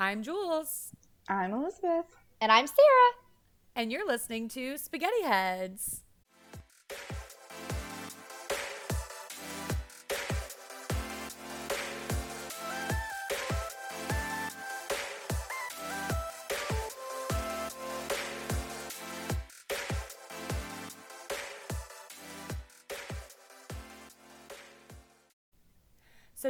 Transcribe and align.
I'm 0.00 0.22
Jules. 0.22 0.92
I'm 1.28 1.52
Elizabeth. 1.52 2.06
And 2.40 2.50
I'm 2.50 2.66
Sarah. 2.66 3.12
And 3.76 3.92
you're 3.92 4.06
listening 4.06 4.48
to 4.48 4.78
Spaghetti 4.78 5.24
Heads. 5.24 6.04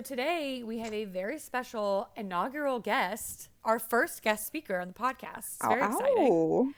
So 0.00 0.04
today 0.14 0.62
we 0.64 0.78
have 0.78 0.94
a 0.94 1.04
very 1.04 1.38
special 1.38 2.08
inaugural 2.16 2.80
guest, 2.80 3.50
our 3.66 3.78
first 3.78 4.22
guest 4.22 4.46
speaker 4.46 4.78
on 4.78 4.88
the 4.88 4.94
podcast. 4.94 5.56
It's 5.56 5.66
very 5.68 5.82
ow, 5.82 5.86
exciting. 5.88 6.32
ow. 6.32 6.68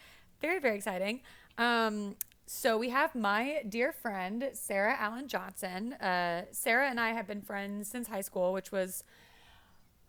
Very, 0.40 0.58
very 0.58 0.74
exciting. 0.74 1.20
Um, 1.56 2.16
so 2.46 2.76
we 2.76 2.88
have 2.88 3.14
my 3.14 3.62
dear 3.68 3.92
friend, 3.92 4.50
Sara 4.54 4.96
Allen 4.98 5.28
Johnson. 5.28 5.92
Uh, 5.92 6.46
Sara 6.50 6.90
and 6.90 6.98
I 6.98 7.10
have 7.10 7.28
been 7.28 7.42
friends 7.42 7.86
since 7.86 8.08
high 8.08 8.22
school, 8.22 8.52
which 8.52 8.72
was 8.72 9.04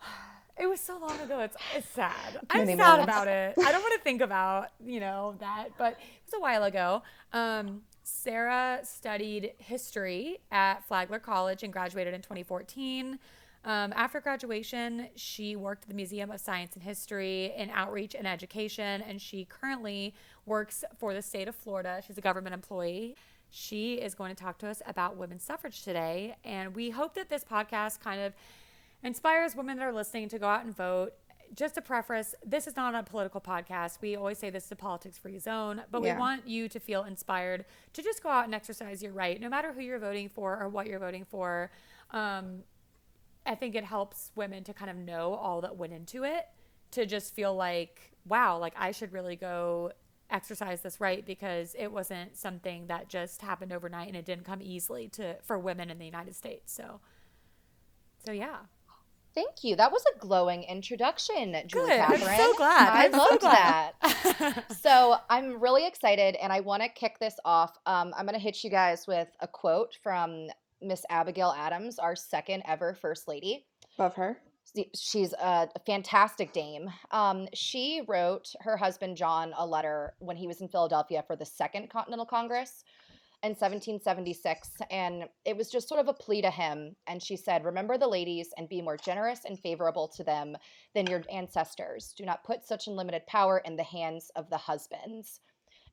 it 0.59 0.66
was 0.66 0.80
so 0.80 0.98
long 0.98 1.20
ago. 1.20 1.41
It's 1.41 1.58
it's 1.75 1.89
sad. 1.89 2.39
I'm 2.50 2.66
Many 2.66 2.80
sad 2.80 2.98
months. 2.98 3.03
about 3.03 3.27
it. 3.27 3.53
I 3.64 3.72
don't 3.72 3.84
want 3.84 3.94
to 3.94 4.03
think 4.03 4.22
about 4.22 4.70
you 4.84 5.00
know 5.00 5.36
that, 5.39 5.67
but 5.77 5.94
it 5.94 6.25
was 6.25 6.34
a 6.34 6.41
while 6.41 6.64
ago. 6.64 7.03
Um, 7.31 7.84
Sara 8.03 8.80
studied 8.84 9.53
history 9.57 10.39
at 10.52 10.85
Flagler 10.85 11.20
College 11.20 11.63
and 11.63 11.71
graduated 11.71 12.13
in 12.13 12.21
2014. 12.21 13.17
Um, 13.66 13.94
after 13.95 14.20
graduation, 14.20 15.07
she 15.16 15.55
worked 15.55 15.84
at 15.84 15.89
the 15.89 15.95
Museum 15.95 16.30
of 16.31 16.41
Science 16.41 16.73
and 16.73 16.84
History 16.84 17.53
in 17.55 17.70
outreach 17.70 18.13
and 18.13 18.27
education, 18.27 19.02
and 19.02 19.22
she 19.22 19.45
currently 19.45 20.13
works 20.45 20.83
for 20.97 21.13
the 21.13 21.22
state 21.22 21.47
of 21.47 21.55
Florida. 21.55 22.02
She's 22.05 22.17
a 22.17 22.22
government 22.22 22.53
employee. 22.53 23.16
She 23.50 23.95
is 23.95 24.16
going 24.16 24.35
to 24.35 24.44
talk 24.44 24.58
to 24.59 24.67
us 24.67 24.81
about 24.85 25.16
women's 25.16 25.44
suffrage 25.44 25.83
today, 25.83 26.35
and 26.44 26.75
we 26.75 26.89
hope 26.89 27.13
that 27.13 27.30
this 27.30 27.45
podcast 27.45 28.02
kind 28.02 28.19
of 28.19 28.33
inspires 29.02 29.56
women 29.56 29.78
that 29.78 29.83
are 29.83 29.94
listening 29.94 30.28
to 30.30 30.39
go 30.39 30.47
out 30.47 30.66
and 30.66 30.75
vote. 30.75 31.13
Just 31.56 31.78
a 31.78 31.82
preface, 31.82 32.34
this 32.46 32.66
is 32.68 32.76
not 32.76 32.96
a 32.96 33.04
political 33.04 33.40
podcast. 33.40 34.00
We 34.02 34.16
always 34.16 34.38
say 34.40 34.50
this 34.50 34.66
is 34.66 34.72
a 34.72 34.76
politics 34.76 35.18
free 35.18 35.38
zone, 35.40 35.84
but 35.92 36.02
Yeah. 36.02 36.16
we 36.16 36.20
want 36.20 36.48
you 36.48 36.68
to 36.70 36.80
feel 36.80 37.04
inspired 37.04 37.66
to 37.94 38.02
just 38.02 38.23
go 38.23 38.30
out 38.30 38.46
and 38.46 38.56
exercise 38.56 39.04
your 39.04 39.12
right, 39.14 39.40
no 39.40 39.50
matter 39.50 39.72
who 39.74 39.81
you're 39.81 40.00
voting 40.00 40.30
for 40.30 40.59
or 40.59 40.68
what 40.70 40.88
you're 40.88 41.00
voting 41.00 41.26
for. 41.26 41.70
Um, 42.12 42.64
I 43.46 43.56
think 43.56 43.76
it 43.76 43.84
helps 43.84 44.31
women 44.36 44.64
to 44.64 44.74
kind 44.74 44.90
of 44.90 44.98
know 44.98 45.34
all 45.36 45.62
that 45.62 45.76
went 45.76 45.94
into 45.94 46.24
it 46.24 46.48
to 46.92 47.06
just 47.06 47.34
feel 47.36 47.54
like, 47.54 48.16
wow, 48.26 48.58
like 48.58 48.74
I 48.78 48.92
should 48.92 49.12
really 49.12 49.36
go 49.36 49.92
exercise 50.30 50.81
this 50.81 51.00
right 51.00 51.24
because 51.26 51.76
it 51.78 51.92
wasn't 51.92 52.36
something 52.36 52.88
that 52.88 53.09
just 53.09 53.42
happened 53.42 53.72
overnight 53.72 54.08
and 54.08 54.16
it 54.18 54.26
didn't 54.26 54.46
come 54.46 54.62
easily 54.62 55.08
to 55.09 55.36
for 55.44 55.59
women 55.59 55.92
in 55.92 56.00
the 56.00 56.06
United 56.06 56.36
States. 56.36 56.72
So 56.74 57.00
so 58.26 58.31
yeah. 58.31 58.59
Thank 59.36 59.64
you. 59.64 59.76
That 59.76 59.92
was 59.92 60.03
a 60.16 60.20
glowing 60.20 60.64
introduction, 60.64 61.56
Julie 61.67 61.89
Good. 61.89 62.00
I'm 62.00 62.20
so 62.20 62.53
glad. 62.56 62.89
I 62.89 63.06
I'm 63.06 63.12
so 63.12 63.17
loved 63.17 63.40
glad. 63.42 63.94
that. 64.02 64.66
So 64.81 65.16
I'm 65.30 65.59
really 65.62 65.88
excited, 65.88 66.36
and 66.36 66.52
I 66.52 66.59
want 66.59 66.84
to 66.84 66.90
kick 66.90 67.17
this 67.20 67.36
off. 67.45 67.78
Um, 67.86 68.14
I'm 68.17 68.25
going 68.25 68.36
to 68.36 68.40
hit 68.44 68.64
you 68.64 68.70
guys 68.70 69.08
with 69.08 69.30
a 69.40 69.48
quote 69.48 69.98
from 70.03 70.48
Miss 70.81 71.06
Abigail 71.09 71.53
Adams, 71.58 72.00
our 72.00 72.16
second 72.16 72.64
ever 72.67 72.94
First 72.94 73.28
Lady. 73.28 73.66
Love 73.98 74.14
her. 74.16 74.38
She's 74.95 75.34
a 75.34 75.68
fantastic 75.86 76.52
dame. 76.52 76.90
Um, 77.12 77.47
she 77.53 78.02
wrote 78.08 78.53
her 78.62 78.75
husband 78.78 79.18
John 79.18 79.53
a 79.58 79.66
letter 79.66 80.14
when 80.20 80.36
he 80.36 80.47
was 80.47 80.62
in 80.62 80.68
Philadelphia 80.68 81.23
for 81.28 81.36
the 81.36 81.45
Second 81.45 81.90
Continental 81.90 82.25
Congress 82.25 82.84
in 83.44 83.50
1776, 83.50 84.70
and 84.90 85.26
it 85.44 85.58
was 85.58 85.70
just 85.70 85.90
sort 85.90 86.00
of 86.00 86.08
a 86.08 86.14
plea 86.14 86.42
to 86.42 86.50
him. 86.50 86.96
And 87.08 87.22
she 87.22 87.36
said, 87.36 87.66
Remember 87.66 87.98
the 87.98 88.08
ladies 88.08 88.54
and 88.58 88.70
be 88.70 88.81
more 88.81 88.96
generous 88.96 89.42
and 89.44 89.59
favorable 89.59 90.08
to 90.16 90.24
them 90.24 90.56
than 90.96 91.08
your 91.08 91.24
ancestors. 91.30 92.14
Do 92.18 92.24
not 92.24 92.46
put 92.46 92.66
such 92.66 92.88
unlimited 92.88 93.28
power 93.28 93.58
in 93.66 93.76
the 93.76 93.84
hands 93.84 94.31
of 94.38 94.50
the 94.50 94.58
husbands. 94.58 95.42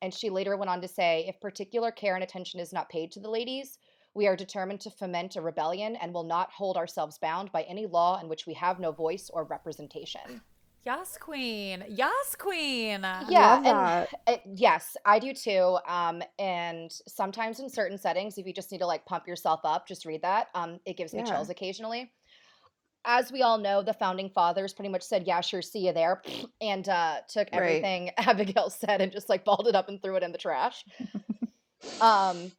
And 0.01 0.15
she 0.15 0.31
later 0.31 0.57
went 0.57 0.71
on 0.71 0.81
to 0.81 0.87
say, 0.87 1.25
If 1.27 1.41
particular 1.41 1.91
care 1.91 2.15
and 2.15 2.23
attention 2.23 2.61
is 2.61 2.73
not 2.73 2.89
paid 2.89 3.11
to 3.13 3.21
the 3.21 3.29
ladies, 3.29 3.79
we 4.15 4.29
are 4.29 4.37
determined 4.37 4.81
to 4.83 4.91
foment 4.91 5.35
a 5.35 5.41
rebellion 5.41 5.97
and 5.97 6.15
will 6.15 6.25
not 6.25 6.53
hold 6.53 6.77
ourselves 6.77 7.19
bound 7.19 7.51
by 7.51 7.63
any 7.63 7.87
law 7.87 8.21
in 8.21 8.29
which 8.29 8.47
we 8.47 8.55
have 8.55 8.79
no 8.79 8.93
voice 8.93 9.29
or 9.29 9.43
representation. 9.45 10.41
Yes, 10.85 11.19
queen. 11.19 11.85
Yes, 11.89 12.35
queen. 12.39 13.03
Yeah, 13.19 13.59
Love 13.59 13.65
and 13.65 13.93
that. 13.93 14.11
it- 14.27 14.43
yes, 14.47 14.97
I 15.05 15.19
do 15.19 15.35
too. 15.35 15.79
Um, 15.87 16.23
and 16.39 16.91
sometimes 17.07 17.61
in 17.61 17.69
certain 17.69 17.99
settings, 17.99 18.39
if 18.39 18.47
you 18.47 18.53
just 18.55 18.73
need 18.73 18.79
to 18.79 18.87
like 18.87 19.05
pump 19.05 19.27
yourself 19.27 19.61
up, 19.65 19.87
just 19.87 20.07
read 20.07 20.23
that. 20.23 20.49
Um, 20.55 20.81
it 20.87 20.97
gives 20.97 21.15
me 21.15 21.19
Yeah. 21.19 21.25
chills 21.25 21.51
occasionally. 21.51 22.13
As 23.05 23.33
we 23.33 23.43
all 23.43 23.59
know, 23.59 23.83
the 23.83 23.95
founding 23.95 24.31
fathers 24.31 24.75
pretty 24.75 24.91
much 24.91 25.03
said, 25.03 25.27
"Yeah, 25.27 25.41
sure, 25.43 25.63
see 25.63 25.87
you 25.87 25.93
there," 25.93 26.23
and 26.61 26.89
uh, 26.89 27.21
took 27.29 27.49
Right. 27.53 27.59
everything 27.59 28.11
Abigail 28.19 28.71
said 28.71 29.01
and 29.03 29.13
just 29.13 29.29
like 29.29 29.45
balled 29.45 29.69
it 29.69 29.75
up 29.75 29.89
and 29.89 30.03
threw 30.03 30.17
it 30.17 30.23
in 30.23 30.33
the 30.33 30.39
trash. 30.39 30.85
um, 32.01 32.53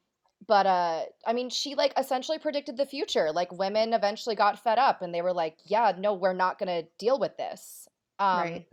but 0.47 0.65
uh, 0.65 1.03
I 1.25 1.33
mean, 1.33 1.49
she 1.49 1.75
like 1.75 1.93
essentially 1.97 2.39
predicted 2.39 2.77
the 2.77 2.85
future. 2.85 3.31
Like 3.31 3.51
women 3.51 3.93
eventually 3.93 4.35
got 4.35 4.63
fed 4.63 4.79
up 4.79 5.01
and 5.01 5.13
they 5.13 5.21
were 5.21 5.33
like, 5.33 5.57
"Yeah, 5.65 5.93
no, 5.97 6.13
we're 6.13 6.33
not 6.33 6.59
going 6.59 6.83
to 6.83 6.89
deal 6.99 7.19
with 7.19 7.37
this." 7.37 7.87
Um, 8.21 8.37
Right. 8.37 8.65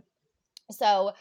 So, 0.71 1.13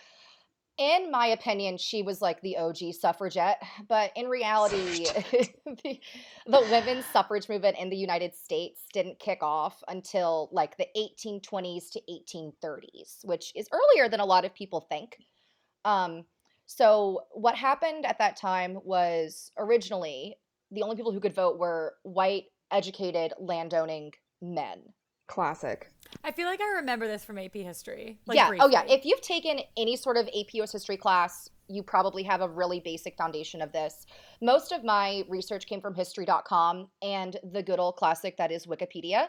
in 0.77 1.11
my 1.11 1.29
opinion, 1.29 1.77
she 1.77 2.03
was 2.03 2.23
like 2.23 2.41
the 2.43 2.57
OG 2.57 2.95
suffragette, 3.01 3.61
but 3.89 4.13
in 4.15 4.29
reality, 4.29 5.07
the, 5.67 6.01
the 6.47 6.69
women's 6.71 7.05
suffrage 7.07 7.49
movement 7.49 7.77
in 7.79 7.91
the 7.91 7.97
United 7.97 8.35
States 8.35 8.83
didn't 8.93 9.19
kick 9.19 9.43
off 9.43 9.83
until 9.89 10.49
like 10.53 10.77
the 10.77 10.87
1820s 10.97 11.91
to 11.91 12.01
1830s, 12.09 13.25
which 13.25 13.53
is 13.57 13.69
earlier 13.73 14.09
than 14.09 14.21
a 14.21 14.25
lot 14.25 14.45
of 14.45 14.55
people 14.55 14.87
think. 14.89 15.17
Um, 15.85 16.25
so, 16.67 17.23
what 17.33 17.57
happened 17.57 18.05
at 18.05 18.19
that 18.19 18.37
time 18.37 18.79
was 18.85 19.51
originally 19.59 20.37
the 20.71 20.83
only 20.83 20.97
people 20.97 21.13
who 21.13 21.21
could 21.21 21.35
vote 21.35 21.59
were 21.59 21.95
white, 22.03 22.45
educated, 22.71 23.33
landowning 23.41 24.13
men. 24.43 24.83
Classic. 25.29 25.91
I 26.25 26.33
feel 26.33 26.47
like 26.47 26.61
I 26.61 26.77
remember 26.77 27.07
this 27.07 27.25
from 27.25 27.39
AP 27.39 27.55
history. 27.55 28.19
Like 28.27 28.37
yeah. 28.37 28.51
Oh, 28.61 28.69
yeah. 28.69 28.83
If 28.89 29.05
you've 29.05 29.21
taken 29.21 29.61
any 29.77 29.95
sort 29.95 30.17
of 30.17 30.27
AP 30.29 30.55
US 30.55 30.73
history 30.73 30.97
class, 30.97 31.49
you 31.69 31.83
probably 31.83 32.23
have 32.23 32.41
a 32.41 32.49
really 32.49 32.81
basic 32.81 33.17
foundation 33.17 33.61
of 33.61 33.71
this. 33.71 34.07
Most 34.41 34.73
of 34.73 34.85
my 34.85 35.23
research 35.29 35.67
came 35.67 35.83
from 35.83 35.95
history.com 35.95 36.89
and 37.03 37.37
the 37.53 37.63
good 37.63 37.79
old 37.79 37.97
classic 37.97 38.39
that 38.39 38.51
is 38.51 38.67
Wikipedia. 38.67 39.27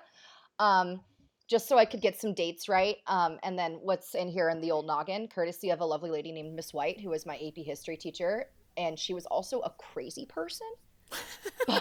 Um, 0.58 1.02
just 1.50 1.68
so 1.68 1.78
I 1.78 1.84
could 1.86 2.02
get 2.02 2.20
some 2.20 2.34
dates 2.34 2.70
right. 2.70 2.98
Um, 3.08 3.40
and 3.44 3.60
then 3.60 3.80
what's 3.82 4.16
in 4.16 4.30
here 4.30 4.50
in 4.50 4.62
the 4.62 4.72
old 4.72 4.88
noggin, 4.88 5.28
courtesy 5.28 5.72
of 5.72 5.82
a 5.82 5.86
lovely 5.86 6.12
lady 6.12 6.32
named 6.32 6.56
Miss 6.56 6.74
White, 6.74 7.02
who 7.02 7.10
was 7.10 7.26
my 7.26 7.36
AP 7.36 7.66
history 7.66 7.98
teacher. 7.98 8.46
And 8.78 8.98
she 8.98 9.14
was 9.14 9.26
also 9.26 9.60
a 9.62 9.72
crazy 9.72 10.26
person. 10.28 10.68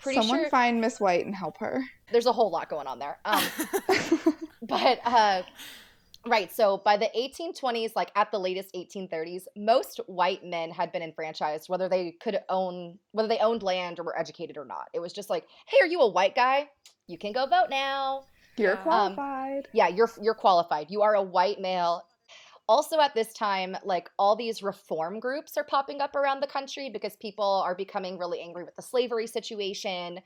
Pretty 0.00 0.20
Someone 0.20 0.40
sure 0.40 0.48
find 0.50 0.80
Miss 0.80 1.00
White 1.00 1.24
and 1.24 1.34
help 1.34 1.58
her. 1.58 1.82
There's 2.14 2.26
a 2.26 2.32
whole 2.32 2.50
lot 2.50 2.70
going 2.70 2.86
on 2.86 2.98
there. 2.98 3.18
Um, 3.26 3.42
but 4.62 4.98
uh 5.04 5.42
right 6.26 6.50
so 6.54 6.80
by 6.82 6.96
the 6.96 7.10
1820s 7.14 7.90
like 7.94 8.10
at 8.16 8.30
the 8.30 8.38
latest 8.38 8.72
1830s 8.74 9.42
most 9.56 10.00
white 10.06 10.42
men 10.42 10.70
had 10.70 10.90
been 10.90 11.02
enfranchised 11.02 11.68
whether 11.68 11.86
they 11.86 12.12
could 12.22 12.38
own 12.48 12.98
whether 13.12 13.28
they 13.28 13.36
owned 13.40 13.62
land 13.62 13.98
or 14.00 14.04
were 14.04 14.18
educated 14.18 14.56
or 14.56 14.64
not 14.64 14.86
it 14.94 15.00
was 15.00 15.12
just 15.12 15.28
like 15.28 15.44
hey 15.68 15.76
are 15.82 15.86
you 15.86 16.00
a 16.00 16.08
white 16.08 16.34
guy 16.34 16.66
you 17.08 17.18
can 17.18 17.32
go 17.32 17.44
vote 17.44 17.66
now 17.68 18.22
You're 18.56 18.70
Yeah. 18.72 18.80
Um, 18.80 19.14
qualified. 19.16 19.68
yeah 19.74 19.88
you're 19.88 20.10
you're 20.22 20.34
qualified 20.34 20.86
you 20.88 21.02
are 21.02 21.14
a 21.14 21.22
white 21.22 21.60
male 21.60 22.02
also 22.66 22.98
at 23.00 23.12
this 23.14 23.34
time 23.34 23.76
like 23.84 24.08
all 24.18 24.34
these 24.34 24.62
reform 24.62 25.20
groups 25.20 25.58
are 25.58 25.64
popping 25.64 26.00
up 26.00 26.16
around 26.16 26.40
the 26.40 26.46
country 26.46 26.88
because 26.90 27.16
people 27.16 27.62
are 27.66 27.74
becoming 27.74 28.16
really 28.18 28.40
angry 28.40 28.64
with 28.64 28.74
the 28.76 28.82
slavery 28.82 29.26
situation 29.26 30.20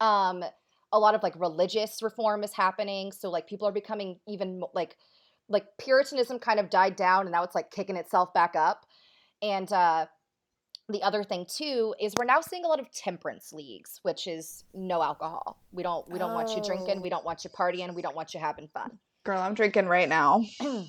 um 0.00 0.44
a 0.92 0.98
lot 0.98 1.14
of 1.14 1.22
like 1.22 1.34
religious 1.38 2.02
reform 2.02 2.44
is 2.44 2.52
happening 2.52 3.12
so 3.12 3.30
like 3.30 3.46
people 3.46 3.66
are 3.66 3.72
becoming 3.72 4.18
even 4.28 4.62
like 4.74 4.96
like 5.48 5.66
puritanism 5.78 6.38
kind 6.38 6.60
of 6.60 6.70
died 6.70 6.96
down 6.96 7.22
and 7.22 7.32
now 7.32 7.42
it's 7.42 7.54
like 7.54 7.70
kicking 7.70 7.96
itself 7.96 8.32
back 8.34 8.54
up 8.56 8.86
and 9.42 9.72
uh 9.72 10.06
the 10.88 11.02
other 11.02 11.22
thing 11.24 11.46
too 11.48 11.94
is 12.00 12.12
we're 12.18 12.24
now 12.24 12.40
seeing 12.40 12.64
a 12.64 12.68
lot 12.68 12.80
of 12.80 12.90
temperance 12.92 13.52
leagues 13.52 14.00
which 14.02 14.26
is 14.26 14.64
no 14.74 15.02
alcohol 15.02 15.62
we 15.72 15.82
don't 15.82 16.10
we 16.10 16.18
don't 16.18 16.34
want 16.34 16.54
you 16.54 16.62
drinking 16.62 17.00
we 17.00 17.08
Oh. 17.08 17.10
don't 17.10 17.24
want 17.24 17.44
you 17.44 17.50
partying 17.50 17.94
we 17.94 18.02
don't 18.02 18.16
want 18.16 18.34
you 18.34 18.40
having 18.40 18.68
fun 18.68 18.98
Girl, 19.24 19.40
I'm 19.40 19.54
drinking 19.54 19.86
right 19.86 20.08
now. 20.08 20.44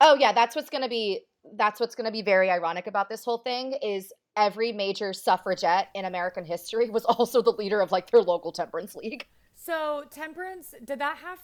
Oh 0.00 0.16
yeah, 0.16 0.32
that's 0.32 0.56
what's 0.56 0.70
to 0.70 0.88
be 0.88 1.20
that's 1.56 1.78
what's 1.78 1.94
going 1.94 2.06
to 2.06 2.10
be 2.10 2.22
very 2.22 2.50
ironic 2.50 2.86
about 2.86 3.08
this 3.08 3.24
whole 3.24 3.38
thing 3.38 3.74
is 3.82 4.12
every 4.36 4.72
major 4.72 5.12
suffragette 5.12 5.88
in 5.94 6.04
American 6.04 6.44
history 6.44 6.90
was 6.90 7.04
also 7.06 7.42
the 7.42 7.52
leader 7.52 7.80
of 7.80 7.92
like 7.92 8.10
their 8.10 8.22
local 8.22 8.52
temperance 8.52 8.94
league. 8.94 9.26
So 9.54 10.04
temperance, 10.10 10.74
did 10.84 10.98
that 10.98 11.18
have 11.18 11.38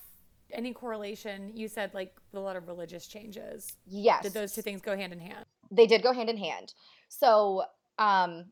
any 0.53 0.73
correlation? 0.73 1.53
You 1.55 1.69
said 1.69 1.95
like 1.95 2.15
a 2.35 2.41
lot 2.41 2.57
of 2.57 2.69
religious 2.69 3.07
changes. 3.07 3.77
Yes. 3.87 4.23
Did 4.23 4.35
those 4.35 4.53
two 4.53 4.63
things 4.63 4.81
go 4.83 4.97
hand 4.97 5.13
in 5.13 5.21
hand? 5.21 5.47
they 5.71 5.87
did 5.87 6.03
go 6.03 6.13
hand 6.13 6.29
in 6.29 6.37
hand. 6.37 6.75
So, 7.09 7.65
um, 7.99 8.47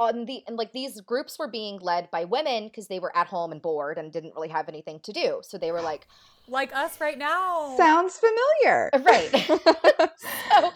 on 0.00 0.26
the 0.26 0.42
and 0.46 0.56
like 0.56 0.72
these 0.72 1.00
groups 1.00 1.38
were 1.40 1.48
being 1.48 1.80
led 1.80 2.08
by 2.12 2.24
women 2.24 2.68
because 2.68 2.86
they 2.86 3.00
were 3.00 3.16
at 3.16 3.26
home 3.26 3.50
and 3.50 3.60
bored 3.60 3.98
and 3.98 4.12
didn't 4.12 4.32
really 4.34 4.48
have 4.48 4.68
anything 4.68 5.00
to 5.00 5.12
do. 5.12 5.40
So 5.42 5.58
they 5.58 5.72
were 5.72 5.82
like, 5.82 6.06
Like 6.48 6.74
us 6.74 7.00
right 7.00 7.18
now. 7.18 7.76
Sounds 7.76 8.18
familiar. 8.18 8.90
right. 9.00 9.30
so, 10.50 10.72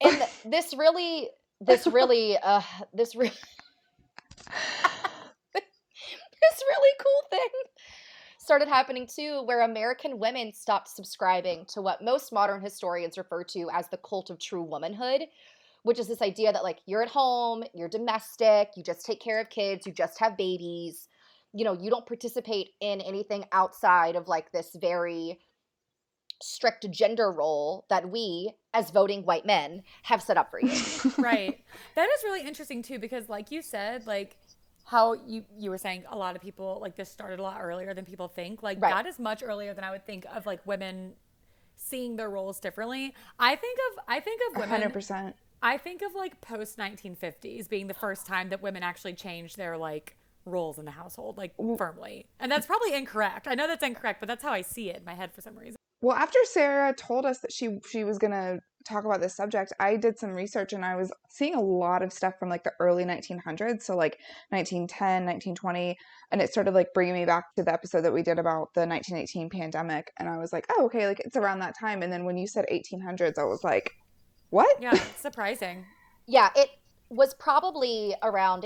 and 0.00 0.22
this 0.44 0.74
really, 0.74 1.30
this 1.60 1.86
really, 1.86 2.36
uh, 2.42 2.62
this 2.92 3.14
really, 3.14 3.30
this 5.54 6.62
really 6.68 6.92
cool 6.98 7.22
thing 7.30 7.48
started 8.50 8.68
happening 8.68 9.06
too, 9.06 9.42
where 9.44 9.60
American 9.60 10.18
women 10.18 10.52
stopped 10.52 10.88
subscribing 10.88 11.64
to 11.66 11.80
what 11.80 12.02
most 12.02 12.32
modern 12.32 12.60
historians 12.60 13.16
refer 13.16 13.44
to 13.44 13.68
as 13.72 13.88
the 13.90 13.96
cult 13.98 14.28
of 14.28 14.40
true 14.40 14.62
womanhood, 14.62 15.22
which 15.84 16.00
is 16.00 16.08
this 16.08 16.20
idea 16.20 16.52
that 16.52 16.64
like 16.64 16.80
you're 16.84 17.02
at 17.02 17.08
home, 17.08 17.62
you're 17.74 17.88
domestic, 17.88 18.70
you 18.76 18.82
just 18.82 19.06
take 19.06 19.20
care 19.20 19.40
of 19.40 19.48
kids, 19.50 19.86
you 19.86 19.92
just 19.92 20.18
have 20.18 20.36
babies, 20.36 21.06
you 21.52 21.64
know, 21.64 21.74
you 21.74 21.90
don't 21.90 22.06
participate 22.06 22.70
in 22.80 23.00
anything 23.00 23.44
outside 23.52 24.16
of 24.16 24.26
like 24.26 24.50
this 24.50 24.74
very 24.80 25.38
strict 26.42 26.90
gender 26.90 27.30
role 27.30 27.84
that 27.90 28.10
we 28.10 28.52
as 28.72 28.90
voting 28.90 29.24
white 29.24 29.44
men 29.44 29.82
have 30.04 30.22
set 30.22 30.36
up 30.36 30.50
for 30.50 30.60
you. 30.60 30.72
right. 31.18 31.60
That 31.96 32.08
is 32.08 32.22
really 32.24 32.46
interesting 32.46 32.82
too 32.82 32.98
because 32.98 33.28
like 33.28 33.50
you 33.50 33.62
said, 33.62 34.06
like 34.06 34.36
how 34.84 35.12
you 35.12 35.44
you 35.58 35.70
were 35.70 35.78
saying 35.78 36.04
a 36.10 36.16
lot 36.16 36.34
of 36.36 36.42
people 36.42 36.78
like 36.80 36.96
this 36.96 37.10
started 37.10 37.38
a 37.38 37.42
lot 37.42 37.58
earlier 37.60 37.94
than 37.94 38.04
people 38.04 38.28
think. 38.28 38.62
Like 38.62 38.80
Right. 38.80 38.92
that 38.92 39.06
is 39.06 39.18
much 39.18 39.42
earlier 39.42 39.74
than 39.74 39.84
I 39.84 39.90
would 39.90 40.06
think 40.06 40.24
of 40.34 40.46
like 40.46 40.66
women 40.66 41.12
seeing 41.76 42.16
their 42.16 42.28
roles 42.30 42.60
differently. 42.60 43.14
I 43.38 43.56
think 43.56 43.78
of 43.92 44.04
I 44.08 44.20
think 44.20 44.40
of 44.48 44.56
women 44.56 44.68
Hundred 44.70 44.92
percent. 44.92 45.36
I 45.62 45.76
think 45.76 46.02
of 46.02 46.14
like 46.14 46.40
post 46.40 46.78
1950s 46.78 47.68
being 47.68 47.86
the 47.86 47.94
first 47.94 48.26
time 48.26 48.48
that 48.48 48.62
women 48.62 48.82
actually 48.82 49.12
changed 49.12 49.58
their 49.58 49.76
like 49.76 50.16
roles 50.46 50.78
in 50.78 50.86
the 50.86 50.90
household 50.90 51.36
like 51.36 51.52
firmly. 51.76 52.26
And 52.38 52.50
that's 52.50 52.66
probably 52.66 52.94
incorrect. 52.94 53.46
I 53.46 53.54
know 53.54 53.66
that's 53.66 53.82
incorrect, 53.84 54.20
but 54.20 54.26
that's 54.26 54.42
how 54.42 54.52
I 54.52 54.62
see 54.62 54.88
it 54.90 54.96
in 54.96 55.04
my 55.04 55.14
head 55.14 55.32
for 55.34 55.42
some 55.42 55.56
reason. 55.56 55.76
Well, 56.02 56.16
after 56.16 56.38
Sara 56.44 56.94
told 56.94 57.26
us 57.26 57.40
that 57.40 57.52
she 57.52 57.78
she 57.88 58.04
was 58.04 58.18
gonna 58.18 58.58
talk 58.88 59.04
about 59.04 59.20
this 59.20 59.36
subject, 59.36 59.72
I 59.78 59.96
did 59.96 60.18
some 60.18 60.30
research 60.30 60.72
and 60.72 60.84
I 60.84 60.96
was 60.96 61.12
seeing 61.28 61.54
a 61.54 61.60
lot 61.60 62.02
of 62.02 62.12
stuff 62.12 62.38
from 62.38 62.48
like 62.48 62.64
the 62.64 62.72
early 62.80 63.04
1900s, 63.04 63.82
so 63.82 63.94
like 63.96 64.18
1910, 64.48 65.26
1920, 65.26 65.98
and 66.32 66.40
it 66.40 66.50
started 66.50 66.72
like 66.72 66.88
bringing 66.94 67.14
me 67.14 67.26
back 67.26 67.54
to 67.56 67.62
the 67.62 67.72
episode 67.72 68.00
that 68.02 68.12
we 68.12 68.22
did 68.22 68.38
about 68.38 68.72
the 68.74 68.86
1918 68.86 69.50
pandemic, 69.50 70.10
and 70.18 70.28
I 70.28 70.38
was 70.38 70.52
like, 70.52 70.66
oh, 70.70 70.86
okay, 70.86 71.06
like 71.06 71.20
it's 71.20 71.36
around 71.36 71.58
that 71.60 71.78
time. 71.78 72.02
And 72.02 72.10
then 72.12 72.24
when 72.24 72.38
you 72.38 72.46
said 72.46 72.64
1800s, 72.72 73.38
I 73.38 73.44
was 73.44 73.62
like, 73.62 73.90
what? 74.48 74.74
Yeah, 74.80 74.94
surprising. 75.16 75.84
yeah, 76.26 76.48
it 76.56 76.70
was 77.10 77.34
probably 77.34 78.14
around 78.22 78.64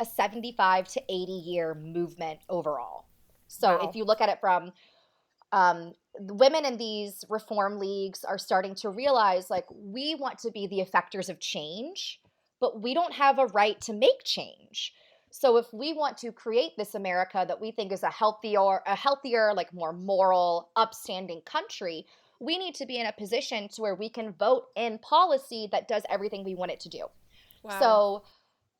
a 0.00 0.04
75 0.04 0.88
to 0.88 1.02
80 1.08 1.32
year 1.32 1.74
movement 1.74 2.40
overall. 2.48 3.06
So 3.46 3.78
Wow. 3.78 3.88
if 3.88 3.94
you 3.94 4.04
look 4.04 4.20
at 4.20 4.28
it 4.30 4.38
from 4.40 4.72
um, 5.52 5.92
women 6.18 6.64
in 6.64 6.76
these 6.76 7.24
reform 7.28 7.78
leagues 7.78 8.24
are 8.24 8.38
starting 8.38 8.74
to 8.76 8.90
realize 8.90 9.50
like 9.50 9.66
we 9.70 10.14
want 10.14 10.38
to 10.40 10.50
be 10.50 10.66
the 10.66 10.78
effectors 10.78 11.28
of 11.28 11.38
change, 11.40 12.20
but 12.60 12.80
we 12.80 12.94
don't 12.94 13.12
have 13.12 13.38
a 13.38 13.46
right 13.46 13.80
to 13.82 13.92
make 13.92 14.24
change. 14.24 14.92
So 15.30 15.56
if 15.56 15.72
we 15.72 15.94
want 15.94 16.18
to 16.18 16.32
create 16.32 16.72
this 16.76 16.94
America 16.94 17.44
that 17.48 17.60
we 17.60 17.70
think 17.70 17.90
is 17.90 18.02
a 18.02 18.10
healthier, 18.10 18.80
a 18.86 18.94
healthier, 18.94 19.54
like 19.54 19.72
more 19.72 19.92
moral, 19.92 20.70
upstanding 20.76 21.40
country, 21.42 22.06
we 22.38 22.58
need 22.58 22.74
to 22.74 22.86
be 22.86 22.98
in 22.98 23.06
a 23.06 23.12
position 23.12 23.68
to 23.68 23.80
where 23.80 23.94
we 23.94 24.10
can 24.10 24.32
vote 24.32 24.66
in 24.76 24.98
policy 24.98 25.68
that 25.72 25.88
does 25.88 26.02
everything 26.10 26.44
we 26.44 26.54
want 26.54 26.72
it 26.72 26.80
to 26.80 26.88
do. 26.90 27.06
Wow. 27.62 27.80
So 27.80 28.22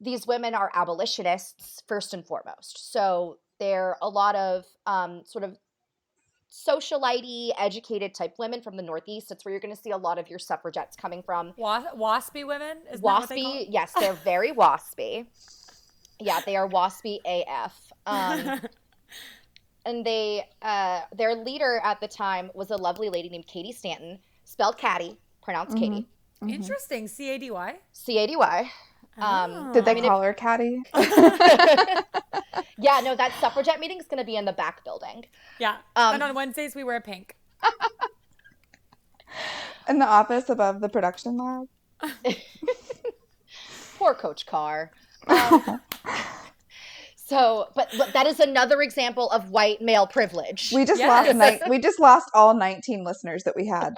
these 0.00 0.26
women 0.26 0.54
are 0.54 0.70
abolitionists 0.74 1.82
first 1.86 2.12
and 2.12 2.26
foremost. 2.26 2.92
So 2.92 3.38
they're 3.58 3.96
a 4.02 4.08
lot 4.08 4.34
of 4.34 4.64
um, 4.86 5.22
sort 5.24 5.44
of 5.44 5.56
socialite 6.52 7.52
educated 7.58 8.14
type 8.14 8.34
women 8.38 8.60
from 8.60 8.76
the 8.76 8.82
Northeast. 8.82 9.30
That's 9.30 9.44
where 9.44 9.52
you're 9.52 9.60
going 9.60 9.74
to 9.74 9.80
see 9.80 9.90
a 9.90 9.96
lot 9.96 10.18
of 10.18 10.28
your 10.28 10.38
suffragettes 10.38 10.96
coming 10.96 11.22
from. 11.22 11.54
Was- 11.56 11.84
waspy 11.96 12.46
women? 12.46 12.78
Is 12.92 13.00
that 13.00 13.28
they 13.28 13.42
Waspy, 13.42 13.66
yes, 13.70 13.92
they're 13.98 14.12
very 14.12 14.52
waspy. 14.52 15.26
Yeah, 16.20 16.40
they 16.44 16.56
are 16.56 16.68
waspy 16.68 17.18
AF. 17.24 17.74
Um, 18.06 18.60
and 19.86 20.04
they, 20.04 20.46
uh, 20.60 21.00
their 21.16 21.34
leader 21.34 21.80
at 21.82 22.00
the 22.00 22.08
time 22.08 22.50
was 22.54 22.70
a 22.70 22.76
lovely 22.76 23.08
lady 23.08 23.28
named 23.30 23.46
Cady 23.46 23.72
Stanton, 23.72 24.18
spelled 24.44 24.76
Caddy, 24.76 25.16
pronounced 25.42 25.76
Katie, 25.76 26.06
Mhm. 26.42 26.52
Interesting. 26.54 27.06
C 27.06 27.30
A 27.30 27.38
D 27.38 27.50
Y. 27.52 27.78
C 27.92 28.18
A 28.18 28.26
D 28.26 28.34
Y. 28.34 28.68
Um, 29.18 29.72
Did 29.72 29.84
they 29.84 29.90
I 29.90 29.94
mean, 29.94 30.04
if- 30.04 30.10
call 30.10 30.22
her 30.22 30.32
Caddy? 30.32 30.80
yeah, 32.78 33.00
no, 33.04 33.14
that 33.14 33.32
suffragette 33.40 33.78
meeting 33.80 33.98
is 33.98 34.06
going 34.06 34.18
to 34.18 34.24
be 34.24 34.36
in 34.36 34.44
the 34.44 34.52
back 34.52 34.84
building. 34.84 35.26
Yeah. 35.58 35.76
Um, 35.96 36.14
and 36.14 36.22
on 36.22 36.34
Wednesdays 36.34 36.74
we 36.74 36.82
wear 36.84 37.00
pink. 37.00 37.36
In 39.88 39.98
the 39.98 40.06
office 40.06 40.48
above 40.48 40.80
the 40.80 40.88
production 40.88 41.36
lab. 41.38 41.66
Poor 43.98 44.14
Coach 44.14 44.46
Carr. 44.46 44.90
Um, 45.26 45.80
so, 47.16 47.68
but, 47.74 47.88
but 47.96 48.12
that 48.12 48.26
is 48.26 48.40
another 48.40 48.82
example 48.82 49.30
of 49.30 49.50
white 49.50 49.80
male 49.80 50.06
privilege. 50.06 50.70
We 50.74 50.84
just 50.84 51.00
Yes. 51.00 51.34
lost 51.34 51.62
ni- 51.64 51.70
we 51.70 51.78
just 51.78 51.98
lost 51.98 52.30
all 52.34 52.54
19 52.54 53.04
listeners 53.04 53.44
that 53.44 53.56
we 53.56 53.66
had. 53.66 53.94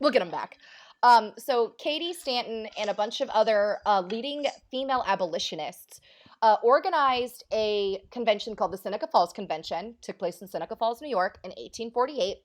we'll 0.00 0.10
get 0.12 0.20
them 0.20 0.30
back. 0.30 0.56
Um, 1.02 1.32
so 1.36 1.74
Cady 1.78 2.12
Stanton 2.12 2.68
and 2.78 2.88
a 2.88 2.94
bunch 2.94 3.20
of 3.20 3.28
other 3.30 3.78
uh, 3.86 4.02
leading 4.02 4.46
female 4.70 5.02
abolitionists 5.06 6.00
uh, 6.42 6.56
organized 6.62 7.44
a 7.52 8.02
convention 8.10 8.54
called 8.56 8.72
the 8.72 8.78
Seneca 8.78 9.06
Falls 9.06 9.32
Convention. 9.32 9.94
Took 10.00 10.18
place 10.18 10.42
in 10.42 10.48
Seneca 10.48 10.76
Falls, 10.76 11.00
New 11.00 11.08
York, 11.08 11.38
in 11.44 11.50
1848, 11.50 12.38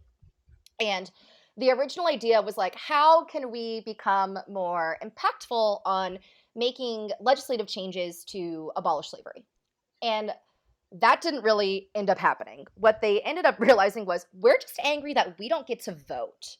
and 0.79 1.11
the 1.57 1.71
original 1.71 2.07
idea 2.07 2.41
was 2.41 2.57
like, 2.57 2.75
how 2.75 3.25
can 3.25 3.51
we 3.51 3.81
become 3.81 4.37
more 4.47 4.97
impactful 5.03 5.81
on 5.85 6.19
making 6.55 7.09
legislative 7.19 7.67
changes 7.67 8.23
to 8.25 8.71
abolish 8.75 9.09
slavery? 9.09 9.43
And 10.03 10.31
that 10.91 11.21
didn't 11.21 11.43
really 11.43 11.89
end 11.95 12.11
up 12.11 12.19
happening. 12.19 12.65
What 12.75 13.01
they 13.01 13.21
ended 13.21 13.45
up 13.45 13.59
realizing 13.59 14.05
was 14.05 14.27
we're 14.33 14.59
just 14.59 14.79
angry 14.83 15.15
that 15.15 15.37
we 15.39 15.49
don't 15.49 15.65
get 15.65 15.81
to 15.81 15.95
vote. 16.07 16.57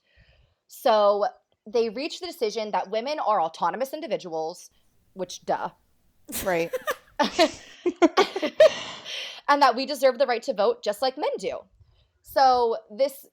So 0.68 1.25
they 1.68 1.90
reached 1.90 2.22
the 2.22 2.28
decision 2.28 2.72
that 2.72 2.90
women 2.90 3.20
are 3.20 3.42
autonomous 3.42 3.94
individuals, 3.94 4.70
which 5.14 5.46
duh. 5.46 5.70
Right. 6.44 6.74
and 9.48 9.62
that 9.62 9.76
we 9.76 9.86
deserve 9.86 10.18
the 10.18 10.26
right 10.26 10.42
to 10.44 10.54
vote 10.54 10.84
just 10.84 11.02
like 11.02 11.18
men 11.18 11.30
do. 11.40 11.60
So 12.22 12.78
this 12.96 13.26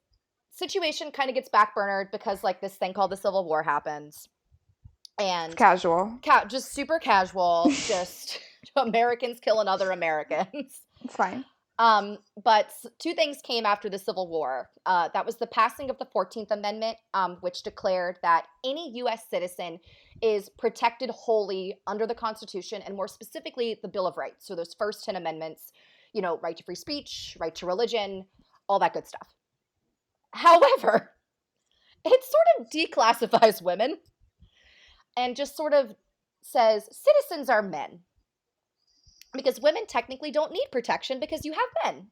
situation 0.52 1.10
kind 1.10 1.28
of 1.28 1.34
gets 1.34 1.48
backburnered 1.48 2.10
because 2.12 2.44
like 2.44 2.60
this 2.60 2.74
thing 2.74 2.92
called 2.92 3.10
the 3.12 3.16
Civil 3.16 3.44
War 3.44 3.62
happens. 3.62 4.28
And 5.18 5.56
Casual. 5.56 6.18
ca- 6.24 6.44
just 6.46 6.72
super 6.72 6.98
casual, 6.98 7.66
just 7.86 8.40
Americans 8.76 9.38
killing 9.40 9.68
other 9.68 9.90
Americans. 9.92 10.80
It's 11.04 11.14
fine. 11.14 11.44
Um, 11.78 12.18
but 12.44 12.70
two 12.98 13.14
things 13.14 13.38
came 13.42 13.64
after 13.64 13.88
the 13.88 13.98
Civil 13.98 14.28
War. 14.28 14.68
Uh, 14.84 15.08
that 15.14 15.24
was 15.24 15.36
the 15.36 15.46
passing 15.46 15.88
of 15.88 15.98
the 15.98 16.06
14th 16.06 16.50
Amendment, 16.50 16.98
um, 17.14 17.38
which 17.40 17.62
declared 17.62 18.18
that 18.22 18.46
any 18.64 18.92
U.S. 18.96 19.24
citizen 19.30 19.78
is 20.22 20.50
protected 20.58 21.10
wholly 21.10 21.74
under 21.86 22.06
the 22.06 22.14
Constitution 22.14 22.82
and 22.82 22.94
more 22.94 23.08
specifically 23.08 23.78
the 23.80 23.88
Bill 23.88 24.06
of 24.06 24.18
Rights. 24.18 24.46
So 24.46 24.54
those 24.54 24.74
first 24.78 25.04
10 25.04 25.16
amendments, 25.16 25.72
you 26.12 26.20
know, 26.20 26.38
right 26.42 26.56
to 26.56 26.62
free 26.62 26.74
speech, 26.74 27.36
right 27.40 27.54
to 27.56 27.66
religion, 27.66 28.26
all 28.68 28.78
that 28.78 28.92
good 28.92 29.08
stuff. 29.08 29.34
However, 30.32 31.10
it 32.04 32.24
sort 32.24 32.60
of 32.60 32.70
declassifies 32.70 33.62
women 33.62 33.96
and 35.16 35.34
just 35.34 35.56
sort 35.56 35.72
of 35.72 35.94
says 36.42 36.88
citizens 36.92 37.48
are 37.48 37.62
men 37.62 38.00
because 39.32 39.60
women 39.60 39.86
technically 39.86 40.30
don't 40.30 40.52
need 40.52 40.66
protection 40.70 41.20
because 41.20 41.44
you 41.44 41.52
have 41.52 41.94
men, 41.94 42.06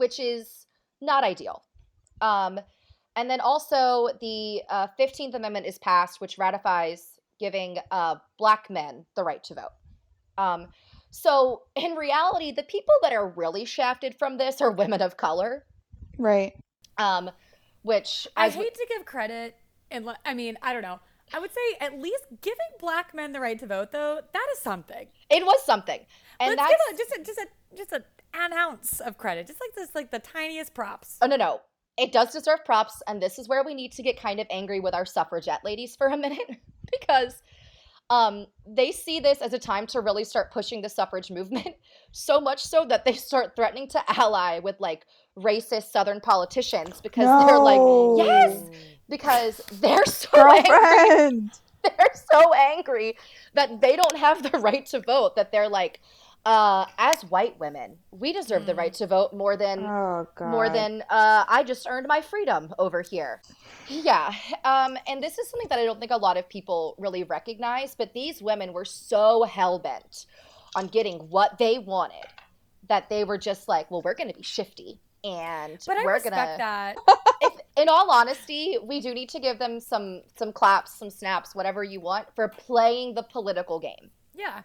which 0.00 0.18
is 0.18 0.66
not 1.02 1.24
ideal. 1.24 1.62
Um, 2.22 2.58
and 3.16 3.28
then 3.30 3.40
also 3.40 4.08
the 4.20 4.62
uh, 4.70 4.86
15th 4.98 5.34
Amendment 5.34 5.66
is 5.66 5.78
passed, 5.78 6.20
which 6.22 6.38
ratifies 6.38 7.18
giving 7.38 7.76
uh, 7.90 8.14
black 8.38 8.70
men 8.70 9.04
the 9.14 9.22
right 9.22 9.44
to 9.44 9.54
vote. 9.54 9.72
Um, 10.38 10.68
so 11.10 11.62
in 11.76 11.92
reality, 11.96 12.50
the 12.52 12.62
people 12.62 12.94
that 13.02 13.12
are 13.12 13.28
really 13.28 13.64
shafted 13.66 14.14
from 14.18 14.38
this 14.38 14.60
are 14.62 14.70
women 14.70 15.02
of 15.02 15.16
color, 15.18 15.66
Right. 16.18 16.54
um, 16.96 17.30
which 17.82 18.26
I 18.36 18.46
as 18.46 18.56
we- 18.56 18.64
hate 18.64 18.74
to 18.74 18.86
give 18.88 19.04
credit, 19.04 19.54
and 19.90 20.08
I 20.24 20.32
mean, 20.34 20.56
I 20.62 20.72
don't 20.72 20.82
know. 20.82 21.00
I 21.32 21.38
would 21.40 21.50
say 21.52 21.76
at 21.80 21.98
least 21.98 22.24
giving 22.40 22.58
black 22.80 23.14
men 23.14 23.32
the 23.32 23.40
right 23.40 23.58
to 23.58 23.66
vote, 23.66 23.92
though, 23.92 24.20
that 24.32 24.46
is 24.54 24.60
something. 24.60 25.08
it 25.28 25.44
was 25.44 25.62
something. 25.64 26.00
And 26.40 26.56
Let's 26.56 26.60
that's 26.62 26.72
give 26.72 26.94
a, 26.94 26.98
just 26.98 27.12
a, 27.12 27.24
just 27.24 27.38
a 27.38 27.76
just 27.76 27.92
a, 27.92 28.04
an 28.34 28.52
ounce 28.52 29.00
of 29.00 29.18
credit, 29.18 29.46
just 29.46 29.60
like 29.60 29.74
this, 29.74 29.94
like 29.94 30.10
the 30.10 30.18
tiniest 30.18 30.74
props. 30.74 31.18
Oh 31.22 31.26
no, 31.26 31.36
no. 31.36 31.60
It 31.98 32.12
does 32.12 32.32
deserve 32.32 32.64
props, 32.64 33.02
and 33.06 33.20
this 33.20 33.38
is 33.38 33.48
where 33.48 33.62
we 33.64 33.74
need 33.74 33.92
to 33.92 34.02
get 34.02 34.18
kind 34.18 34.40
of 34.40 34.46
angry 34.50 34.80
with 34.80 34.94
our 34.94 35.04
suffragette 35.04 35.64
ladies 35.64 35.96
for 35.96 36.06
a 36.06 36.16
minute 36.16 36.58
because 37.00 37.42
um, 38.10 38.46
they 38.66 38.90
see 38.90 39.20
this 39.20 39.40
as 39.40 39.52
a 39.52 39.58
time 39.58 39.86
to 39.88 40.00
really 40.00 40.24
start 40.24 40.50
pushing 40.50 40.82
the 40.82 40.88
suffrage 40.88 41.30
movement, 41.30 41.68
so 42.12 42.40
much 42.40 42.62
so 42.62 42.84
that 42.86 43.04
they 43.04 43.12
start 43.12 43.54
threatening 43.54 43.88
to 43.88 44.02
ally 44.08 44.58
with 44.58 44.76
like 44.80 45.06
racist 45.38 45.90
Southern 45.90 46.20
politicians 46.20 47.00
because 47.00 47.46
they're 47.46 47.58
like, 47.58 47.80
yes, 48.26 48.62
because 49.08 49.58
they're 49.80 50.04
so 50.06 50.28
angry. 50.36 51.50
They're 51.82 52.14
so 52.30 52.52
angry 52.52 53.16
that 53.54 53.80
they 53.80 53.96
don't 53.96 54.16
have 54.16 54.42
the 54.42 54.58
right 54.58 54.84
to 54.86 55.00
vote. 55.00 55.36
That 55.36 55.50
they're 55.50 55.68
like, 55.68 56.00
uh, 56.46 56.86
as 56.98 57.22
white 57.24 57.58
women, 57.60 57.98
we 58.10 58.32
deserve 58.32 58.64
the 58.66 58.72
Mm. 58.72 58.78
right 58.78 58.92
to 58.94 59.06
vote 59.06 59.32
more 59.34 59.56
than 59.56 59.80
Oh 59.84 60.26
god. 60.34 60.50
more 60.50 60.68
than 60.70 61.02
uh, 61.10 61.44
I 61.48 61.62
just 61.64 61.86
earned 61.88 62.06
my 62.08 62.20
freedom 62.22 62.72
over 62.78 63.02
here. 63.02 63.42
Yeah. 63.88 64.32
Um, 64.64 64.96
and 65.06 65.22
this 65.22 65.38
is 65.38 65.50
something 65.50 65.68
that 65.68 65.78
I 65.78 65.84
don't 65.84 65.98
think 66.00 66.12
a 66.12 66.16
lot 66.16 66.36
of 66.36 66.48
people 66.48 66.94
really 66.98 67.24
recognize, 67.24 67.94
but 67.94 68.14
these 68.14 68.40
women 68.40 68.72
were 68.72 68.84
so 68.86 69.42
hell 69.42 69.78
bent 69.78 70.26
on 70.74 70.86
getting 70.86 71.18
what 71.30 71.58
they 71.58 71.78
wanted 71.78 72.26
that 72.88 73.08
they 73.10 73.24
were 73.24 73.38
just 73.38 73.68
like, 73.68 73.90
well, 73.90 74.00
we're 74.02 74.14
going 74.14 74.30
to 74.30 74.36
be 74.36 74.42
shifty. 74.42 75.00
And 75.22 75.78
But 75.86 75.98
I 75.98 76.04
we're 76.04 76.14
respect 76.14 76.58
gonna. 76.58 76.58
that. 76.58 76.96
If, 77.42 77.54
in 77.78 77.88
all 77.88 78.10
honesty, 78.10 78.76
we 78.82 79.00
do 79.00 79.14
need 79.14 79.30
to 79.30 79.40
give 79.40 79.58
them 79.58 79.80
some 79.80 80.22
some 80.38 80.52
claps, 80.52 80.94
some 80.98 81.08
snaps, 81.08 81.54
whatever 81.54 81.82
you 81.82 81.98
want, 82.00 82.26
for 82.34 82.48
playing 82.48 83.14
the 83.14 83.22
political 83.22 83.78
game 83.80 84.10
Yeah. 84.34 84.60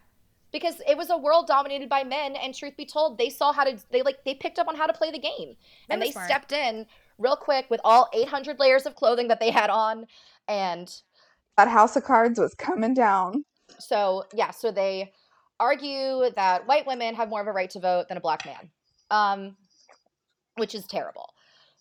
Because 0.56 0.82
it 0.88 0.96
was 0.96 1.10
a 1.10 1.18
world 1.18 1.48
dominated 1.48 1.90
by 1.90 2.02
men 2.02 2.34
and 2.38 2.56
truth 2.56 2.78
be 2.78 2.86
told 2.86 3.18
they 3.18 3.30
saw 3.30 3.52
how 3.52 3.66
to 3.66 3.78
they 3.92 4.02
like 4.02 4.24
they 4.24 4.34
picked 4.34 4.58
up 4.58 4.70
on 4.70 4.76
how 4.78 4.88
to 4.88 4.94
play 4.94 5.12
the 5.12 5.20
game 5.20 5.58
and 5.90 6.02
they 6.02 6.12
smart. 6.12 6.28
stepped 6.28 6.54
in 6.54 6.86
real 7.18 7.36
quick 7.36 7.66
with 7.70 7.82
all 7.84 8.08
800 8.14 8.58
layers 8.58 8.86
of 8.86 8.96
clothing 8.96 9.28
that 9.28 9.42
they 9.42 9.52
had 9.52 9.70
on 9.70 10.06
and 10.48 11.02
that 11.58 11.68
house 11.68 11.98
of 11.98 12.06
cards 12.06 12.40
was 12.40 12.56
coming 12.56 12.94
down. 12.94 13.44
so 13.80 14.24
yeah 14.34 14.52
so 14.52 14.72
they 14.72 15.12
argue 15.60 16.30
that 16.38 16.66
white 16.68 16.88
women 16.88 17.16
have 17.16 17.28
more 17.28 17.42
of 17.42 17.48
a 17.48 17.52
right 17.52 17.70
to 17.72 17.82
vote 17.82 18.08
than 18.08 18.16
a 18.18 18.22
black 18.22 18.46
man 18.46 18.70
um 19.12 19.58
which 20.56 20.74
is 20.74 20.86
terrible 20.88 21.34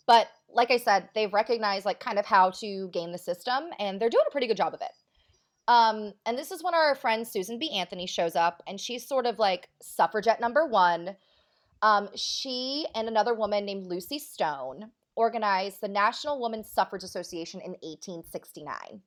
but 0.04 0.26
like 0.49 0.73
i 0.73 0.76
said 0.76 1.09
they've 1.14 1.33
recognized 1.33 1.87
like 1.87 2.00
kind 2.00 2.19
of 2.19 2.26
how 2.26 2.50
to 2.50 2.88
game 2.93 3.12
the 3.12 3.19
system 3.19 3.66
and 3.78 4.00
they're 4.00 4.11
doing 4.11 4.25
a 4.26 4.33
pretty 4.33 4.49
good 4.49 4.57
job 4.57 4.75
of 4.75 4.81
it 4.81 4.90
um 5.68 6.12
and 6.26 6.37
this 6.37 6.50
is 6.50 6.62
when 6.62 6.75
our 6.75 6.94
friend 6.94 7.26
susan 7.26 7.59
b. 7.59 7.71
Anthony 7.71 8.06
shows 8.06 8.37
up 8.37 8.62
and 8.66 8.80
she's 8.80 9.06
sort 9.06 9.26
of 9.26 9.38
like 9.38 9.68
suffragette 9.80 10.40
number 10.40 10.66
one. 10.66 11.16
Um 11.83 12.09
she 12.14 12.87
and 12.94 13.09
another 13.09 13.35
woman 13.35 13.64
named 13.64 13.87
lucy 13.87 14.18
stone 14.18 14.90
organized 15.16 15.80
the 15.80 15.88
national 15.88 16.40
women's 16.40 16.71
suffrage 16.71 17.04
association 17.04 17.61
in 17.61 17.73
1869 17.83 19.02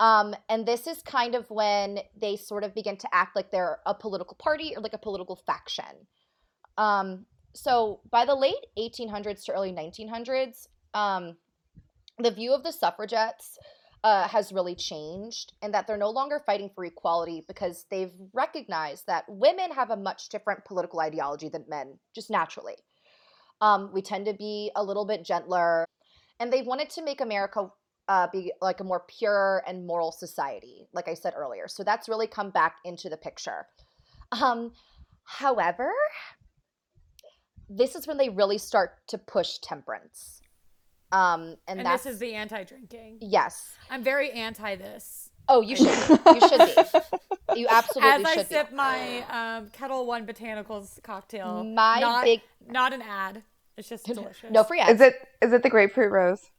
um, 0.00 0.34
and 0.48 0.64
this 0.64 0.86
is 0.86 1.02
kind 1.02 1.34
of 1.34 1.48
when 1.50 2.00
they 2.18 2.36
sort 2.36 2.64
of 2.64 2.74
begin 2.74 2.96
to 2.96 3.08
act 3.12 3.36
like 3.36 3.50
they're 3.50 3.80
a 3.84 3.94
political 3.94 4.34
party 4.34 4.72
or 4.74 4.82
like 4.82 4.94
a 4.94 4.98
political 4.98 5.36
faction. 5.36 6.06
Um, 6.78 7.26
so 7.54 8.00
by 8.10 8.24
the 8.24 8.34
late 8.34 8.66
1800s 8.78 9.44
to 9.44 9.52
early 9.52 9.72
1900s, 9.72 10.68
um, 10.94 11.36
the 12.18 12.30
view 12.30 12.54
of 12.54 12.62
the 12.62 12.72
suffragettes 12.72 13.58
uh, 14.02 14.26
has 14.28 14.52
really 14.52 14.74
changed, 14.74 15.52
and 15.62 15.74
that 15.74 15.86
they're 15.86 15.96
no 15.96 16.10
longer 16.10 16.42
fighting 16.44 16.70
for 16.74 16.84
equality 16.84 17.44
because 17.46 17.84
they've 17.90 18.12
recognized 18.32 19.06
that 19.06 19.24
women 19.28 19.70
have 19.72 19.90
a 19.90 19.96
much 19.96 20.28
different 20.28 20.64
political 20.64 21.00
ideology 21.00 21.48
than 21.48 21.64
men, 21.68 21.98
just 22.14 22.30
naturally. 22.30 22.76
Um, 23.60 23.90
we 23.92 24.00
tend 24.00 24.24
to 24.26 24.32
be 24.32 24.70
a 24.74 24.82
little 24.82 25.04
bit 25.04 25.24
gentler, 25.24 25.84
and 26.38 26.52
they 26.52 26.62
wanted 26.62 26.88
to 26.90 27.04
make 27.04 27.20
America 27.20 27.70
uh, 28.08 28.26
be 28.32 28.52
like 28.60 28.80
a 28.80 28.84
more 28.84 29.04
pure 29.06 29.62
and 29.66 29.86
moral 29.86 30.12
society, 30.12 30.88
like 30.92 31.06
I 31.06 31.14
said 31.14 31.34
earlier. 31.36 31.68
So 31.68 31.84
that's 31.84 32.08
really 32.08 32.26
come 32.26 32.50
back 32.50 32.76
into 32.84 33.08
the 33.08 33.16
picture. 33.16 33.66
Um, 34.32 34.72
however, 35.24 35.92
this 37.68 37.94
is 37.94 38.06
when 38.06 38.16
they 38.16 38.28
really 38.30 38.58
start 38.58 38.92
to 39.08 39.18
push 39.18 39.58
temperance. 39.58 40.39
Um, 41.12 41.56
and, 41.66 41.78
And 41.78 41.86
that's 41.86 42.04
this 42.04 42.14
is 42.14 42.18
the 42.20 42.34
anti-drinking. 42.34 43.18
yes. 43.20 43.70
I'm 43.90 44.02
very 44.02 44.30
anti 44.30 44.76
this. 44.76 45.30
Oh, 45.48 45.60
you 45.62 45.74
should. 45.74 45.86
Be. 45.86 46.30
You 46.34 46.48
should 46.48 46.60
be. 46.60 47.60
You 47.60 47.66
absolutely 47.70 48.24
should. 48.24 48.38
As 48.38 48.38
I 48.38 48.42
sip 48.44 48.70
be. 48.70 48.76
my 48.76 49.56
um, 49.58 49.70
Ketel 49.72 50.06
One 50.06 50.24
Botanicals 50.26 51.02
cocktail. 51.02 51.64
My 51.64 51.98
not, 51.98 52.24
big 52.24 52.40
not 52.68 52.92
an 52.92 53.02
ad. 53.02 53.42
It's 53.76 53.88
just 53.88 54.06
delicious. 54.06 54.50
no 54.50 54.62
free 54.62 54.78
ads. 54.78 55.00
Is 55.00 55.08
it 55.08 55.14
is 55.42 55.52
it 55.52 55.62
the 55.64 55.70
grapefruit 55.70 56.12
rose? 56.12 56.50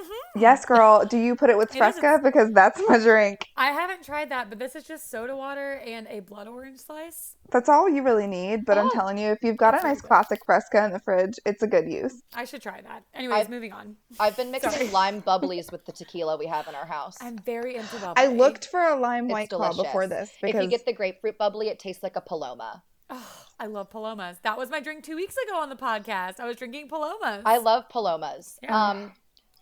Mhm. 0.00 0.40
Yes, 0.40 0.64
girl. 0.64 1.04
Do 1.04 1.18
you 1.18 1.34
put 1.36 1.50
it 1.50 1.58
with 1.58 1.70
It 1.70 1.72
is 1.72 1.76
a- 1.76 1.78
Fresca? 2.00 2.20
Because 2.22 2.52
that's 2.52 2.80
my 2.88 2.98
drink. 2.98 3.46
I 3.56 3.72
haven't 3.72 4.04
tried 4.04 4.28
that, 4.30 4.48
but 4.48 4.58
this 4.58 4.74
is 4.76 4.84
just 4.84 5.10
soda 5.10 5.36
water 5.36 5.74
and 5.84 6.06
a 6.08 6.20
blood 6.20 6.48
orange 6.48 6.78
slice. 6.80 7.36
That's 7.50 7.68
all 7.68 7.88
you 7.88 8.02
really 8.02 8.26
need. 8.26 8.64
But 8.64 8.78
I'm 8.78 8.86
Oh. 8.86 8.90
telling 8.90 9.18
you, 9.18 9.30
if 9.30 9.42
you've 9.42 9.56
got 9.56 9.70
a 9.70 9.72
That's 9.72 9.82
very 9.82 9.94
nice 9.94 10.00
good. 10.02 10.08
classic 10.08 10.44
Fresca 10.46 10.84
in 10.84 10.92
the 10.92 11.00
fridge, 11.00 11.38
it's 11.44 11.62
a 11.62 11.66
good 11.66 11.90
use. 11.90 12.22
I 12.34 12.44
should 12.44 12.62
try 12.62 12.80
that. 12.80 13.02
Anyways, 13.12 13.40
I've- 13.40 13.50
moving 13.50 13.72
on. 13.72 13.96
I've 14.18 14.36
been 14.36 14.50
mixing 14.50 14.70
Sorry. 14.70 14.88
lime 14.88 15.22
bubblies 15.30 15.70
with 15.72 15.84
the 15.84 15.92
tequila 15.92 16.36
we 16.36 16.46
have 16.46 16.68
in 16.68 16.74
our 16.74 16.86
house. 16.86 17.16
I'm 17.20 17.36
very 17.38 17.76
into 17.76 17.96
bubbly. 17.96 18.14
I 18.22 18.26
looked 18.28 18.66
for 18.68 18.80
a 18.80 18.94
lime 18.96 19.26
It's 19.26 19.32
white 19.32 19.50
claw 19.50 19.72
before 19.72 20.06
this 20.06 20.30
because 20.40 20.56
if 20.58 20.62
you 20.64 20.68
get 20.70 20.86
the 20.86 20.92
grapefruit 20.92 21.36
bubbly, 21.38 21.68
it 21.68 21.78
tastes 21.78 22.02
like 22.02 22.16
a 22.16 22.20
paloma. 22.20 22.82
Oh, 23.12 23.26
I 23.58 23.66
love 23.66 23.90
palomas. 23.90 24.38
That 24.44 24.56
was 24.56 24.70
my 24.70 24.78
drink 24.78 25.02
two 25.02 25.16
weeks 25.16 25.34
ago 25.48 25.58
on 25.58 25.68
the 25.68 25.74
podcast. 25.74 26.38
I 26.38 26.46
was 26.46 26.54
drinking 26.56 26.88
palomas. 26.88 27.42
I 27.44 27.58
love 27.58 27.88
palomas. 27.88 28.56
Yeah. 28.62 28.90
Um, 28.90 29.12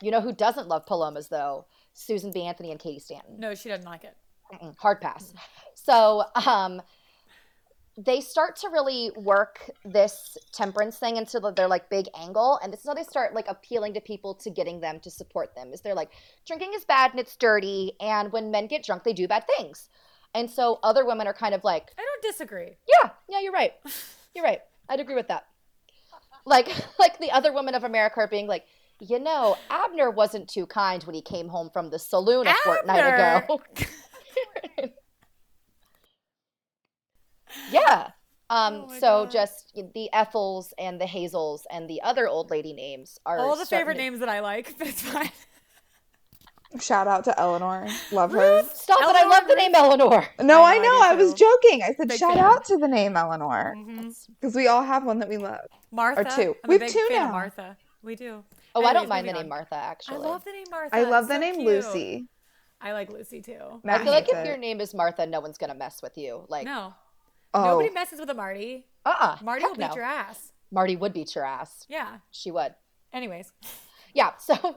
you 0.02 0.10
know 0.10 0.20
who 0.20 0.32
doesn't 0.32 0.68
love 0.68 0.86
palomas 0.86 1.28
though? 1.28 1.66
Susan 1.94 2.30
B. 2.32 2.42
Anthony 2.44 2.70
and 2.70 2.78
Cady 2.78 2.98
Stanton. 3.00 3.36
No, 3.38 3.54
she 3.54 3.68
doesn't 3.68 3.86
like 3.86 4.04
it. 4.04 4.16
Mm-mm, 4.52 4.76
hard 4.78 5.00
pass. 5.00 5.34
So 5.74 6.24
um, 6.46 6.80
they 7.96 8.20
start 8.20 8.54
to 8.56 8.68
really 8.68 9.10
work 9.16 9.68
this 9.84 10.38
temperance 10.52 10.96
thing 10.98 11.16
into 11.16 11.40
the- 11.40 11.50
their 11.52 11.66
like 11.66 11.90
big 11.90 12.06
angle, 12.16 12.58
and 12.62 12.72
this 12.72 12.80
is 12.80 12.86
how 12.86 12.94
they 12.94 13.02
start 13.02 13.34
like 13.34 13.46
appealing 13.48 13.94
to 13.94 14.00
people 14.00 14.34
to 14.34 14.50
getting 14.50 14.80
them 14.80 15.00
to 15.00 15.10
support 15.10 15.54
them. 15.56 15.72
Is 15.72 15.80
they're 15.80 15.94
like 15.94 16.10
drinking 16.46 16.72
is 16.74 16.84
bad 16.84 17.10
and 17.10 17.20
it's 17.20 17.36
dirty, 17.36 17.92
and 18.00 18.30
when 18.32 18.50
men 18.50 18.68
get 18.68 18.84
drunk, 18.84 19.02
they 19.02 19.12
do 19.12 19.26
bad 19.26 19.44
things. 19.58 19.88
And 20.34 20.48
so 20.50 20.78
other 20.82 21.04
women 21.04 21.26
are 21.26 21.34
kind 21.34 21.54
of 21.54 21.64
like, 21.64 21.90
I 21.98 22.02
don't 22.02 22.32
disagree. 22.32 22.76
yeah, 23.02 23.10
yeah, 23.28 23.40
you're 23.40 23.52
right. 23.52 23.72
You're 24.34 24.44
right. 24.44 24.60
I'd 24.88 25.00
agree 25.00 25.14
with 25.14 25.28
that. 25.28 25.46
Like, 26.44 26.68
like 26.98 27.18
the 27.18 27.30
other 27.32 27.52
women 27.52 27.74
of 27.74 27.82
America 27.82 28.20
are 28.20 28.28
being 28.28 28.46
like, 28.46 28.64
you 29.00 29.18
know, 29.18 29.56
Abner 29.70 30.10
wasn't 30.10 30.48
too 30.48 30.66
kind 30.66 31.02
when 31.04 31.14
he 31.14 31.22
came 31.22 31.48
home 31.48 31.70
from 31.72 31.90
the 31.90 31.98
saloon 31.98 32.46
a 32.46 32.54
fortnight 32.64 33.00
Abner! 33.00 33.44
ago. 33.44 33.60
yeah. 37.70 38.10
Um, 38.50 38.86
Oh 38.88 38.94
so 38.98 39.24
God. 39.24 39.30
just 39.30 39.72
the 39.94 40.08
Ethels 40.14 40.72
and 40.78 41.00
the 41.00 41.06
Hazels 41.06 41.66
and 41.70 41.88
the 41.88 42.00
other 42.02 42.26
old 42.26 42.50
lady 42.50 42.72
names 42.72 43.18
are 43.26 43.38
All 43.38 43.56
the 43.56 43.66
starting 43.66 43.80
favorite 43.86 43.94
to- 43.94 44.00
names 44.00 44.20
that 44.20 44.28
I 44.28 44.40
like, 44.40 44.74
but 44.78 44.86
it's 44.88 45.02
fine. 45.02 45.30
shout 46.80 47.06
out 47.06 47.24
to 47.24 47.38
Eleanor. 47.38 47.86
Love 48.10 48.32
her. 48.32 48.62
Stop 48.72 49.00
it! 49.00 49.04
I 49.04 49.08
Eleanor 49.22 49.30
love 49.30 49.48
the 49.48 49.54
name 49.54 49.74
Eleanor. 49.74 50.26
No, 50.40 50.62
I 50.62 50.74
I 50.74 50.78
know, 50.78 50.84
know. 50.84 51.00
I 51.02 51.10
I 51.10 51.14
was 51.14 51.34
joking. 51.34 51.82
I 51.82 51.92
said 51.94 52.08
Big 52.08 52.18
shout 52.18 52.34
fan. 52.36 52.44
out 52.44 52.64
to 52.66 52.78
the 52.78 52.88
name 52.88 53.16
Eleanor 53.18 53.74
Mhm. 53.76 54.14
because 54.40 54.54
we 54.54 54.66
all 54.66 54.82
have 54.82 55.04
one 55.04 55.18
that 55.18 55.28
we 55.28 55.36
love. 55.36 55.66
Martha. 55.90 56.22
Or 56.22 56.24
two. 56.24 56.56
I'm 56.64 56.68
We 56.70 56.76
a 56.76 56.78
have 56.78 56.88
big 56.88 56.90
two 56.90 57.06
fan 57.08 57.22
of 57.22 57.26
now. 57.28 57.32
Martha. 57.32 57.76
We 58.08 58.16
do. 58.16 58.42
Oh, 58.74 58.82
I 58.86 58.94
don't 58.94 59.06
mind 59.06 59.28
the 59.28 59.32
moving 59.32 59.42
name 59.44 59.52
on. 59.52 59.58
Martha. 59.58 59.74
Actually, 59.74 60.16
I 60.16 60.20
love 60.20 60.42
the 60.42 60.52
name 60.52 60.64
Martha. 60.70 60.96
I 60.96 61.02
love 61.02 61.24
It's 61.24 61.28
the 61.28 61.34
so 61.34 61.40
name 61.40 61.54
cute. 61.56 61.66
Lucy. 61.66 62.26
I 62.80 62.92
like 62.92 63.10
Lucy 63.12 63.42
too. 63.42 63.80
Matt 63.84 64.00
I 64.00 64.04
feel 64.04 64.12
like 64.14 64.24
hates 64.24 64.38
if 64.38 64.44
it. 64.44 64.48
your 64.48 64.56
name 64.56 64.80
is 64.80 64.94
Martha, 64.94 65.26
no 65.26 65.40
one's 65.40 65.58
gonna 65.58 65.74
mess 65.74 66.00
with 66.00 66.16
you. 66.16 66.44
Like, 66.48 66.64
No. 66.64 66.94
Oh, 67.52 67.64
Nobody 67.64 67.90
messes 67.90 68.18
with 68.18 68.30
a 68.30 68.34
Marty. 68.34 68.86
uh-uh. 69.04 69.36
Marty 69.42 69.60
Heck 69.60 69.70
will 69.72 69.76
beat 69.76 69.88
no. 69.90 69.94
your 69.94 70.04
ass. 70.04 70.52
Marty 70.70 70.96
would 70.96 71.12
beat 71.12 71.34
your 71.34 71.44
ass. 71.44 71.84
Yeah. 71.88 72.18
She 72.30 72.50
would. 72.50 72.74
Anyways. 73.12 73.52
yeah 74.14 74.30
so 74.38 74.74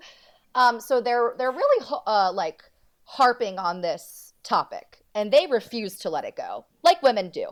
um 0.56 0.82
so 0.82 1.00
they're 1.00 1.34
they're 1.38 1.52
really 1.52 1.86
uh 2.06 2.34
like 2.34 2.64
harping 3.06 3.58
on 3.58 3.80
this 3.80 4.34
topic 4.44 5.06
and 5.16 5.32
they 5.32 5.48
refuse 5.48 5.98
to 6.00 6.10
let 6.10 6.26
it 6.26 6.36
go 6.36 6.66
like 6.84 7.02
women 7.02 7.30
do 7.30 7.48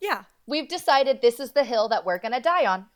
Yeah. 0.00 0.24
we've 0.48 0.66
decided 0.68 1.22
this 1.22 1.38
is 1.38 1.52
the 1.52 1.62
hill 1.62 1.88
that 1.90 2.04
we're 2.04 2.18
gonna 2.18 2.40
die 2.40 2.66
on 2.66 2.86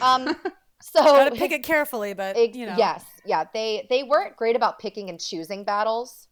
um 0.00 0.36
so 0.82 1.02
Gotta 1.02 1.36
pick 1.36 1.52
it 1.52 1.62
carefully, 1.62 2.14
but 2.14 2.36
it- 2.36 2.54
you 2.54 2.66
know. 2.66 2.74
yes 2.76 3.04
yeah 3.26 3.44
they 3.52 3.86
they 3.90 4.02
weren't 4.02 4.36
great 4.36 4.56
about 4.56 4.78
picking 4.78 5.08
and 5.10 5.20
choosing 5.20 5.64
battles 5.64 6.26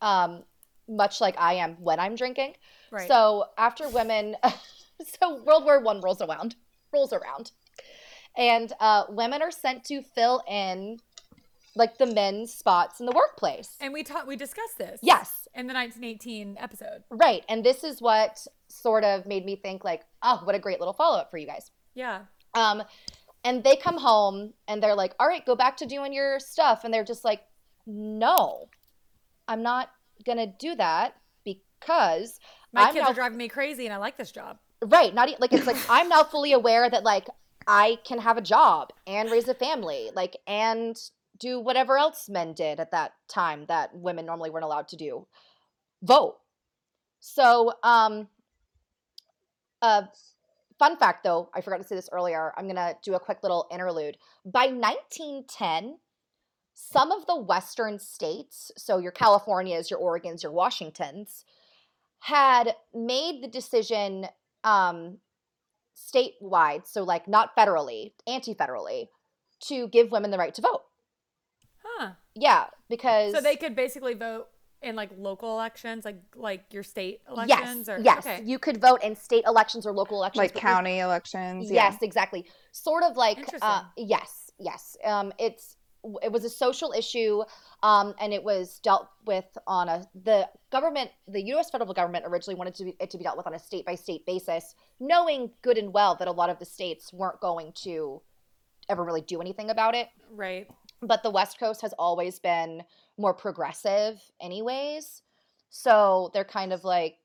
um 0.00 0.44
much 0.88 1.20
like 1.20 1.36
i 1.38 1.54
am 1.54 1.74
when 1.80 1.98
i'm 2.00 2.14
drinking 2.14 2.54
Right. 2.92 3.06
so 3.06 3.44
after 3.56 3.88
women, 3.88 4.36
so 5.20 5.42
World 5.44 5.64
War 5.64 5.80
One 5.80 6.00
rolls 6.00 6.20
around, 6.20 6.56
rolls 6.92 7.12
around, 7.12 7.52
and 8.36 8.72
uh, 8.80 9.04
women 9.10 9.42
are 9.42 9.52
sent 9.52 9.84
to 9.84 10.02
fill 10.02 10.42
in 10.48 10.98
like 11.76 11.98
the 11.98 12.06
men's 12.06 12.52
spots 12.52 12.98
in 12.98 13.06
the 13.06 13.12
workplace. 13.12 13.76
And 13.80 13.92
we 13.92 14.02
taught 14.02 14.26
we 14.26 14.34
discussed 14.34 14.76
this. 14.76 14.98
Yes. 15.04 15.46
In 15.54 15.68
the 15.68 15.74
1918 15.74 16.56
episode. 16.58 17.04
Right. 17.10 17.44
And 17.48 17.64
this 17.64 17.84
is 17.84 18.02
what 18.02 18.44
sort 18.66 19.04
of 19.04 19.24
made 19.24 19.44
me 19.44 19.54
think 19.54 19.84
like, 19.84 20.02
oh, 20.22 20.40
what 20.42 20.56
a 20.56 20.58
great 20.58 20.80
little 20.80 20.92
follow 20.94 21.16
up 21.18 21.30
for 21.30 21.38
you 21.38 21.46
guys. 21.46 21.70
Yeah. 21.94 22.22
Um, 22.54 22.82
and 23.44 23.64
they 23.64 23.76
come 23.76 23.98
home 23.98 24.52
and 24.68 24.82
they're 24.82 24.94
like, 24.94 25.14
all 25.18 25.26
right, 25.26 25.44
go 25.44 25.54
back 25.56 25.76
to 25.78 25.86
doing 25.86 26.12
your 26.12 26.38
stuff. 26.40 26.84
And 26.84 26.92
they're 26.92 27.04
just 27.04 27.24
like, 27.24 27.42
no, 27.86 28.68
I'm 29.48 29.62
not 29.62 29.90
going 30.24 30.38
to 30.38 30.46
do 30.58 30.74
that 30.76 31.14
because 31.44 32.38
My 32.72 32.82
I'm 32.82 32.92
kids 32.94 33.04
now- 33.04 33.10
are 33.10 33.14
driving 33.14 33.38
me 33.38 33.48
crazy 33.48 33.86
and 33.86 33.94
I 33.94 33.96
like 33.96 34.16
this 34.16 34.30
job. 34.32 34.58
Right. 34.84 35.14
Not 35.14 35.28
like 35.40 35.52
it's 35.52 35.66
like 35.66 35.76
I'm 35.90 36.08
now 36.08 36.24
fully 36.24 36.52
aware 36.52 36.88
that 36.88 37.04
like 37.04 37.28
I 37.66 37.98
can 38.04 38.18
have 38.18 38.38
a 38.38 38.42
job 38.42 38.90
and 39.06 39.30
raise 39.30 39.46
a 39.46 39.54
family, 39.54 40.10
like 40.14 40.36
and 40.46 40.96
do 41.38 41.60
whatever 41.60 41.98
else 41.98 42.28
men 42.30 42.54
did 42.54 42.80
at 42.80 42.90
that 42.92 43.12
time 43.28 43.66
that 43.68 43.94
women 43.94 44.24
normally 44.24 44.48
weren't 44.48 44.64
allowed 44.64 44.88
to 44.88 44.96
do. 44.96 45.26
Vote. 46.02 46.38
So, 47.20 47.74
um 47.82 48.28
uh 49.82 50.02
fun 50.80 50.96
fact 50.96 51.22
though, 51.22 51.50
I 51.54 51.60
forgot 51.60 51.76
to 51.76 51.86
say 51.86 51.94
this 51.94 52.08
earlier. 52.10 52.52
I'm 52.56 52.64
going 52.64 52.76
to 52.76 52.96
do 53.04 53.14
a 53.14 53.20
quick 53.20 53.42
little 53.42 53.68
interlude. 53.70 54.16
By 54.44 54.66
1910, 54.66 55.98
some 56.74 57.12
of 57.12 57.26
the 57.26 57.36
western 57.36 57.98
states, 57.98 58.72
so 58.76 58.98
your 58.98 59.12
Californias, 59.12 59.90
your 59.90 60.00
Oregons, 60.00 60.42
your 60.42 60.50
Washingtons, 60.50 61.44
had 62.20 62.74
made 62.94 63.42
the 63.42 63.48
decision 63.48 64.26
um, 64.64 65.18
statewide, 65.94 66.86
so 66.86 67.02
like 67.02 67.28
not 67.28 67.54
federally, 67.54 68.12
anti 68.26 68.54
federally, 68.54 69.08
to 69.60 69.86
give 69.88 70.10
women 70.10 70.30
the 70.30 70.38
right 70.38 70.54
to 70.54 70.62
vote. 70.62 70.82
Huh. 71.82 72.12
Yeah, 72.34 72.66
because 72.88 73.34
So 73.34 73.42
they 73.42 73.56
could 73.56 73.76
basically 73.76 74.14
vote 74.14 74.48
in 74.82 74.96
like 74.96 75.10
local 75.16 75.52
elections, 75.52 76.04
like 76.04 76.20
like 76.34 76.64
your 76.72 76.82
state 76.82 77.20
yes, 77.28 77.58
elections 77.60 77.88
or 77.88 77.98
yes, 77.98 78.26
okay. 78.26 78.42
you 78.44 78.58
could 78.58 78.80
vote 78.80 79.02
in 79.02 79.14
state 79.14 79.44
elections 79.46 79.86
or 79.86 79.92
local 79.92 80.18
elections, 80.18 80.38
like 80.38 80.54
but 80.54 80.62
you- 80.62 80.68
county 80.68 80.98
elections. 81.00 81.70
Yes, 81.70 81.98
exactly. 82.02 82.46
Sort 82.72 83.02
of 83.02 83.16
like 83.16 83.38
uh, 83.60 83.82
yes, 83.96 84.50
yes. 84.58 84.96
Um, 85.04 85.32
it's 85.38 85.76
it 86.22 86.32
was 86.32 86.44
a 86.44 86.50
social 86.50 86.92
issue, 86.92 87.42
um, 87.82 88.14
and 88.20 88.32
it 88.32 88.42
was 88.42 88.78
dealt 88.78 89.08
with 89.26 89.44
on 89.66 89.88
a 89.88 90.06
the 90.24 90.48
government, 90.72 91.10
the 91.28 91.42
U.S. 91.48 91.70
federal 91.70 91.92
government 91.92 92.24
originally 92.26 92.56
wanted 92.56 92.74
to 92.76 92.84
be, 92.84 92.96
it 93.00 93.10
to 93.10 93.18
be 93.18 93.24
dealt 93.24 93.36
with 93.36 93.46
on 93.46 93.54
a 93.54 93.58
state 93.58 93.84
by 93.84 93.94
state 93.94 94.24
basis, 94.24 94.74
knowing 94.98 95.50
good 95.62 95.76
and 95.76 95.92
well 95.92 96.14
that 96.16 96.28
a 96.28 96.32
lot 96.32 96.48
of 96.48 96.58
the 96.58 96.64
states 96.64 97.12
weren't 97.12 97.40
going 97.40 97.72
to 97.82 98.22
ever 98.88 99.04
really 99.04 99.20
do 99.20 99.40
anything 99.40 99.70
about 99.70 99.94
it. 99.94 100.08
right. 100.34 100.68
But 101.02 101.22
the 101.22 101.30
West 101.30 101.58
Coast 101.58 101.80
has 101.80 101.94
always 101.98 102.38
been 102.38 102.82
more 103.20 103.34
progressive, 103.34 104.20
anyways. 104.40 105.22
So 105.70 106.30
they're 106.34 106.44
kind 106.44 106.72
of 106.72 106.84
like, 106.84 107.18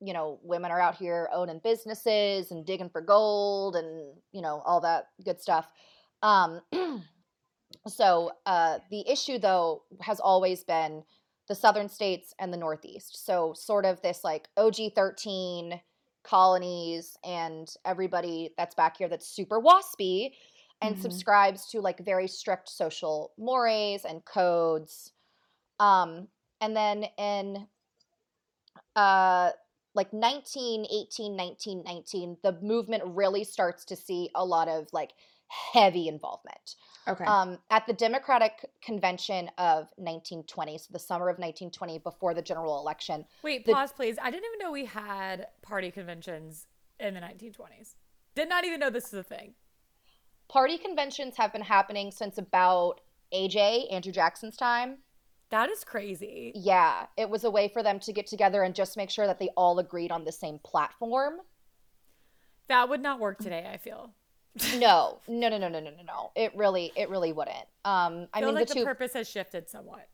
you 0.00 0.12
know, 0.12 0.38
women 0.42 0.70
are 0.70 0.80
out 0.80 0.96
here 0.96 1.28
owning 1.32 1.60
businesses 1.62 2.50
and 2.50 2.64
digging 2.66 2.90
for 2.90 3.00
gold 3.00 3.76
and, 3.76 4.14
you 4.32 4.42
know, 4.42 4.62
all 4.66 4.80
that 4.82 5.08
good 5.24 5.40
stuff. 5.40 5.70
Um, 6.22 6.60
so 7.86 8.32
uh, 8.46 8.78
the 8.90 9.08
issue, 9.10 9.38
though, 9.38 9.82
has 10.00 10.20
always 10.20 10.64
been 10.64 11.02
the 11.48 11.54
southern 11.54 11.88
states 11.88 12.34
and 12.38 12.52
the 12.52 12.56
Northeast. 12.58 13.24
So, 13.24 13.52
sort 13.54 13.84
of 13.84 14.00
this 14.02 14.22
like 14.24 14.48
OG 14.56 14.94
13 14.94 15.80
colonies 16.22 17.16
and 17.24 17.74
everybody 17.84 18.50
that's 18.58 18.74
back 18.74 18.98
here 18.98 19.08
that's 19.08 19.26
super 19.26 19.60
waspy 19.60 20.32
and 20.82 20.96
Mhm. 20.96 21.00
subscribes 21.00 21.66
to 21.70 21.80
like 21.80 21.98
very 22.00 22.28
strict 22.28 22.68
social 22.68 23.32
mores 23.38 24.04
and 24.04 24.24
codes. 24.24 25.12
Um, 25.80 26.28
and 26.60 26.76
then 26.76 27.04
in 27.18 27.66
uh, 28.94 29.50
like 29.94 30.12
1918, 30.12 31.36
1919, 31.36 32.36
the 32.42 32.52
movement 32.60 33.02
really 33.06 33.42
starts 33.44 33.84
to 33.86 33.96
see 33.96 34.30
a 34.34 34.44
lot 34.44 34.68
of 34.68 34.86
like 34.92 35.12
heavy 35.72 36.06
involvement. 36.06 36.76
Okay. 37.08 37.24
Um, 37.24 37.58
at 37.70 37.86
the 37.86 37.92
Democratic 37.92 38.66
Convention 38.82 39.50
of 39.58 39.88
1920, 39.96 40.78
so 40.78 40.86
the 40.92 40.98
summer 40.98 41.28
of 41.28 41.38
1920, 41.38 41.98
before 41.98 42.34
the 42.34 42.42
general 42.42 42.78
election, 42.78 43.24
Wait, 43.42 43.64
The- 43.64 43.72
pause 43.72 43.92
please. 43.92 44.16
I 44.22 44.30
didn't 44.30 44.44
even 44.46 44.58
know 44.64 44.70
we 44.70 44.84
had 44.84 45.48
party 45.62 45.90
conventions 45.90 46.66
in 47.00 47.14
the 47.14 47.20
1920s. 47.20 47.94
Did 48.36 48.48
not 48.48 48.64
even 48.64 48.78
know 48.78 48.90
this 48.90 49.10
was 49.12 49.20
a 49.20 49.24
thing. 49.24 49.54
party 50.48 50.78
conventions 50.78 51.36
have 51.36 51.52
been 51.52 51.62
happening 51.62 52.10
since 52.10 52.36
about 52.36 53.00
AJ, 53.32 53.90
Andrew 53.92 54.12
Jackson's 54.12 54.56
time. 54.56 54.98
That 55.50 55.68
is 55.68 55.84
crazy. 55.84 56.52
Yeah, 56.54 57.06
it 57.16 57.28
was 57.28 57.44
a 57.44 57.50
way 57.50 57.68
for 57.68 57.82
them 57.82 57.98
to 58.00 58.12
get 58.12 58.26
together 58.26 58.62
and 58.62 58.74
just 58.74 58.96
make 58.96 59.10
sure 59.10 59.26
that 59.26 59.38
they 59.38 59.48
all 59.56 59.78
agreed 59.78 60.12
on 60.12 60.24
the 60.24 60.32
same 60.32 60.58
platform. 60.62 61.34
That 62.68 62.88
would 62.88 63.02
not 63.02 63.18
work 63.18 63.38
today, 63.38 63.68
I 63.72 63.76
feel. 63.76 64.12
No, 64.76 65.20
no, 65.28 65.48
no, 65.48 65.58
no, 65.58 65.68
no, 65.68 65.78
no, 65.80 65.90
no, 65.90 66.02
no. 66.04 66.32
It 66.34 66.52
really, 66.56 66.92
it 66.96 67.08
really 67.08 67.32
wouldn't. 67.32 67.56
Um, 67.84 68.26
I 68.34 68.38
I 68.38 68.40
feel 68.40 68.48
mean, 68.48 68.54
like 68.56 68.68
the 68.68 68.74
the 68.74 68.84
purpose 68.84 69.12
has 69.12 69.28
shifted 69.28 69.70
somewhat. 69.70 70.08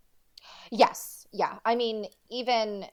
Yes, 0.71 1.27
yeah. 1.33 1.55
I 1.65 1.75
mean, 1.75 2.07
even. 2.31 2.87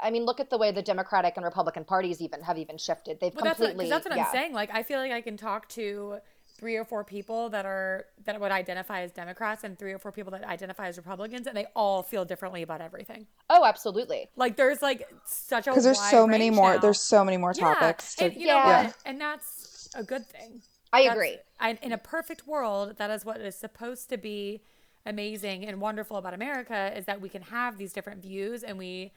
I 0.00 0.10
mean, 0.10 0.24
look 0.24 0.40
at 0.40 0.50
the 0.50 0.58
way 0.58 0.72
the 0.72 0.82
Democratic 0.82 1.36
and 1.36 1.44
Republican 1.44 1.84
parties 1.84 2.20
even 2.20 2.42
have 2.42 2.58
even 2.58 2.76
shifted. 2.76 3.20
They've 3.20 3.32
Well, 3.34 3.44
that's 3.44 3.60
what, 3.60 3.76
that's 3.76 4.04
what 4.06 4.16
yeah. 4.16 4.24
I'm 4.24 4.32
saying. 4.32 4.52
Like, 4.52 4.70
I 4.74 4.82
feel 4.82 4.98
like 4.98 5.12
I 5.12 5.20
can 5.20 5.36
talk 5.36 5.68
to 5.70 6.18
three 6.58 6.76
or 6.76 6.84
four 6.84 7.04
people 7.04 7.50
that 7.50 7.66
are 7.66 8.06
that 8.24 8.40
would 8.40 8.50
identify 8.50 9.02
as 9.02 9.12
Democrats 9.12 9.62
and 9.64 9.78
three 9.78 9.92
or 9.92 9.98
four 9.98 10.10
people 10.12 10.30
that 10.32 10.44
identify 10.44 10.86
as 10.88 10.96
Republicans, 10.96 11.46
and 11.46 11.56
they 11.56 11.66
all 11.76 12.02
feel 12.02 12.24
differently 12.24 12.62
about 12.62 12.80
everything. 12.80 13.26
Oh, 13.50 13.64
absolutely. 13.64 14.28
Like, 14.36 14.56
there's 14.56 14.80
like 14.82 15.06
such 15.26 15.66
a 15.66 15.70
Because 15.70 15.84
there's 15.84 15.98
wide 15.98 16.10
so 16.10 16.26
many 16.26 16.50
more. 16.50 16.74
now. 16.74 16.78
There's 16.78 17.00
so 17.00 17.24
many 17.24 17.36
more 17.36 17.52
Yeah, 17.56 17.74
topics. 17.74 18.14
to, 18.16 18.24
and 18.26 18.34
you 18.34 18.46
know 18.46 18.54
Yeah. 18.56 18.84
what? 18.86 18.96
And 19.04 19.20
that's 19.20 19.88
a 19.94 20.02
good 20.02 20.26
thing. 20.26 20.62
I 20.92 21.02
That's- 21.02 21.14
agree. 21.16 21.36
I, 21.60 21.78
in 21.82 21.92
a 21.92 21.98
perfect 21.98 22.46
world, 22.46 22.96
that 22.96 23.10
is 23.10 23.24
what 23.24 23.40
is 23.40 23.56
supposed 23.56 24.08
to 24.10 24.16
be 24.16 24.62
amazing 25.04 25.64
and 25.66 25.80
wonderful 25.80 26.16
about 26.16 26.32
America 26.34 26.92
is 26.96 27.04
that 27.04 27.20
we 27.20 27.28
can 27.28 27.42
have 27.42 27.76
these 27.78 27.92
different 27.92 28.22
views 28.22 28.62
and 28.64 28.78
we 28.78 29.12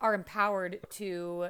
are 0.00 0.14
empowered 0.14 0.80
to 0.90 1.48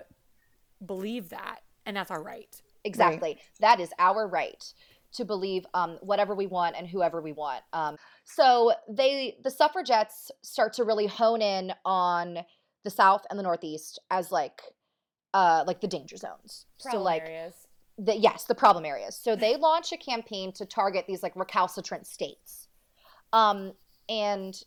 believe 0.85 1.29
that, 1.29 1.61
and 1.87 1.97
that's 1.97 2.11
our 2.11 2.23
right. 2.23 2.61
Exactly. 2.85 3.39
That 3.61 3.79
is 3.81 3.93
our 3.99 4.27
right 4.27 4.73
to 5.13 5.25
believe 5.25 5.67
um, 5.75 5.99
whatever 6.03 6.35
we 6.35 6.47
want 6.47 6.77
and 6.77 6.87
whoever 6.87 7.21
we 7.21 7.33
want. 7.33 7.63
Um, 7.73 7.97
so 8.25 8.73
they, 8.89 9.37
the 9.43 9.51
suffragettes, 9.51 10.31
start 10.43 10.73
to 10.75 10.85
really 10.85 11.07
hone 11.07 11.43
in 11.43 11.73
on 11.85 12.39
the 12.85 12.91
South 12.91 13.23
and 13.29 13.39
the 13.39 13.43
Northeast 13.43 14.01
as 14.11 14.31
like, 14.31 14.63
uh, 15.35 15.65
like 15.67 15.81
the 15.81 15.89
danger 15.89 16.17
zones. 16.17 16.67
so 16.79 16.91
Problem 16.91 17.05
like, 17.05 17.23
areas. 17.23 17.55
the, 17.99 18.17
yes, 18.17 18.45
the 18.45 18.55
problem 18.55 18.85
areas. 18.85 19.17
So 19.17 19.37
they 19.37 19.57
launch 19.57 19.93
a 19.93 19.97
campaign 19.97 20.53
to 20.55 20.65
target 20.65 21.05
these 21.07 21.23
like 21.23 21.35
recalcitrant 21.37 22.07
states. 22.07 22.69
Um, 23.33 23.73
and 24.09 24.61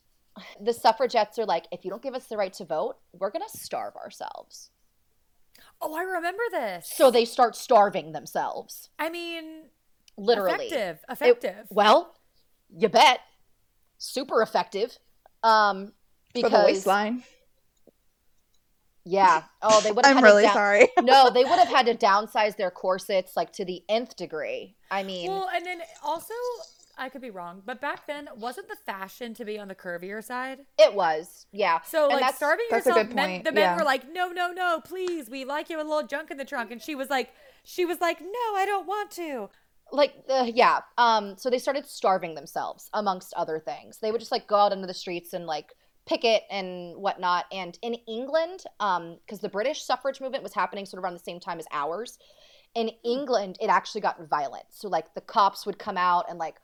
the 0.61 0.73
suffragettes 0.73 1.37
are 1.39 1.45
like, 1.45 1.65
if 1.71 1.83
you 1.83 1.91
don't 1.91 2.01
give 2.01 2.15
us 2.15 2.27
the 2.27 2.37
right 2.37 2.53
to 2.53 2.65
vote, 2.65 2.95
we're 3.13 3.31
gonna 3.31 3.45
starve 3.49 3.95
ourselves. 3.95 4.71
Oh, 5.81 5.95
I 5.95 6.01
remember 6.01 6.43
this. 6.51 6.89
So 6.93 7.11
they 7.11 7.25
start 7.25 7.55
starving 7.55 8.13
themselves, 8.13 8.89
I 8.97 9.09
mean, 9.09 9.65
literally. 10.17 10.65
effective, 10.67 10.99
It- 11.07 11.11
effective. 11.11 11.67
well, 11.69 12.15
you 12.75 12.89
bet. 12.89 13.19
Super 13.97 14.41
effective. 14.41 14.97
Um, 15.43 15.87
for 15.87 15.93
because 16.33 16.51
the 16.51 16.65
waistline. 16.65 17.23
yeah. 19.05 19.43
Oh, 19.61 19.81
they 19.81 19.91
would 19.91 20.05
have. 20.05 20.15
I'm 20.17 20.23
had 20.23 20.29
to 20.29 20.33
really 20.33 20.43
down- 20.43 20.53
sorry. 20.53 20.87
no, 21.01 21.29
they 21.29 21.43
would 21.43 21.59
have 21.59 21.67
had 21.67 21.85
to 21.87 21.95
downsize 21.95 22.55
their 22.55 22.71
corsets 22.71 23.35
like 23.35 23.51
to 23.53 23.65
the 23.65 23.83
nth 23.89 24.15
degree. 24.15 24.75
I 24.89 25.03
mean, 25.03 25.29
well, 25.29 25.49
and 25.53 25.65
then 25.65 25.81
also, 26.03 26.33
I 26.97 27.09
could 27.09 27.21
be 27.21 27.29
wrong, 27.31 27.61
but 27.65 27.81
back 27.81 28.07
then, 28.07 28.29
wasn't 28.37 28.69
the 28.69 28.77
fashion 28.85 29.33
to 29.35 29.45
be 29.45 29.57
on 29.59 29.67
the 29.67 29.75
curvier 29.75 30.23
side? 30.23 30.59
it 30.77 30.93
was. 30.93 31.45
Yeah. 31.51 31.81
So, 31.81 32.03
And 32.05 32.13
like, 32.13 32.19
that's- 32.21 32.37
starving 32.37 32.65
that's 32.69 32.85
a 32.85 32.89
yourself, 32.89 33.07
good 33.07 33.15
men, 33.15 33.29
point, 33.29 33.43
the 33.45 33.51
men 33.51 33.61
yeah. 33.63 33.75
were 33.77 33.83
like, 33.83 34.11
no, 34.11 34.29
no, 34.29 34.51
no, 34.51 34.79
please, 34.81 35.29
we 35.29 35.43
like 35.45 35.69
you 35.69 35.77
a 35.77 35.83
little 35.83 36.05
junk 36.07 36.31
in 36.31 36.37
the 36.37 36.45
trunk. 36.45 36.71
And 36.71 36.81
she 36.81 36.93
was 36.95 37.09
like, 37.09 37.31
she 37.65 37.85
was 37.85 37.99
like, 38.01 38.21
no, 38.21 38.55
I 38.55 38.65
don't 38.65 38.85
want 38.87 39.11
to. 39.11 39.49
Like 39.93 40.15
uh, 40.27 40.49
yeah 40.51 40.79
um 40.97 41.37
so 41.37 41.49
they 41.49 41.59
started 41.59 41.85
starving 41.85 42.33
themselves 42.33 42.89
amongst 42.93 43.33
other 43.35 43.59
things. 43.59 43.99
They 43.99 44.11
would 44.11 44.19
just 44.19 44.31
like 44.31 44.47
go 44.47 44.55
out 44.55 44.73
into 44.73 44.87
the 44.87 44.93
streets 44.93 45.33
and 45.33 45.45
like 45.45 45.73
picket 46.05 46.43
and 46.49 46.97
whatnot. 46.97 47.45
And 47.51 47.77
in 47.81 47.93
england 48.07 48.63
um 48.79 49.17
because 49.25 49.39
the 49.39 49.49
british 49.49 49.83
suffrage 49.83 50.19
movement 50.19 50.43
was 50.43 50.53
happening 50.53 50.85
sort 50.85 50.97
of 50.97 51.03
around 51.05 51.13
the 51.13 51.19
same 51.19 51.39
time 51.39 51.59
as 51.59 51.67
ours 51.71 52.17
in 52.75 52.89
england 53.05 53.57
it 53.61 53.69
actually 53.69 54.01
got 54.01 54.17
violent. 54.27 54.65
So 54.71 54.89
like 54.89 55.13
the 55.13 55.21
cops 55.21 55.65
would 55.65 55.77
come 55.77 55.97
out 55.97 56.25
and 56.27 56.39
like 56.39 56.55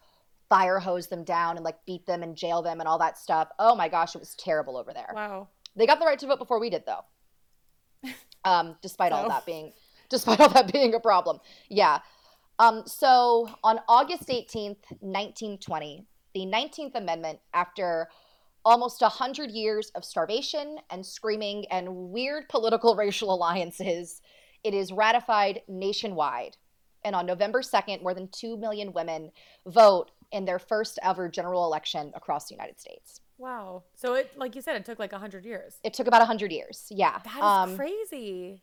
fire 0.50 0.80
hose 0.80 1.08
them 1.08 1.24
down 1.24 1.56
and 1.56 1.64
like 1.64 1.78
beat 1.86 2.08
them 2.08 2.24
and 2.24 2.36
jail 2.36 2.64
them 2.64 2.80
and 2.80 2.90
all 2.90 2.98
that 2.98 3.20
stuff. 3.20 3.50
Oh 3.60 3.76
my 3.76 3.88
gosh 3.88 4.16
it 4.16 4.20
was 4.20 4.34
terrible 4.36 4.76
over 4.76 4.92
there. 4.92 5.12
Wow. 5.14 5.50
they 5.76 5.86
got 5.86 6.00
the 6.00 6.06
right 6.06 6.18
to 6.18 6.26
vote 6.28 6.40
before 6.40 6.60
we 6.60 6.72
did 6.72 6.84
though. 6.86 7.06
Um 8.44 8.78
despite 8.82 9.12
all 9.12 9.28
that 9.30 9.46
being 9.46 9.74
despite 10.10 10.40
all 10.40 10.50
that 10.50 10.74
being 10.74 10.96
a 10.96 11.00
problem. 11.00 11.40
Yeah 11.70 12.00
um 12.60 12.84
so 12.86 13.50
on 13.64 13.80
august 13.88 14.28
18th 14.28 14.84
1920 15.00 16.06
the 16.34 16.42
19th 16.42 16.96
Amendment, 16.96 17.40
after 17.54 18.10
almost 18.66 19.02
100 19.02 19.52
years 19.52 19.92
of 19.96 20.06
starvation 20.06 20.78
and 20.90 21.06
screaming 21.06 21.66
and 21.72 21.88
weird 22.12 22.50
political 22.50 22.96
racial 23.04 23.34
alliances, 23.34 24.22
it 24.64 24.74
is 24.74 24.92
ratified 24.92 25.62
nationwide. 25.68 26.58
And 27.06 27.16
on 27.16 27.26
November 27.26 27.62
2nd, 27.62 28.04
more 28.04 28.14
than 28.14 28.28
2 28.32 28.58
million 28.58 28.92
women 28.92 29.32
vote 29.66 30.12
in 30.32 30.46
their 30.46 30.60
first 30.60 31.00
ever 31.02 31.30
general 31.30 31.66
election 31.66 32.12
across 32.14 32.50
the 32.50 32.56
United 32.56 32.80
States. 32.80 33.22
Wow. 33.38 33.84
So 33.96 34.16
it, 34.16 34.38
like 34.38 34.54
you 34.54 34.62
said, 34.62 34.76
it 34.76 34.84
took 34.84 35.00
like 35.00 35.14
100 35.14 35.46
years. 35.46 35.80
It 35.84 35.94
took 35.94 36.08
about 36.08 36.20
100 36.20 36.52
years. 36.52 36.88
Yeah. 36.92 37.20
That 37.24 37.38
is 37.38 37.42
um, 37.42 37.78
crazy. 37.78 38.62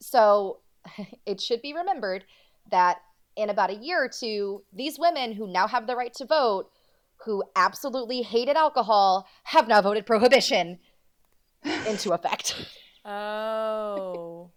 So 0.00 0.58
it 1.26 1.40
should 1.40 1.62
be 1.62 1.72
remembered 1.72 2.24
that 2.70 2.98
in 3.36 3.50
about 3.50 3.70
a 3.70 3.74
year 3.74 4.04
or 4.04 4.08
two, 4.08 4.62
these 4.72 4.98
women 4.98 5.32
who 5.32 5.46
now 5.46 5.66
have 5.66 5.86
the 5.86 5.96
right 5.96 6.12
to 6.14 6.24
vote, 6.24 6.70
who 7.24 7.42
absolutely 7.54 8.22
hated 8.22 8.56
alcohol, 8.56 9.26
have 9.44 9.68
now 9.68 9.80
voted 9.82 10.06
prohibition 10.06 10.78
into 11.88 12.12
effect. 12.12 12.54
Oh. 13.04 14.50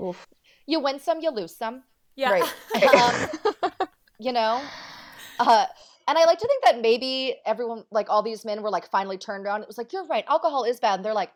Oof. 0.00 0.26
You 0.66 0.80
win 0.80 1.00
some, 1.00 1.20
you 1.20 1.30
lose 1.30 1.56
some. 1.56 1.82
Yeah. 2.14 2.30
Right. 2.30 2.94
um, 3.62 3.88
you 4.18 4.32
know? 4.32 4.62
Uh, 5.38 5.66
and 6.08 6.16
I 6.16 6.24
like 6.24 6.38
to 6.38 6.46
think 6.46 6.64
that 6.64 6.80
maybe 6.80 7.36
everyone, 7.44 7.84
like 7.90 8.08
all 8.08 8.22
these 8.22 8.44
men 8.44 8.62
were 8.62 8.70
like 8.70 8.90
finally 8.90 9.18
turned 9.18 9.44
around. 9.44 9.62
It 9.62 9.68
was 9.68 9.78
like, 9.78 9.92
you're 9.92 10.06
right, 10.06 10.24
alcohol 10.28 10.64
is 10.64 10.78
bad. 10.78 10.96
And 10.96 11.04
they're 11.04 11.14
like, 11.14 11.32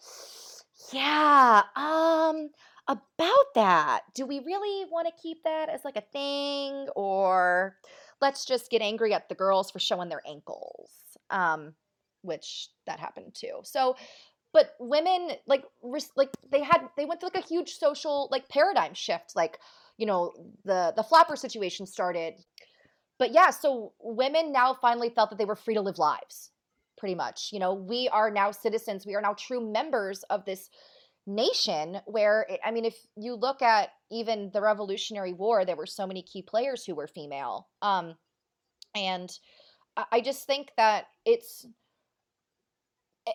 yeah, 0.92 1.62
um, 1.76 2.50
about 2.90 3.55
that, 3.55 4.00
do 4.14 4.26
we 4.26 4.40
really 4.40 4.85
want 4.90 5.07
to 5.07 5.22
keep 5.22 5.44
that 5.44 5.68
as 5.68 5.85
like 5.85 5.96
a 5.96 6.03
thing? 6.12 6.88
Or 6.96 7.76
let's 8.20 8.44
just 8.44 8.70
get 8.70 8.83
angry 8.83 9.14
at 9.14 9.29
the 9.29 9.35
girls 9.35 9.70
for 9.70 9.79
showing 9.79 10.09
their 10.09 10.22
ankles? 10.29 10.90
Um, 11.31 11.74
which 12.22 12.68
that 12.87 12.98
happened 12.98 13.35
too. 13.35 13.61
So, 13.62 13.96
but 14.53 14.74
women 14.81 15.31
like 15.46 15.64
like 16.16 16.31
they 16.50 16.62
had 16.62 16.88
they 16.96 17.05
went 17.05 17.20
through 17.20 17.31
like 17.33 17.44
a 17.44 17.46
huge 17.46 17.74
social 17.74 18.29
like 18.33 18.48
paradigm 18.48 18.94
shift 18.94 19.37
like 19.37 19.59
you 19.96 20.07
know 20.07 20.33
the 20.64 20.92
the 20.96 21.05
flapper 21.05 21.37
situation 21.37 21.87
started 21.87 22.35
but 23.18 23.33
yeah 23.33 23.50
so 23.50 23.92
women 24.00 24.53
now 24.53 24.74
finally 24.74 25.11
felt 25.11 25.31
that 25.31 25.38
they 25.38 25.44
were 25.44 25.55
free 25.55 25.74
to 25.74 25.81
live 25.81 25.98
lives 25.98 26.50
pretty 26.98 27.14
much 27.14 27.50
you 27.53 27.59
know 27.61 27.74
we 27.74 28.09
are 28.09 28.31
now 28.31 28.50
citizens 28.50 29.07
we 29.07 29.14
are 29.14 29.22
now 29.22 29.35
true 29.35 29.61
members 29.61 30.24
of 30.24 30.44
this 30.44 30.68
nation 31.26 32.00
where 32.06 32.46
i 32.64 32.70
mean 32.70 32.85
if 32.85 32.96
you 33.16 33.35
look 33.35 33.62
at 33.62 33.90
even 34.11 34.50
the 34.52 34.61
revolutionary 34.61 35.33
war 35.33 35.64
there 35.64 35.76
were 35.76 35.87
so 35.87 36.06
many 36.06 36.22
key 36.22 36.42
players 36.42 36.85
who 36.85 36.94
were 36.94 37.06
female 37.06 37.68
um 37.83 38.14
and 38.94 39.38
i 40.11 40.20
just 40.20 40.46
think 40.46 40.70
that 40.76 41.06
it's 41.24 41.66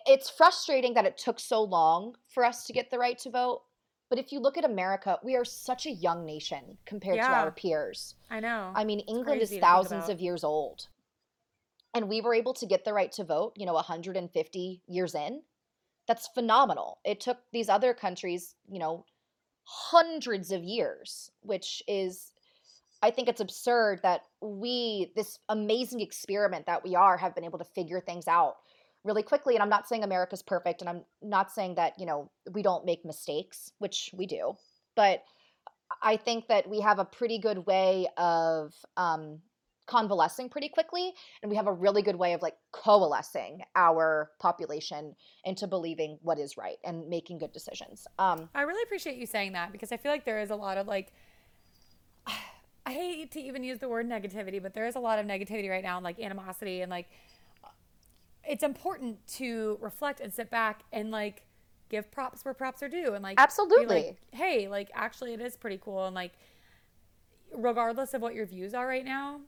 it's 0.06 0.28
frustrating 0.28 0.94
that 0.94 1.06
it 1.06 1.16
took 1.16 1.40
so 1.40 1.62
long 1.62 2.16
for 2.28 2.44
us 2.44 2.64
to 2.64 2.72
get 2.72 2.90
the 2.90 2.98
right 2.98 3.18
to 3.20 3.30
vote. 3.30 3.62
But 4.08 4.18
if 4.18 4.30
you 4.30 4.38
look 4.38 4.56
at 4.56 4.64
America, 4.64 5.18
we 5.24 5.34
are 5.34 5.44
such 5.44 5.86
a 5.86 5.90
young 5.90 6.24
nation 6.24 6.78
compared 6.84 7.16
yeah, 7.16 7.28
to 7.28 7.34
our 7.34 7.50
peers. 7.50 8.14
I 8.30 8.40
know. 8.40 8.72
I 8.74 8.84
mean, 8.84 9.00
England 9.00 9.42
is 9.42 9.56
thousands 9.58 10.08
of 10.08 10.20
years 10.20 10.44
old. 10.44 10.88
And 11.92 12.08
we 12.08 12.20
were 12.20 12.34
able 12.34 12.54
to 12.54 12.66
get 12.66 12.84
the 12.84 12.92
right 12.92 13.10
to 13.12 13.24
vote, 13.24 13.54
you 13.56 13.66
know, 13.66 13.72
150 13.72 14.82
years 14.86 15.14
in. 15.14 15.42
That's 16.06 16.28
phenomenal. 16.28 16.98
It 17.04 17.20
took 17.20 17.38
these 17.52 17.68
other 17.68 17.94
countries, 17.94 18.54
you 18.68 18.78
know, 18.78 19.04
hundreds 19.64 20.52
of 20.52 20.62
years, 20.62 21.30
which 21.40 21.82
is 21.88 22.32
I 23.02 23.10
think 23.10 23.28
it's 23.28 23.40
absurd 23.40 24.00
that 24.02 24.22
we, 24.40 25.12
this 25.14 25.38
amazing 25.48 26.00
experiment 26.00 26.66
that 26.66 26.82
we 26.82 26.94
are, 26.94 27.16
have 27.16 27.34
been 27.34 27.44
able 27.44 27.58
to 27.58 27.64
figure 27.64 28.00
things 28.00 28.26
out 28.26 28.56
really 29.06 29.22
quickly 29.22 29.54
and 29.54 29.62
i'm 29.62 29.68
not 29.68 29.88
saying 29.88 30.02
america's 30.02 30.42
perfect 30.42 30.80
and 30.80 30.90
i'm 30.90 31.04
not 31.22 31.50
saying 31.50 31.76
that 31.76 31.94
you 31.98 32.04
know 32.04 32.28
we 32.52 32.62
don't 32.62 32.84
make 32.84 33.04
mistakes 33.04 33.72
which 33.78 34.10
we 34.12 34.26
do 34.26 34.52
but 34.96 35.22
i 36.02 36.16
think 36.16 36.48
that 36.48 36.68
we 36.68 36.80
have 36.80 36.98
a 36.98 37.04
pretty 37.04 37.38
good 37.38 37.64
way 37.66 38.08
of 38.16 38.74
um, 38.96 39.38
convalescing 39.86 40.48
pretty 40.48 40.68
quickly 40.68 41.12
and 41.42 41.50
we 41.50 41.56
have 41.56 41.66
a 41.66 41.72
really 41.72 42.02
good 42.02 42.16
way 42.16 42.32
of 42.32 42.42
like 42.42 42.54
coalescing 42.72 43.60
our 43.76 44.30
population 44.38 45.14
into 45.44 45.66
believing 45.66 46.18
what 46.22 46.38
is 46.38 46.56
right 46.56 46.76
and 46.84 47.08
making 47.08 47.38
good 47.38 47.52
decisions 47.52 48.06
um, 48.18 48.48
i 48.54 48.62
really 48.62 48.82
appreciate 48.82 49.16
you 49.16 49.26
saying 49.26 49.52
that 49.52 49.72
because 49.72 49.92
i 49.92 49.96
feel 49.96 50.10
like 50.10 50.24
there 50.24 50.40
is 50.40 50.50
a 50.50 50.56
lot 50.56 50.76
of 50.76 50.86
like 50.86 51.12
i 52.26 52.92
hate 52.92 53.30
to 53.30 53.40
even 53.40 53.62
use 53.62 53.78
the 53.78 53.88
word 53.88 54.08
negativity 54.08 54.60
but 54.60 54.74
there 54.74 54.86
is 54.86 54.96
a 54.96 55.00
lot 55.00 55.18
of 55.18 55.26
negativity 55.26 55.70
right 55.70 55.84
now 55.84 55.96
and 55.96 56.04
like 56.04 56.18
animosity 56.18 56.82
and 56.82 56.90
like 56.90 57.08
it's 58.48 58.62
important 58.62 59.24
to 59.26 59.78
reflect 59.80 60.20
and 60.20 60.32
sit 60.32 60.50
back 60.50 60.82
and 60.92 61.10
like 61.10 61.42
give 61.88 62.10
props 62.10 62.44
where 62.44 62.54
props 62.54 62.82
are 62.82 62.88
due 62.88 63.14
and 63.14 63.22
like 63.22 63.40
absolutely 63.40 63.96
like, 63.96 64.16
hey 64.32 64.68
like 64.68 64.90
actually 64.94 65.32
it 65.32 65.40
is 65.40 65.56
pretty 65.56 65.78
cool 65.82 66.06
and 66.06 66.14
like 66.14 66.32
regardless 67.54 68.14
of 68.14 68.20
what 68.20 68.34
your 68.34 68.46
views 68.46 68.74
are 68.74 68.86
right 68.86 69.04
now 69.04 69.40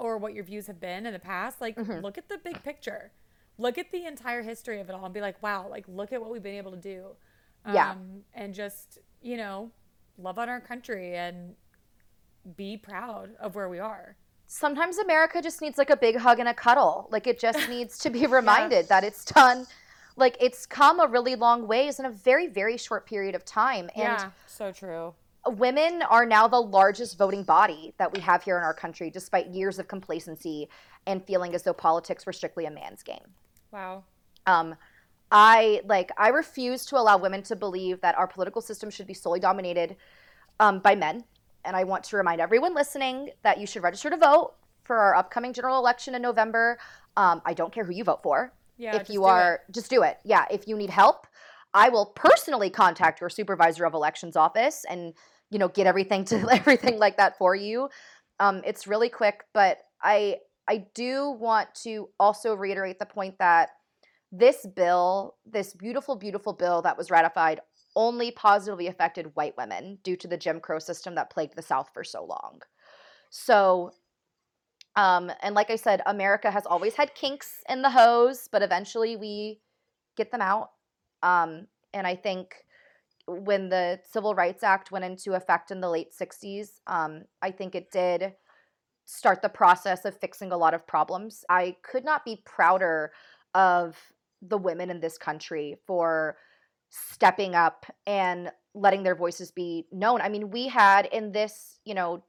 or 0.00 0.18
what 0.18 0.34
your 0.34 0.44
views 0.44 0.66
have 0.66 0.80
been 0.80 1.06
in 1.06 1.12
the 1.12 1.18
past 1.18 1.60
like 1.60 1.76
mm-hmm. 1.76 2.00
look 2.00 2.18
at 2.18 2.28
the 2.28 2.38
big 2.38 2.62
picture 2.62 3.12
look 3.58 3.78
at 3.78 3.90
the 3.92 4.06
entire 4.06 4.42
history 4.42 4.80
of 4.80 4.88
it 4.88 4.94
all 4.94 5.04
and 5.04 5.14
be 5.14 5.20
like 5.20 5.40
wow 5.42 5.68
like 5.68 5.84
look 5.88 6.12
at 6.12 6.20
what 6.20 6.30
we've 6.30 6.42
been 6.42 6.54
able 6.54 6.70
to 6.70 6.76
do 6.76 7.06
um, 7.64 7.74
yeah 7.74 7.94
and 8.34 8.54
just 8.54 8.98
you 9.22 9.36
know 9.36 9.70
love 10.18 10.38
on 10.38 10.48
our 10.48 10.60
country 10.60 11.14
and 11.14 11.54
be 12.56 12.76
proud 12.76 13.30
of 13.38 13.54
where 13.54 13.68
we 13.68 13.78
are 13.78 14.16
sometimes 14.50 14.98
America 14.98 15.40
just 15.40 15.62
needs 15.62 15.78
like 15.78 15.90
a 15.90 15.96
big 15.96 16.16
hug 16.16 16.40
and 16.40 16.48
a 16.48 16.54
cuddle. 16.54 17.08
Like 17.10 17.26
it 17.26 17.38
just 17.38 17.68
needs 17.70 17.98
to 17.98 18.10
be 18.10 18.26
reminded 18.26 18.88
that 18.88 19.04
it's 19.04 19.24
done. 19.24 19.66
Like 20.16 20.36
it's 20.40 20.66
come 20.66 21.00
a 21.00 21.06
really 21.06 21.36
long 21.36 21.66
ways 21.66 22.00
in 22.00 22.04
a 22.04 22.10
very 22.10 22.48
very 22.48 22.76
short 22.76 23.06
period 23.06 23.34
of 23.34 23.44
time. 23.44 23.88
And 23.94 24.02
yeah, 24.02 24.30
so 24.46 24.72
true. 24.72 25.14
Women 25.46 26.02
are 26.02 26.26
now 26.26 26.46
the 26.48 26.60
largest 26.60 27.16
voting 27.16 27.44
body 27.44 27.94
that 27.98 28.12
we 28.12 28.20
have 28.20 28.42
here 28.42 28.58
in 28.58 28.62
our 28.62 28.74
country, 28.74 29.10
despite 29.10 29.48
years 29.48 29.78
of 29.78 29.88
complacency 29.88 30.68
and 31.06 31.24
feeling 31.24 31.54
as 31.54 31.62
though 31.62 31.72
politics 31.72 32.26
were 32.26 32.32
strictly 32.32 32.66
a 32.66 32.70
man's 32.70 33.02
game. 33.02 33.24
Wow. 33.72 34.04
Um, 34.46 34.76
I 35.30 35.80
like 35.86 36.10
I 36.18 36.28
refuse 36.28 36.84
to 36.86 36.96
allow 36.96 37.16
women 37.16 37.42
to 37.44 37.56
believe 37.56 38.00
that 38.00 38.18
our 38.18 38.26
political 38.26 38.60
system 38.60 38.90
should 38.90 39.06
be 39.06 39.14
solely 39.14 39.40
dominated 39.40 39.96
um, 40.58 40.80
by 40.80 40.94
men 40.94 41.24
and 41.64 41.76
I 41.76 41.84
want 41.84 42.04
to 42.04 42.16
remind 42.16 42.40
everyone 42.40 42.74
listening 42.74 43.30
that 43.42 43.58
you 43.58 43.66
should 43.66 43.82
register 43.82 44.10
to 44.10 44.16
vote 44.16 44.54
for 44.84 44.98
our 44.98 45.14
upcoming 45.14 45.52
general 45.52 45.78
election 45.78 46.14
in 46.14 46.22
November. 46.22 46.78
Um, 47.16 47.42
I 47.44 47.54
don't 47.54 47.72
care 47.72 47.84
who 47.84 47.92
you 47.92 48.04
vote 48.04 48.22
for. 48.22 48.52
Yeah, 48.78 48.96
if 48.96 49.10
you 49.10 49.24
are, 49.24 49.60
it. 49.68 49.72
just 49.72 49.90
do 49.90 50.02
it. 50.02 50.18
Yeah, 50.24 50.46
if 50.50 50.66
you 50.66 50.76
need 50.76 50.88
help, 50.88 51.26
I 51.74 51.88
will 51.88 52.06
personally 52.06 52.70
contact 52.70 53.20
your 53.20 53.30
supervisor 53.30 53.84
of 53.84 53.94
elections 53.94 54.36
office 54.36 54.84
and 54.88 55.14
you 55.50 55.58
know 55.58 55.68
get 55.68 55.86
everything 55.86 56.24
to 56.26 56.48
everything 56.50 56.98
like 56.98 57.16
that 57.16 57.38
for 57.38 57.54
you. 57.54 57.88
Um, 58.38 58.62
it's 58.64 58.86
really 58.86 59.08
quick, 59.08 59.44
but 59.54 59.78
I 60.02 60.38
I 60.68 60.86
do 60.94 61.30
want 61.30 61.74
to 61.82 62.08
also 62.18 62.54
reiterate 62.54 62.98
the 62.98 63.06
point 63.06 63.38
that 63.38 63.70
this 64.32 64.64
bill, 64.76 65.36
this 65.44 65.74
beautiful, 65.74 66.14
beautiful 66.16 66.52
bill 66.52 66.82
that 66.82 66.96
was 66.96 67.10
ratified 67.10 67.60
only 67.96 68.30
positively 68.30 68.86
affected 68.86 69.34
white 69.34 69.56
women 69.56 69.98
due 70.04 70.16
to 70.16 70.28
the 70.28 70.36
Jim 70.36 70.60
Crow 70.60 70.78
system 70.78 71.16
that 71.16 71.30
plagued 71.30 71.56
the 71.56 71.62
South 71.62 71.90
for 71.92 72.04
so 72.04 72.24
long. 72.24 72.60
So, 73.30 73.92
um, 74.96 75.32
and 75.42 75.54
like 75.54 75.70
I 75.70 75.76
said, 75.76 76.02
America 76.06 76.50
has 76.50 76.66
always 76.66 76.94
had 76.94 77.14
kinks 77.14 77.62
in 77.68 77.82
the 77.82 77.90
hose, 77.90 78.48
but 78.50 78.62
eventually 78.62 79.16
we 79.16 79.60
get 80.16 80.30
them 80.30 80.40
out. 80.40 80.70
Um, 81.22 81.66
and 81.92 82.06
I 82.06 82.16
think 82.16 82.54
when 83.26 83.68
the 83.68 84.00
Civil 84.10 84.34
Rights 84.34 84.62
Act 84.62 84.90
went 84.90 85.04
into 85.04 85.34
effect 85.34 85.70
in 85.70 85.80
the 85.80 85.88
late 85.88 86.12
60s, 86.18 86.80
um, 86.86 87.22
I 87.42 87.50
think 87.50 87.74
it 87.74 87.90
did 87.90 88.34
start 89.04 89.42
the 89.42 89.48
process 89.48 90.04
of 90.04 90.16
fixing 90.16 90.52
a 90.52 90.56
lot 90.56 90.74
of 90.74 90.86
problems. 90.86 91.44
I 91.48 91.76
could 91.82 92.04
not 92.04 92.24
be 92.24 92.42
prouder 92.44 93.12
of 93.54 93.96
the 94.42 94.58
women 94.58 94.90
in 94.90 95.00
this 95.00 95.18
country 95.18 95.76
for 95.86 96.36
stepping 96.90 97.54
up 97.54 97.86
and 98.06 98.50
letting 98.74 99.02
their 99.02 99.14
voices 99.14 99.50
be 99.50 99.86
known. 99.92 100.20
I 100.20 100.28
mean, 100.28 100.50
we 100.50 100.68
had 100.68 101.06
in 101.06 101.32
this, 101.32 101.78
you 101.84 101.94
know, 101.94 102.22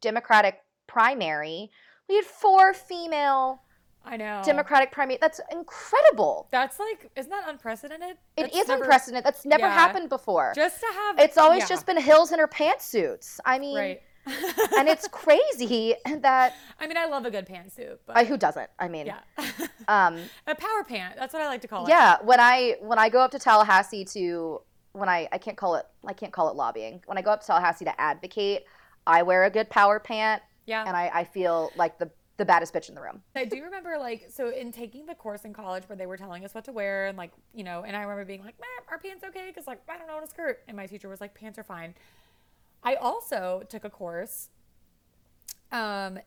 Democratic 0.00 0.60
primary, 0.86 1.70
we 2.08 2.16
had 2.16 2.24
four 2.24 2.74
female 2.74 3.62
I 4.04 4.16
know. 4.16 4.42
Democratic 4.44 4.90
primary. 4.90 5.18
That's 5.20 5.40
incredible. 5.50 6.48
That's 6.50 6.78
like, 6.78 7.10
isn't 7.16 7.30
that 7.30 7.44
unprecedented? 7.48 8.16
It 8.36 8.42
That's 8.42 8.56
is 8.56 8.68
never, 8.68 8.82
unprecedented. 8.82 9.24
That's 9.24 9.44
never 9.44 9.66
yeah. 9.66 9.74
happened 9.74 10.08
before. 10.08 10.52
Just 10.54 10.80
to 10.80 10.86
have. 10.86 11.18
It's 11.18 11.38
always 11.38 11.60
yeah. 11.60 11.68
just 11.68 11.86
been 11.86 12.00
hills 12.00 12.32
in 12.32 12.38
her 12.38 12.48
pantsuits. 12.48 13.38
I 13.44 13.58
mean, 13.58 13.76
right. 13.76 14.02
and 14.26 14.88
it's 14.88 15.08
crazy 15.08 15.94
that. 16.06 16.54
I 16.80 16.86
mean, 16.86 16.96
I 16.96 17.06
love 17.06 17.26
a 17.26 17.30
good 17.30 17.46
pantsuit. 17.46 17.98
But 18.06 18.16
I, 18.16 18.24
who 18.24 18.36
doesn't? 18.36 18.70
I 18.78 18.88
mean, 18.88 19.06
yeah. 19.06 19.20
um, 19.88 20.18
a 20.46 20.54
power 20.54 20.84
pant. 20.86 21.16
That's 21.16 21.32
what 21.32 21.42
I 21.42 21.46
like 21.46 21.60
to 21.62 21.68
call 21.68 21.86
it. 21.86 21.90
Yeah, 21.90 22.18
when 22.22 22.40
I 22.40 22.76
when 22.80 22.98
I 22.98 23.08
go 23.08 23.20
up 23.20 23.30
to 23.32 23.38
Tallahassee 23.38 24.04
to 24.06 24.60
when 24.92 25.08
I 25.08 25.28
I 25.32 25.38
can't 25.38 25.56
call 25.56 25.76
it 25.76 25.86
I 26.06 26.12
can't 26.12 26.32
call 26.32 26.50
it 26.50 26.56
lobbying. 26.56 27.02
When 27.06 27.18
I 27.18 27.22
go 27.22 27.30
up 27.30 27.40
to 27.40 27.46
Tallahassee 27.46 27.84
to 27.84 28.00
advocate, 28.00 28.64
I 29.06 29.22
wear 29.22 29.44
a 29.44 29.50
good 29.50 29.70
power 29.70 29.98
pant. 29.98 30.42
Yeah. 30.66 30.84
And 30.86 30.96
I, 30.96 31.10
I 31.12 31.24
feel 31.24 31.72
like 31.76 31.98
the 31.98 32.10
the 32.42 32.46
baddest 32.46 32.74
bitch 32.74 32.88
in 32.88 32.96
the 32.96 33.00
room. 33.00 33.22
I 33.36 33.44
do 33.44 33.62
remember 33.62 33.96
like 34.00 34.26
so 34.28 34.50
in 34.50 34.72
taking 34.72 35.06
the 35.06 35.14
course 35.14 35.44
in 35.44 35.52
college 35.52 35.84
where 35.88 35.94
they 35.94 36.06
were 36.06 36.16
telling 36.16 36.44
us 36.44 36.52
what 36.56 36.64
to 36.64 36.72
wear 36.72 37.06
and 37.06 37.16
like 37.16 37.30
you 37.54 37.62
know 37.62 37.84
and 37.86 37.96
I 37.96 38.02
remember 38.02 38.24
being 38.24 38.42
like, 38.42 38.58
"Man, 38.58 38.68
are 38.90 38.98
pants 38.98 39.22
okay?" 39.22 39.46
Because 39.46 39.68
like 39.68 39.80
I 39.88 39.96
don't 39.96 40.08
know 40.08 40.16
what 40.16 40.24
a 40.24 40.28
skirt, 40.28 40.60
and 40.66 40.76
my 40.76 40.86
teacher 40.86 41.08
was 41.08 41.20
like, 41.20 41.34
"Pants 41.34 41.56
are 41.56 41.62
fine." 41.62 41.94
I 42.82 42.96
also 42.96 43.62
took 43.68 43.84
a 43.84 43.90
course. 43.90 44.48
Um, 45.70 46.18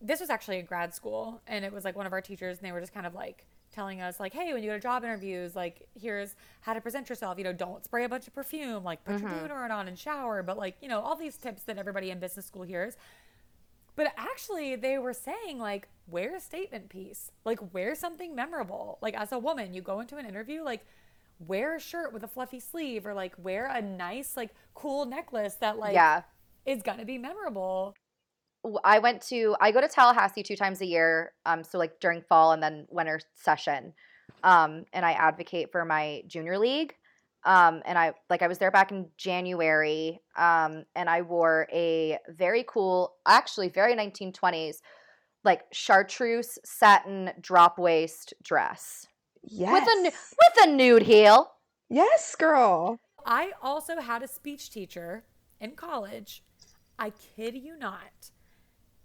this 0.00 0.18
was 0.18 0.30
actually 0.30 0.60
in 0.60 0.64
grad 0.64 0.94
school, 0.94 1.42
and 1.46 1.62
it 1.62 1.74
was 1.74 1.84
like 1.84 1.94
one 1.94 2.06
of 2.06 2.14
our 2.14 2.22
teachers, 2.22 2.56
and 2.56 2.66
they 2.66 2.72
were 2.72 2.80
just 2.80 2.94
kind 2.94 3.06
of 3.06 3.14
like 3.14 3.44
telling 3.70 4.00
us 4.00 4.18
like, 4.18 4.32
"Hey, 4.32 4.54
when 4.54 4.62
you 4.62 4.70
go 4.70 4.76
to 4.76 4.80
job 4.80 5.04
interviews, 5.04 5.54
like 5.54 5.86
here's 5.94 6.36
how 6.62 6.72
to 6.72 6.80
present 6.80 7.10
yourself. 7.10 7.36
You 7.36 7.44
know, 7.44 7.52
don't 7.52 7.84
spray 7.84 8.04
a 8.04 8.08
bunch 8.08 8.26
of 8.26 8.34
perfume. 8.34 8.82
Like 8.82 9.04
put 9.04 9.20
your 9.20 9.28
deodorant 9.28 9.72
on 9.72 9.88
and 9.88 9.98
shower. 9.98 10.42
But 10.42 10.56
like 10.56 10.76
you 10.80 10.88
know 10.88 11.00
all 11.00 11.16
these 11.16 11.36
tips 11.36 11.64
that 11.64 11.76
everybody 11.76 12.10
in 12.10 12.18
business 12.18 12.46
school 12.46 12.62
hears." 12.62 12.96
But 13.94 14.12
actually, 14.16 14.76
they 14.76 14.98
were 14.98 15.12
saying, 15.12 15.58
like, 15.58 15.88
wear 16.06 16.36
a 16.36 16.40
statement 16.40 16.88
piece. 16.88 17.30
Like, 17.44 17.74
wear 17.74 17.94
something 17.94 18.34
memorable. 18.34 18.98
Like, 19.02 19.14
as 19.14 19.32
a 19.32 19.38
woman, 19.38 19.74
you 19.74 19.82
go 19.82 20.00
into 20.00 20.16
an 20.16 20.26
interview, 20.26 20.62
like, 20.62 20.86
wear 21.46 21.76
a 21.76 21.80
shirt 21.80 22.12
with 22.12 22.22
a 22.22 22.28
fluffy 22.28 22.60
sleeve 22.60 23.06
or, 23.06 23.14
like, 23.14 23.34
wear 23.38 23.66
a 23.66 23.82
nice, 23.82 24.36
like, 24.36 24.50
cool 24.74 25.04
necklace 25.04 25.54
that, 25.56 25.78
like, 25.78 25.94
yeah. 25.94 26.22
is 26.64 26.82
to 26.82 27.04
be 27.04 27.18
memorable. 27.18 27.94
I 28.84 28.98
went 29.00 29.20
to 29.22 29.56
I 29.60 29.72
go 29.72 29.80
to 29.80 29.88
Tallahassee 29.88 30.42
two 30.42 30.56
times 30.56 30.80
a 30.80 30.86
year, 30.86 31.32
um, 31.46 31.64
so 31.64 31.78
like 31.78 31.98
during 31.98 32.22
fall 32.22 32.52
and 32.52 32.62
then 32.62 32.86
winter 32.90 33.20
session, 33.34 33.92
um, 34.44 34.84
and 34.92 35.04
I 35.04 35.12
advocate 35.12 35.72
for 35.72 35.84
my 35.84 36.22
junior 36.28 36.58
league, 36.58 36.94
um, 37.44 37.82
and 37.86 37.98
I 37.98 38.12
like 38.30 38.42
I 38.42 38.48
was 38.48 38.58
there 38.58 38.70
back 38.70 38.90
in 38.92 39.08
January, 39.16 40.20
um, 40.36 40.84
and 40.94 41.08
I 41.10 41.22
wore 41.22 41.66
a 41.72 42.18
very 42.28 42.64
cool, 42.68 43.14
actually 43.26 43.68
very 43.68 43.94
1920s, 43.94 44.76
like 45.44 45.62
chartreuse 45.72 46.58
satin 46.64 47.30
drop 47.40 47.78
waist 47.78 48.32
dress 48.42 49.06
Yes. 49.44 49.72
with 49.72 49.88
a 49.88 50.02
with 50.04 50.68
a 50.68 50.70
nude 50.72 51.02
heel. 51.02 51.50
yes, 51.88 52.34
girl. 52.36 52.98
I 53.26 53.52
also 53.60 54.00
had 54.00 54.22
a 54.22 54.28
speech 54.28 54.70
teacher 54.70 55.24
in 55.60 55.72
college. 55.72 56.42
I 56.98 57.10
kid 57.36 57.56
you 57.56 57.76
not. 57.76 58.30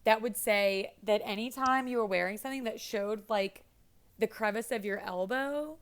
That 0.04 0.22
would 0.22 0.38
say 0.38 0.94
that 1.04 1.22
anytime 1.26 1.88
you 1.88 1.98
were 1.98 2.06
wearing 2.06 2.38
something 2.38 2.64
that 2.66 2.80
showed 2.80 3.24
like 3.30 3.64
the 4.20 4.28
crevice 4.28 4.72
of 4.72 4.86
your 4.86 5.00
elbow, 5.00 5.78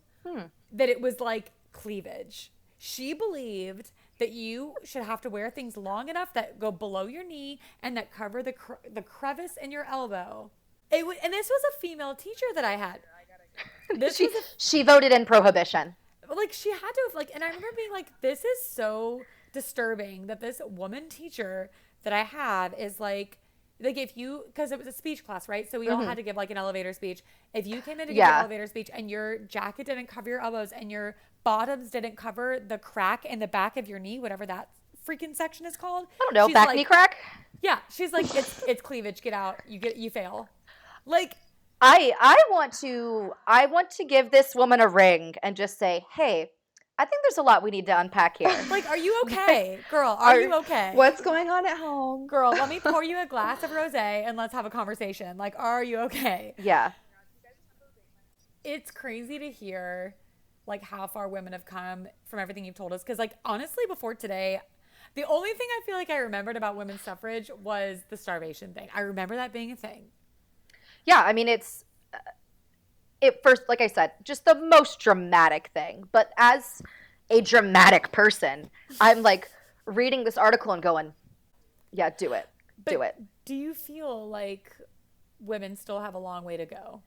that 0.72 0.89
it 0.89 1.00
was 1.02 1.20
like 1.20 1.52
cleavage. 1.82 2.52
She 2.78 3.14
believed 3.14 3.92
that 4.20 4.32
you 4.32 4.76
should 4.84 5.04
have 5.04 5.22
to 5.22 5.30
wear 5.30 5.50
things 5.50 5.76
long 5.76 6.08
enough 6.10 6.34
that 6.34 6.60
go 6.60 6.72
below 6.72 7.06
your 7.08 7.24
knee 7.24 7.60
and 7.84 7.96
that 7.98 8.14
cover 8.14 8.42
the 8.42 8.54
cre- 8.54 8.86
the 8.94 9.02
crevice 9.02 9.58
in 9.62 9.72
your 9.72 9.86
elbow. 9.86 10.52
It 10.92 11.00
w- 11.00 11.20
and 11.24 11.34
this 11.34 11.50
was 11.50 11.62
a 11.74 11.80
female 11.80 12.16
teacher 12.16 12.46
that 12.56 12.66
I 12.66 12.78
had. 12.78 13.00
This 14.00 14.16
She 14.18 14.26
a 14.26 14.30
she 14.58 14.84
voted 14.84 15.12
in 15.12 15.26
prohibition. 15.26 15.96
like 16.36 16.52
she 16.54 16.72
had 16.72 16.92
to 16.98 17.02
have 17.08 17.16
like 17.16 17.30
and 17.36 17.44
i 17.44 17.48
remember 17.48 17.68
being 17.78 17.92
like 17.92 18.08
this 18.22 18.44
is 18.44 18.64
so 18.66 19.22
disturbing 19.54 20.26
that 20.28 20.42
this 20.42 20.60
woman 20.68 21.08
teacher 21.08 21.70
that 22.04 22.12
i 22.12 22.24
have 22.24 22.74
is 22.74 23.00
like 23.00 23.38
like 23.80 23.98
if 23.98 24.16
you 24.16 24.44
because 24.48 24.72
it 24.72 24.78
was 24.78 24.88
a 24.88 24.92
speech 24.92 25.26
class 25.26 25.50
right? 25.50 25.70
So 25.70 25.80
we 25.80 25.90
all 25.90 26.02
had 26.02 26.18
to 26.18 26.24
give 26.24 26.36
like 26.36 26.50
an 26.52 26.58
elevator 26.58 26.94
speech. 26.94 27.22
If 27.54 27.68
you 27.68 27.82
came 27.82 28.00
in 28.00 28.08
to 28.08 28.14
give 28.14 28.22
Mm-hmm. 28.24 28.30
Yeah. 28.30 28.36
an 28.38 28.40
elevator 28.42 28.68
speech 28.68 28.90
and 28.94 29.10
your 29.10 29.38
jacket 29.40 29.86
didn't 29.88 30.08
cover 30.08 30.30
your 30.30 30.42
elbows 30.42 30.72
and 30.72 30.90
your 30.92 31.16
bottoms 31.44 31.90
didn't 31.92 32.16
cover 32.18 32.60
the 32.66 32.78
crack 32.78 33.26
in 33.26 33.40
the 33.40 33.48
back 33.48 33.78
of 33.78 33.88
your 33.88 34.00
knee 34.00 34.20
whatever 34.20 34.46
that 34.46 34.70
freaking 35.08 35.36
section 35.36 35.66
is 35.66 35.76
called 35.78 36.08
I 36.14 36.18
don't 36.20 36.34
know, 36.34 36.48
she's 36.48 36.54
back 36.54 36.68
like, 36.68 36.78
knee 36.78 36.84
crack. 36.86 37.18
yeah. 37.62 37.80
She's 37.92 38.12
like 38.14 38.34
it's 38.34 38.64
it's 38.68 38.82
cleavage. 38.82 39.22
Get 39.22 39.34
out. 39.34 39.60
You 39.68 39.80
get 39.80 39.98
you 39.98 40.10
fail. 40.10 40.48
Like 41.06 41.34
I 41.82 42.14
I 42.20 42.38
want 42.50 42.72
to 42.80 43.34
I 43.46 43.66
want 43.66 43.92
to 43.92 44.06
give 44.06 44.32
this 44.32 44.56
woman 44.56 44.80
a 44.80 44.88
ring 44.88 45.36
and 45.44 45.56
just 45.58 45.78
say, 45.78 46.06
"Hey, 46.14 46.50
I 46.97 47.03
think 47.05 47.21
there's 47.23 47.38
a 47.38 47.41
lot 47.43 47.62
we 47.62 47.71
need 47.71 47.86
to 47.88 47.99
unpack 47.99 48.38
here." 48.38 48.55
like 48.69 48.88
are 48.88 48.97
you 48.97 49.19
okay 49.25 49.79
girl 49.91 50.17
are, 50.19 50.36
Are- 50.36 50.39
you 50.41 50.53
okay 50.55 50.91
What's 50.93 51.21
going 51.21 51.49
on 51.49 51.65
at 51.65 51.77
home? 51.77 52.27
girl, 52.27 52.51
let 52.51 52.69
me 52.69 52.79
pour 52.79 53.03
you 53.12 53.19
a 53.21 53.25
glass 53.25 53.63
of 53.63 53.71
rosé 53.71 53.95
and 54.25 54.38
let's 54.38 54.53
have 54.53 54.65
a 54.65 54.69
conversation. 54.69 55.38
Like, 55.38 55.55
are 55.58 55.84
you 55.84 55.99
okay? 56.01 56.53
yeah. 56.58 56.91
It's 58.63 58.89
crazy 58.89 59.38
to 59.39 59.51
hear 59.51 60.15
like 60.67 60.84
how 60.84 61.05
far 61.05 61.27
women 61.27 61.53
have 61.53 61.65
come 61.65 62.08
from 62.25 62.39
everything 62.39 62.65
you've 62.65 62.75
told 62.75 62.91
us. 62.93 63.03
Cause 63.03 63.19
like 63.19 63.34
honestly, 63.45 63.84
before 63.88 64.15
today, 64.15 64.60
the 65.13 65.23
only 65.25 65.51
thing 65.51 65.67
I 65.69 65.86
feel 65.86 65.95
like 65.95 66.10
I 66.10 66.17
remembered 66.17 66.58
about 66.58 66.75
women's 66.75 67.01
suffrage 67.01 67.51
was 67.63 67.99
the 68.10 68.17
starvation 68.17 68.73
thing. 68.73 68.89
I 68.93 69.01
remember 69.01 69.36
that 69.36 69.53
being 69.53 69.71
a 69.71 69.75
thing. 69.75 70.05
Yeah, 71.05 71.21
I 71.23 71.34
mean 71.34 71.47
it's 71.47 71.86
it 73.21 73.41
first 73.43 73.63
like 73.67 73.82
I 73.82 73.88
said, 73.88 74.12
just 74.23 74.45
the 74.45 74.56
most 74.56 74.99
dramatic 74.99 75.71
thing. 75.73 76.08
But 76.12 76.32
as 76.38 76.82
a 77.30 77.41
dramatic 77.41 78.12
person, 78.12 78.69
I'm 79.01 79.21
like 79.21 79.49
reading 79.86 80.23
this 80.23 80.38
article 80.38 80.71
and 80.71 80.82
going, 80.82 81.13
"Yeah, 81.91 82.10
do 82.10 82.34
it. 82.34 82.47
do 82.86 83.01
it." 83.01 83.15
Do 83.45 83.56
you 83.56 83.73
feel 83.73 84.28
like 84.28 84.75
women 85.39 85.75
still 85.75 85.99
have 85.99 86.15
a 86.15 86.19
long 86.19 86.43
way 86.43 86.58
to 86.58 86.65
go? 86.65 87.01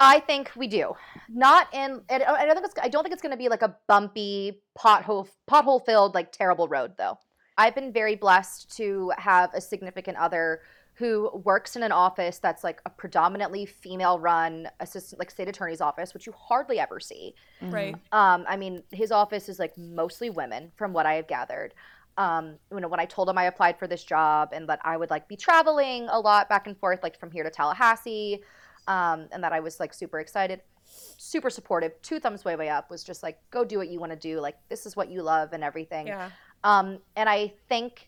I 0.00 0.20
think 0.20 0.52
we 0.54 0.68
do. 0.68 0.94
Not 1.28 1.66
in. 1.72 2.00
I 2.08 2.18
don't 2.18 2.54
think 2.54 2.66
it's. 2.66 2.74
I 2.80 2.88
don't 2.88 3.02
think 3.02 3.12
it's 3.12 3.22
going 3.22 3.32
to 3.32 3.38
be 3.38 3.48
like 3.48 3.62
a 3.62 3.76
bumpy 3.88 4.60
pothole, 4.78 5.28
pothole 5.50 5.84
filled, 5.84 6.14
like 6.14 6.30
terrible 6.30 6.68
road 6.68 6.92
though. 6.96 7.18
I've 7.56 7.74
been 7.74 7.92
very 7.92 8.14
blessed 8.14 8.76
to 8.76 9.12
have 9.18 9.52
a 9.52 9.60
significant 9.60 10.16
other 10.16 10.60
who 10.98 11.30
works 11.44 11.76
in 11.76 11.84
an 11.84 11.92
office 11.92 12.40
that's 12.40 12.64
like 12.64 12.80
a 12.84 12.90
predominantly 12.90 13.64
female 13.64 14.18
run 14.18 14.68
assistant, 14.80 15.20
like 15.20 15.30
state 15.30 15.48
attorney's 15.48 15.80
office, 15.80 16.12
which 16.12 16.26
you 16.26 16.32
hardly 16.32 16.80
ever 16.80 16.98
see. 16.98 17.36
Right. 17.62 17.94
Um, 18.10 18.44
I 18.48 18.56
mean, 18.56 18.82
his 18.90 19.12
office 19.12 19.48
is 19.48 19.60
like 19.60 19.78
mostly 19.78 20.28
women, 20.28 20.72
from 20.74 20.92
what 20.92 21.06
I 21.06 21.14
have 21.14 21.28
gathered. 21.28 21.72
Um, 22.16 22.56
you 22.72 22.80
know, 22.80 22.88
when 22.88 22.98
I 22.98 23.04
told 23.04 23.28
him 23.28 23.38
I 23.38 23.44
applied 23.44 23.78
for 23.78 23.86
this 23.86 24.02
job 24.02 24.48
and 24.52 24.68
that 24.68 24.80
I 24.82 24.96
would 24.96 25.08
like 25.08 25.28
be 25.28 25.36
traveling 25.36 26.08
a 26.10 26.18
lot 26.18 26.48
back 26.48 26.66
and 26.66 26.76
forth, 26.76 27.00
like 27.04 27.16
from 27.20 27.30
here 27.30 27.44
to 27.44 27.50
Tallahassee, 27.50 28.42
um, 28.88 29.28
and 29.30 29.44
that 29.44 29.52
I 29.52 29.60
was 29.60 29.78
like 29.78 29.94
super 29.94 30.18
excited, 30.18 30.62
super 30.84 31.48
supportive, 31.48 31.92
two 32.02 32.18
thumbs 32.18 32.44
way 32.44 32.56
way 32.56 32.70
up, 32.70 32.90
was 32.90 33.04
just 33.04 33.22
like, 33.22 33.38
go 33.52 33.64
do 33.64 33.78
what 33.78 33.88
you 33.88 34.00
want 34.00 34.10
to 34.10 34.18
do, 34.18 34.40
like 34.40 34.56
this 34.68 34.84
is 34.84 34.96
what 34.96 35.12
you 35.12 35.22
love 35.22 35.52
and 35.52 35.62
everything. 35.62 36.08
Yeah. 36.08 36.30
Um, 36.64 36.98
and 37.14 37.28
I 37.28 37.52
think, 37.68 38.07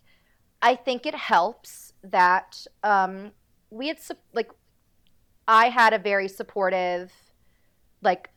I 0.63 0.75
think 0.75 1.07
it 1.07 1.15
helps 1.15 1.95
that 2.03 2.67
um, 2.83 3.33
we 3.71 3.89
had 3.89 4.01
sup- 4.01 4.25
like, 4.33 4.51
I 5.49 5.69
had 5.69 5.93
a 5.93 5.99
very 5.99 6.29
supportive, 6.29 7.13
like, 8.03 8.31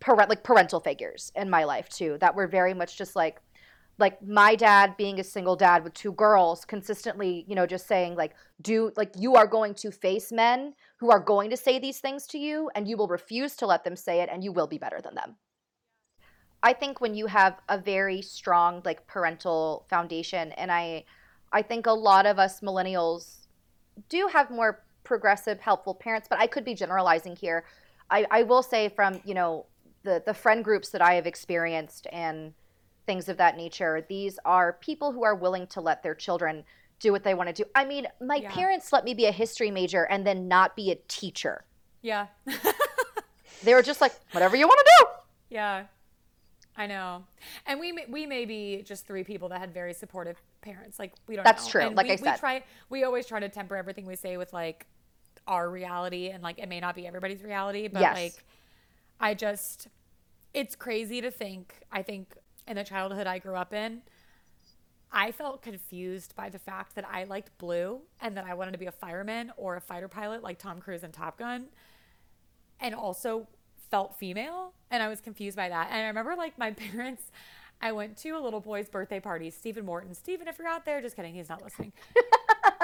parent 0.00 0.30
like 0.30 0.42
parental 0.42 0.80
figures 0.80 1.30
in 1.36 1.50
my 1.50 1.64
life 1.64 1.86
too 1.90 2.16
that 2.20 2.34
were 2.34 2.46
very 2.46 2.72
much 2.72 2.96
just 2.96 3.14
like, 3.14 3.40
like 3.98 4.22
my 4.26 4.54
dad 4.54 4.96
being 4.96 5.20
a 5.20 5.24
single 5.24 5.56
dad 5.56 5.84
with 5.84 5.92
two 5.92 6.12
girls, 6.12 6.64
consistently, 6.64 7.44
you 7.46 7.54
know, 7.54 7.66
just 7.66 7.86
saying 7.86 8.16
like, 8.16 8.32
do 8.62 8.90
like 8.96 9.12
you 9.18 9.36
are 9.36 9.46
going 9.46 9.74
to 9.74 9.90
face 9.90 10.32
men 10.32 10.74
who 10.96 11.10
are 11.10 11.20
going 11.20 11.50
to 11.50 11.56
say 11.56 11.78
these 11.78 11.98
things 11.98 12.26
to 12.28 12.38
you, 12.38 12.70
and 12.74 12.88
you 12.88 12.96
will 12.96 13.08
refuse 13.08 13.56
to 13.56 13.66
let 13.66 13.84
them 13.84 13.96
say 13.96 14.20
it, 14.22 14.30
and 14.32 14.42
you 14.42 14.52
will 14.52 14.66
be 14.66 14.78
better 14.78 15.00
than 15.02 15.14
them. 15.14 15.36
I 16.62 16.72
think 16.72 17.00
when 17.00 17.14
you 17.14 17.26
have 17.26 17.58
a 17.68 17.78
very 17.78 18.20
strong 18.22 18.82
like 18.84 19.06
parental 19.06 19.84
foundation 19.88 20.52
and 20.52 20.70
I 20.70 21.04
I 21.52 21.62
think 21.62 21.86
a 21.86 21.92
lot 21.92 22.26
of 22.26 22.38
us 22.38 22.60
millennials 22.60 23.46
do 24.08 24.28
have 24.32 24.50
more 24.50 24.82
progressive 25.04 25.60
helpful 25.60 25.94
parents 25.94 26.28
but 26.28 26.38
I 26.38 26.46
could 26.46 26.64
be 26.64 26.74
generalizing 26.74 27.36
here. 27.36 27.64
I, 28.10 28.26
I 28.30 28.42
will 28.42 28.62
say 28.62 28.88
from, 28.88 29.20
you 29.24 29.34
know, 29.34 29.66
the 30.02 30.22
the 30.24 30.34
friend 30.34 30.64
groups 30.64 30.90
that 30.90 31.02
I 31.02 31.14
have 31.14 31.26
experienced 31.26 32.06
and 32.12 32.52
things 33.06 33.28
of 33.28 33.36
that 33.38 33.56
nature, 33.56 34.04
these 34.08 34.38
are 34.44 34.74
people 34.74 35.12
who 35.12 35.24
are 35.24 35.34
willing 35.34 35.66
to 35.68 35.80
let 35.80 36.02
their 36.02 36.14
children 36.14 36.64
do 37.00 37.12
what 37.12 37.24
they 37.24 37.32
want 37.34 37.48
to 37.48 37.54
do. 37.64 37.68
I 37.74 37.84
mean, 37.86 38.06
my 38.20 38.36
Yeah. 38.36 38.50
parents 38.52 38.92
let 38.92 39.04
me 39.04 39.14
be 39.14 39.24
a 39.26 39.32
history 39.32 39.70
major 39.70 40.04
and 40.04 40.26
then 40.26 40.48
not 40.48 40.76
be 40.76 40.90
a 40.90 40.96
teacher. 41.08 41.64
Yeah. 42.02 42.26
They 43.62 43.74
were 43.74 43.82
just 43.82 44.00
like, 44.00 44.12
whatever 44.32 44.56
you 44.56 44.66
want 44.66 44.78
to 44.78 44.86
do. 44.98 45.06
Yeah, 45.50 45.84
I 46.80 46.86
know. 46.86 47.24
And 47.66 47.78
we 47.78 47.92
may, 47.92 48.06
we 48.08 48.24
may 48.24 48.46
be 48.46 48.82
just 48.82 49.06
three 49.06 49.22
people 49.22 49.50
that 49.50 49.60
had 49.60 49.72
very 49.74 49.92
supportive 49.92 50.40
parents. 50.62 50.98
Like 50.98 51.12
we 51.26 51.36
don't. 51.36 51.44
That's 51.44 51.66
know. 51.66 51.70
true, 51.72 51.80
And 51.82 51.94
like 51.96 52.06
we, 52.06 52.12
I 52.12 52.16
said. 52.16 52.32
we 52.32 52.38
try. 52.38 52.64
We 52.88 53.04
always 53.04 53.26
try 53.26 53.38
to 53.38 53.50
temper 53.50 53.76
everything 53.76 54.06
we 54.06 54.16
say 54.16 54.38
with 54.38 54.52
like 54.54 54.86
our 55.46 55.68
reality, 55.68 56.28
and 56.30 56.42
like 56.42 56.58
it 56.58 56.70
may 56.70 56.80
not 56.80 56.94
be 56.94 57.06
everybody's 57.06 57.42
reality, 57.42 57.86
but 57.88 58.00
Yes. 58.00 58.16
like 58.16 58.44
I 59.20 59.34
just, 59.34 59.88
it's 60.54 60.74
crazy 60.74 61.20
to 61.20 61.30
think. 61.30 61.74
I 61.92 62.02
think 62.02 62.34
in 62.66 62.76
the 62.76 62.84
childhood 62.84 63.26
I 63.26 63.38
grew 63.38 63.56
up 63.56 63.74
in. 63.74 64.00
I 65.12 65.32
felt 65.32 65.60
confused 65.60 66.34
by 66.34 66.48
the 66.48 66.58
fact 66.58 66.94
that 66.94 67.04
I 67.10 67.24
liked 67.24 67.58
blue 67.58 68.00
and 68.22 68.34
that 68.38 68.44
I 68.44 68.54
wanted 68.54 68.72
to 68.72 68.78
be 68.78 68.86
a 68.86 68.92
fireman 68.92 69.52
or 69.58 69.76
a 69.76 69.80
fighter 69.80 70.08
pilot 70.08 70.42
like 70.42 70.58
Tom 70.58 70.80
Cruise 70.80 71.02
in 71.02 71.10
Top 71.12 71.36
Gun 71.36 71.66
and 72.80 72.94
also 72.94 73.48
felt 73.90 74.16
female 74.16 74.72
and 74.90 75.02
I 75.02 75.08
was 75.08 75.20
confused 75.20 75.56
by 75.56 75.68
that. 75.68 75.88
And 75.90 76.00
I 76.00 76.06
remember 76.06 76.34
like 76.36 76.58
my 76.58 76.70
parents 76.92 77.22
I 77.82 77.92
went 77.92 78.16
to 78.18 78.30
a 78.30 78.40
little 78.40 78.60
boy's 78.60 78.88
birthday 78.88 79.20
party, 79.20 79.50
Stephen 79.50 79.86
Morton. 79.86 80.14
Stephen, 80.14 80.48
if 80.48 80.58
you're 80.58 80.68
out 80.68 80.84
there, 80.84 81.00
just 81.00 81.16
kidding, 81.16 81.34
he's 81.34 81.48
not 81.48 81.62
listening. 81.62 81.92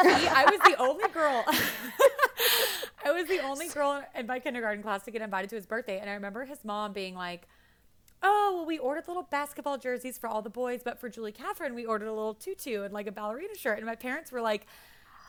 See, 0.02 0.26
I 0.26 0.44
was 0.50 0.60
the 0.60 0.76
only 0.82 1.08
girl. 1.08 1.44
I 3.04 3.12
was 3.12 3.28
the 3.28 3.40
only 3.40 3.68
girl 3.68 4.02
in 4.14 4.26
my 4.26 4.38
kindergarten 4.38 4.82
class 4.82 5.04
to 5.04 5.10
get 5.10 5.20
invited 5.20 5.50
to 5.50 5.56
his 5.56 5.66
birthday, 5.66 5.98
and 6.00 6.08
I 6.08 6.14
remember 6.14 6.44
his 6.44 6.64
mom 6.64 6.92
being 6.92 7.14
like, 7.14 7.46
"Oh, 8.22 8.54
well, 8.56 8.66
we 8.66 8.78
ordered 8.78 9.06
little 9.06 9.22
basketball 9.22 9.76
jerseys 9.76 10.16
for 10.18 10.28
all 10.28 10.40
the 10.40 10.50
boys, 10.50 10.80
but 10.82 10.98
for 10.98 11.08
Julie 11.10 11.32
Catherine, 11.32 11.74
we 11.74 11.84
ordered 11.84 12.08
a 12.08 12.12
little 12.12 12.34
tutu 12.34 12.82
and 12.82 12.92
like 12.92 13.06
a 13.06 13.12
ballerina 13.12 13.54
shirt." 13.54 13.76
And 13.76 13.86
my 13.86 13.96
parents 13.96 14.32
were 14.32 14.40
like, 14.40 14.66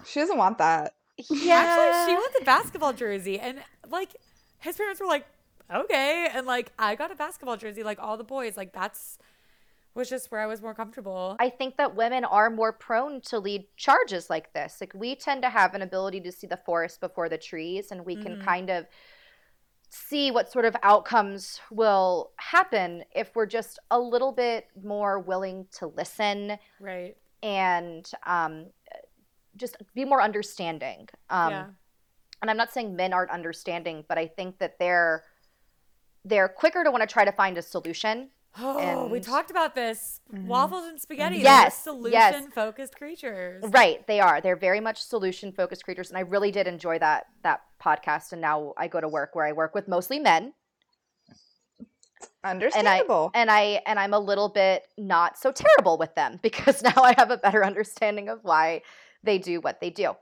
She 0.06 0.20
doesn't 0.20 0.38
want 0.38 0.58
that. 0.60 0.96
Yeah. 1.30 1.56
"Actually, 1.56 2.14
she 2.14 2.18
wants 2.18 2.38
a 2.42 2.46
basketball 2.46 2.94
jersey," 2.94 3.40
and 3.40 3.60
like 3.90 4.16
his 4.60 4.76
parents 4.78 5.00
were 5.00 5.08
like, 5.08 5.26
"Okay," 5.74 6.28
and 6.34 6.46
like 6.48 6.72
I 6.80 6.96
got 6.96 7.12
a 7.12 7.16
basketball 7.16 7.58
jersey, 7.58 7.84
like 7.84 8.00
all 8.00 8.18
the 8.18 8.24
boys, 8.24 8.58
like 8.58 8.74
that's 8.74 9.18
was 9.94 10.10
just 10.10 10.30
where 10.32 10.42
I 10.42 10.46
was 10.46 10.62
more 10.62 10.76
comfortable. 10.76 11.36
I 11.40 11.50
think 11.50 11.78
that 11.78 11.96
women 11.96 12.24
are 12.24 12.52
more 12.52 12.72
prone 12.72 13.20
to 13.22 13.40
lead 13.40 13.66
charges 13.78 14.30
like 14.30 14.54
this. 14.54 14.78
Like 14.80 14.94
we 14.94 15.16
tend 15.16 15.42
to 15.42 15.50
have 15.50 15.74
an 15.74 15.82
ability 15.82 16.22
to 16.22 16.32
see 16.32 16.46
the 16.46 16.58
forest 16.58 17.02
before 17.02 17.30
the 17.30 17.38
trees 17.40 17.92
and 17.92 18.06
we 18.06 18.16
can 18.16 18.36
Mhm. 18.36 18.46
kind 18.46 18.70
of 18.70 18.86
see 19.90 20.30
what 20.30 20.52
sort 20.52 20.66
of 20.66 20.76
outcomes 20.84 21.60
will 21.72 22.32
happen 22.38 23.06
if 23.16 23.36
we're 23.36 23.48
just 23.48 23.80
a 23.90 24.00
little 24.00 24.32
bit 24.32 24.68
more 24.84 25.18
willing 25.18 25.66
to 25.72 25.88
listen 25.88 26.60
right. 26.80 27.18
and 27.42 28.12
um, 28.28 28.68
just 29.56 29.78
be 29.96 30.06
more 30.06 30.22
understanding. 30.22 31.08
Um, 31.32 31.52
yeah. 31.52 31.66
and 32.44 32.52
I'm 32.52 32.58
not 32.58 32.72
saying 32.72 32.96
men 32.96 33.14
aren't 33.14 33.32
understanding, 33.32 34.06
but 34.08 34.20
I 34.20 34.28
think 34.28 34.60
that 34.60 34.78
they're 34.78 35.24
they're 36.28 36.48
quicker 36.50 36.84
to 36.84 36.92
want 36.92 37.02
to 37.02 37.08
try 37.08 37.26
to 37.26 37.32
find 37.32 37.58
a 37.58 37.62
solution. 37.62 38.30
Oh, 38.60 38.80
and... 38.80 39.12
we 39.12 39.20
talked 39.20 39.52
about 39.52 39.76
this. 39.76 40.20
Mhm. 40.34 40.48
Waffles 40.48 40.86
and 40.86 41.00
spaghetti. 41.00 41.38
Yes, 41.38 41.84
They're 41.84 41.94
yes. 42.10 42.34
solution 42.34 42.52
focused 42.52 42.96
creatures. 42.98 43.64
Right, 43.68 44.06
they 44.08 44.20
are. 44.20 44.42
They're 44.42 44.56
very 44.56 44.80
much 44.80 45.00
solution 45.00 45.52
focused 45.52 45.84
creatures, 45.84 46.10
and 46.10 46.18
I 46.18 46.22
really 46.22 46.50
did 46.52 46.66
enjoy 46.66 46.98
that 46.98 47.28
that 47.44 47.62
podcast. 47.80 48.32
And 48.32 48.42
now 48.42 48.74
I 48.76 48.88
go 48.88 49.00
to 49.00 49.08
work 49.08 49.36
where 49.36 49.46
I 49.46 49.52
work 49.52 49.76
with 49.76 49.88
mostly 49.88 50.18
men, 50.18 50.54
Understandable. 52.44 53.30
and 53.36 53.52
I 53.52 53.82
and 53.86 54.00
I'm 54.00 54.16
a 54.16 54.20
little 54.20 54.50
bit 54.50 54.88
not 54.98 55.38
so 55.38 55.52
terrible 55.52 56.00
with 56.00 56.16
them 56.16 56.40
because 56.42 56.82
now 56.82 56.94
I 57.04 57.14
have 57.16 57.30
a 57.30 57.38
better 57.38 57.64
understanding 57.64 58.28
of 58.28 58.40
why 58.44 58.82
they 59.22 59.38
do 59.38 59.60
what 59.62 59.82
they 59.82 59.92
do, 59.92 60.14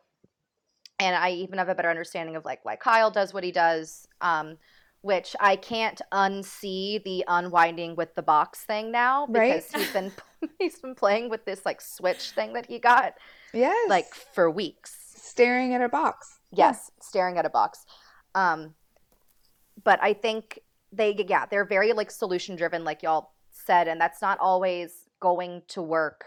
and 0.99 1.15
I 1.15 1.31
even 1.31 1.57
have 1.59 1.69
a 1.69 1.75
better 1.75 1.89
understanding 1.89 2.35
of 2.35 2.43
like 2.43 2.65
why 2.65 2.75
Kyle 2.75 3.11
does 3.11 3.33
what 3.33 3.45
he 3.45 3.51
does. 3.53 4.07
Um, 4.19 4.57
which 5.05 5.35
I 5.39 5.55
can't 5.55 6.01
unsee 6.11 7.03
the 7.03 7.23
unwinding 7.27 7.95
with 7.95 8.15
the 8.15 8.23
box 8.23 8.61
thing 8.63 8.91
now 8.91 9.27
Right. 9.29 9.63
because 9.63 9.71
he's 9.71 9.93
been 9.93 10.11
he's 10.59 10.79
been 10.79 10.95
playing 10.95 11.29
with 11.29 11.45
this 11.45 11.63
like 11.63 11.79
switch 11.79 12.31
thing 12.31 12.53
that 12.53 12.65
he 12.65 12.79
got 12.79 13.13
yes. 13.53 13.87
like 13.87 14.11
for 14.15 14.49
weeks. 14.49 14.95
staring 15.15 15.75
at 15.75 15.81
a 15.81 15.89
box. 15.89 16.39
Yes, 16.51 16.89
staring 17.01 17.37
at 17.37 17.45
a 17.45 17.51
box. 17.51 17.85
Um, 18.33 18.73
but 19.83 19.99
I 20.01 20.13
think 20.13 20.59
they, 20.91 21.13
yeah, 21.27 21.45
they're 21.45 21.65
very 21.65 21.93
like 21.93 22.09
solution 22.09 22.55
driven, 22.55 22.83
like 22.83 23.03
y'all 23.03 23.33
said, 23.51 23.87
and 23.87 24.01
that's 24.01 24.21
not 24.23 24.39
always 24.39 24.91
going 25.19 25.61
to 25.69 25.81
work 25.83 26.25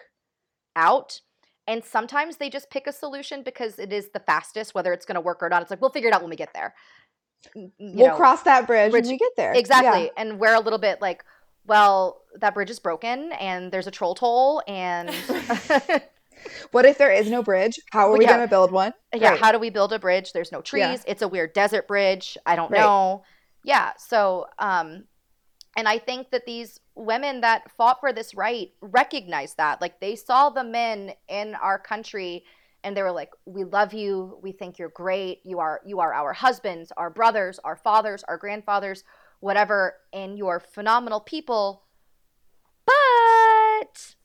out. 0.77 1.21
And 1.67 1.85
sometimes 1.85 2.37
they 2.37 2.49
just 2.49 2.71
pick 2.71 2.87
a 2.87 2.93
solution 2.93 3.43
because 3.43 3.79
it 3.79 3.93
is 3.93 4.11
the 4.13 4.21
fastest, 4.21 4.75
whether 4.75 4.93
it's 4.93 5.05
going 5.05 5.17
to 5.17 5.21
work 5.21 5.43
or 5.43 5.49
not. 5.49 5.63
It's 5.63 5.71
like 5.71 5.81
we'll 5.81 5.91
figure 5.91 6.09
it 6.11 6.15
out 6.15 6.21
when 6.23 6.31
we 6.31 6.37
get 6.37 6.55
there. 6.55 6.75
You 7.55 7.71
we'll 7.79 8.09
know, 8.09 8.17
cross 8.17 8.43
that 8.43 8.67
bridge, 8.67 8.91
bridge- 8.91 9.05
when 9.05 9.13
we 9.13 9.19
get 9.19 9.33
there. 9.37 9.53
exactly. 9.53 10.05
Yeah. 10.05 10.11
And 10.17 10.39
we're 10.41 10.55
a 10.55 10.61
little 10.61 10.79
bit 10.79 11.01
like, 11.01 11.25
well, 11.67 12.23
that 12.41 12.55
bridge 12.55 12.71
is 12.71 12.79
broken, 12.79 13.33
and 13.33 13.71
there's 13.73 13.87
a 13.87 13.91
troll 13.91 14.15
toll, 14.15 14.63
and 14.67 15.11
What 16.71 16.85
if 16.85 16.99
there 16.99 17.11
is 17.11 17.29
no 17.31 17.43
bridge? 17.43 17.81
How 17.91 18.11
are 18.13 18.17
we 18.17 18.25
Yeah. 18.25 18.37
going 18.37 18.47
to 18.47 18.49
build 18.51 18.71
one? 18.71 18.93
yeah 19.15 19.31
Right. 19.31 19.41
how 19.41 19.51
do 19.53 19.59
we 19.59 19.71
build 19.71 19.93
a 19.93 19.99
bridge 19.99 20.33
there's 20.33 20.53
no 20.53 20.61
trees 20.61 20.83
Yeah. 20.83 20.97
it's 21.07 21.23
a 21.23 21.29
weird 21.29 21.53
desert 21.55 21.89
bridge 21.89 22.37
i 22.47 22.55
don't 22.57 22.71
Right. 22.71 22.81
know 22.81 23.25
yeah 23.65 23.93
so 23.97 24.47
um 24.59 25.05
and 25.77 25.89
i 25.89 25.99
think 25.99 26.31
that 26.31 26.45
these 26.47 26.79
women 26.95 27.41
that 27.41 27.71
fought 27.73 27.99
for 28.01 28.13
this 28.13 28.35
right 28.35 28.71
recognize 28.83 29.55
that 29.55 29.81
like 29.81 29.99
they 30.01 30.15
saw 30.15 30.51
the 30.51 30.63
men 30.63 31.13
in 31.27 31.55
our 31.57 31.79
country 31.79 32.45
and 32.89 32.97
they 32.97 33.03
were 33.03 33.13
like 33.13 33.31
we 33.45 33.65
love 33.65 33.93
you. 33.95 34.39
We 34.43 34.53
think 34.53 34.79
you're 34.79 34.89
great. 34.89 35.41
You 35.45 35.61
are 35.61 35.81
you 35.87 36.01
are 36.01 36.13
our 36.13 36.33
husbands 36.33 36.91
our 36.97 37.11
brothers 37.11 37.61
our 37.63 37.77
fathers 37.77 38.25
our 38.27 38.37
grandfathers 38.37 39.05
whatever 39.41 39.95
and 40.13 40.37
you're 40.37 40.59
phenomenal 40.59 41.21
people. 41.21 41.85
But 42.87 44.17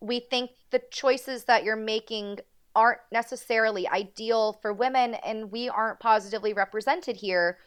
we 0.00 0.20
think 0.20 0.50
the 0.70 0.82
choices 0.90 1.44
that 1.44 1.64
you're 1.64 1.74
making 1.74 2.38
aren't 2.74 3.00
necessarily 3.10 3.88
ideal 3.88 4.58
for 4.62 4.72
women 4.72 5.14
and 5.14 5.50
we 5.50 5.68
aren't 5.68 5.98
positively 5.98 6.52
represented 6.52 7.16
here 7.16 7.58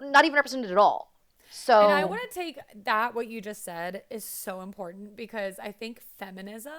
not 0.00 0.24
even 0.24 0.34
represented 0.34 0.70
at 0.70 0.78
all. 0.78 1.12
So 1.50 1.84
And 1.84 1.92
I 1.92 2.04
want 2.04 2.22
to 2.28 2.34
take 2.34 2.58
that 2.84 3.14
what 3.14 3.28
you 3.28 3.40
just 3.40 3.64
said 3.64 4.02
is 4.10 4.24
so 4.24 4.60
important 4.60 5.16
because 5.16 5.58
I 5.58 5.72
think 5.72 6.00
feminism 6.18 6.72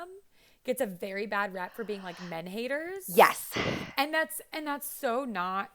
gets 0.66 0.82
a 0.82 0.86
very 0.86 1.26
bad 1.28 1.54
rep 1.54 1.76
for 1.76 1.84
being 1.84 2.04
like 2.04 2.22
men 2.30 2.48
haters. 2.48 3.06
yes 3.08 3.52
And 3.98 4.14
that's 4.14 4.42
and 4.52 4.66
that's 4.68 4.88
so 4.88 5.24
not 5.26 5.72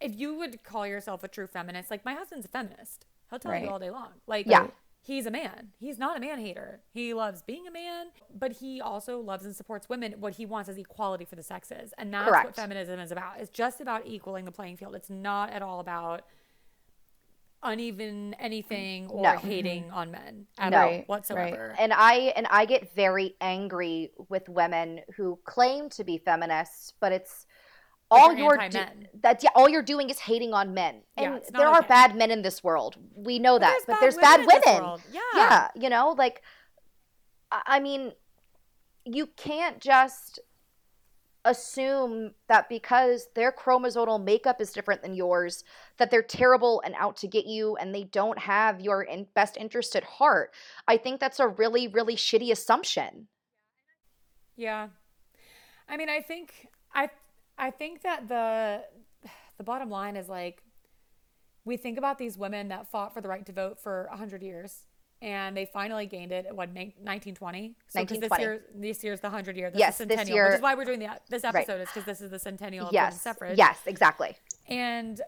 if 0.00 0.14
you 0.14 0.34
would 0.34 0.62
call 0.62 0.86
yourself 0.86 1.24
a 1.24 1.28
true 1.28 1.46
feminist, 1.46 1.90
like 1.90 2.04
my 2.04 2.14
husband's 2.14 2.44
a 2.46 2.48
feminist. 2.48 3.06
He'll 3.30 3.38
tell 3.38 3.52
Right. 3.52 3.64
you 3.64 3.70
all 3.70 3.78
day 3.78 3.90
long. 3.90 4.10
Like 4.26 4.46
Yeah. 4.46 4.68
he's 5.02 5.24
a 5.26 5.30
man. 5.30 5.72
He's 5.78 5.98
not 5.98 6.16
a 6.16 6.20
man 6.20 6.38
hater. 6.38 6.82
He 6.92 7.14
loves 7.14 7.42
being 7.42 7.66
a 7.66 7.70
man, 7.70 8.08
but 8.34 8.52
he 8.52 8.80
also 8.80 9.18
loves 9.20 9.44
and 9.46 9.56
supports 9.56 9.88
women. 9.88 10.14
What 10.20 10.34
he 10.34 10.44
wants 10.46 10.68
is 10.68 10.76
equality 10.76 11.24
for 11.24 11.36
the 11.36 11.42
sexes. 11.42 11.94
And 11.96 12.12
that's 12.12 12.30
what 12.30 12.54
feminism 12.54 13.00
is 13.00 13.10
about. 13.10 13.40
It's 13.40 13.50
just 13.50 13.80
about 13.80 14.06
equaling 14.06 14.44
the 14.44 14.52
playing 14.52 14.76
field. 14.76 14.94
It's 14.94 15.10
not 15.10 15.50
at 15.50 15.62
all 15.62 15.80
about 15.80 16.24
uneven 17.64 18.34
anything 18.38 19.04
mm-hmm. 19.06 19.16
or 19.16 19.22
No. 19.22 19.28
Mm-hmm. 19.30 19.48
hating 19.48 19.90
on 19.90 20.10
men 20.10 20.46
at 20.58 20.70
No. 20.70 20.78
all 20.78 20.84
Right, 20.84 21.08
whatsoever. 21.08 21.74
and 21.78 21.92
i 21.92 22.32
and 22.36 22.46
i 22.50 22.64
get 22.66 22.94
very 22.94 23.34
angry 23.40 24.10
with 24.28 24.48
women 24.48 25.00
who 25.16 25.38
claim 25.44 25.88
to 25.90 26.04
be 26.04 26.18
feminists 26.18 26.92
but 27.00 27.10
it's 27.12 27.46
all 28.10 28.32
you're 28.34 28.46
you're 28.56 28.56
do- 28.68 28.78
anti-men. 28.78 29.08
that's 29.22 29.42
yeah 29.42 29.50
all 29.54 29.68
you're 29.68 29.82
doing 29.82 30.10
is 30.10 30.18
hating 30.20 30.52
on 30.52 30.74
men 30.74 31.00
Yeah, 31.16 31.24
and 31.24 31.34
it's 31.36 31.50
not 31.50 31.58
there 31.58 31.68
are 31.68 31.82
bad 31.82 32.14
men 32.14 32.30
in 32.30 32.42
this 32.42 32.62
world 32.62 32.96
we 33.16 33.38
know 33.38 33.58
that 33.58 33.78
but 33.86 33.98
there's 34.00 34.16
bad 34.16 34.40
in 34.40 34.46
this 34.46 34.62
women. 34.66 35.00
Yeah. 35.10 35.20
yeah 35.34 35.68
you 35.74 35.88
know 35.88 36.14
like 36.16 36.42
i 37.50 37.62
I 37.66 37.80
mean 37.80 38.12
you 39.04 39.26
can't 39.36 39.80
just 39.80 40.38
assume 41.44 42.32
that 42.48 42.68
because 42.68 43.28
their 43.34 43.52
chromosomal 43.52 44.22
makeup 44.22 44.60
is 44.60 44.72
different 44.72 45.02
than 45.02 45.14
yours 45.14 45.64
that 45.98 46.10
they're 46.10 46.22
terrible 46.22 46.82
and 46.84 46.94
out 46.98 47.16
to 47.16 47.28
get 47.28 47.46
you 47.46 47.76
and 47.76 47.94
they 47.94 48.04
don't 48.04 48.38
have 48.38 48.80
your 48.80 49.02
in- 49.02 49.26
best 49.34 49.56
interest 49.56 49.94
at 49.94 50.04
heart. 50.04 50.52
I 50.88 50.96
think 50.96 51.20
that's 51.20 51.40
a 51.40 51.48
really 51.48 51.88
really 51.88 52.16
shitty 52.16 52.50
assumption. 52.50 53.28
Yeah. 54.56 54.88
I 55.88 55.96
mean, 55.96 56.08
I 56.08 56.20
think 56.20 56.68
I 56.94 57.10
I 57.58 57.70
think 57.70 58.02
that 58.02 58.28
the 58.28 58.84
the 59.58 59.64
bottom 59.64 59.90
line 59.90 60.16
is 60.16 60.28
like 60.28 60.62
we 61.64 61.76
think 61.76 61.98
about 61.98 62.18
these 62.18 62.36
women 62.36 62.68
that 62.68 62.90
fought 62.90 63.14
for 63.14 63.20
the 63.20 63.28
right 63.28 63.44
to 63.46 63.52
vote 63.52 63.80
for 63.80 64.06
100 64.10 64.42
years 64.42 64.82
and 65.22 65.56
they 65.56 65.64
finally 65.66 66.06
gained 66.06 66.32
it 66.32 66.46
at 66.46 66.54
what 66.56 66.68
nin- 66.72 66.92
1920 67.02 67.74
this 67.92 68.38
year 68.38 68.64
this 68.74 69.02
year's 69.04 69.20
the 69.20 69.28
100 69.28 69.56
year 69.56 69.70
this 69.70 69.78
Yes, 69.78 70.00
is 70.00 70.06
this 70.06 70.16
centennial 70.18 70.34
year- 70.36 70.46
which 70.46 70.54
is 70.56 70.62
why 70.62 70.74
we're 70.74 70.84
doing 70.84 70.98
the, 71.00 71.08
this 71.30 71.44
Right. 71.44 71.56
episode 71.56 71.80
is 71.80 71.88
because 71.88 72.04
this 72.04 72.20
is 72.20 72.30
the 72.30 72.38
centennial 72.38 72.88
of 72.88 72.92
yes 72.92 73.20
suffrage 73.20 73.56
yes 73.58 73.78
exactly 73.86 74.36
and 74.68 75.20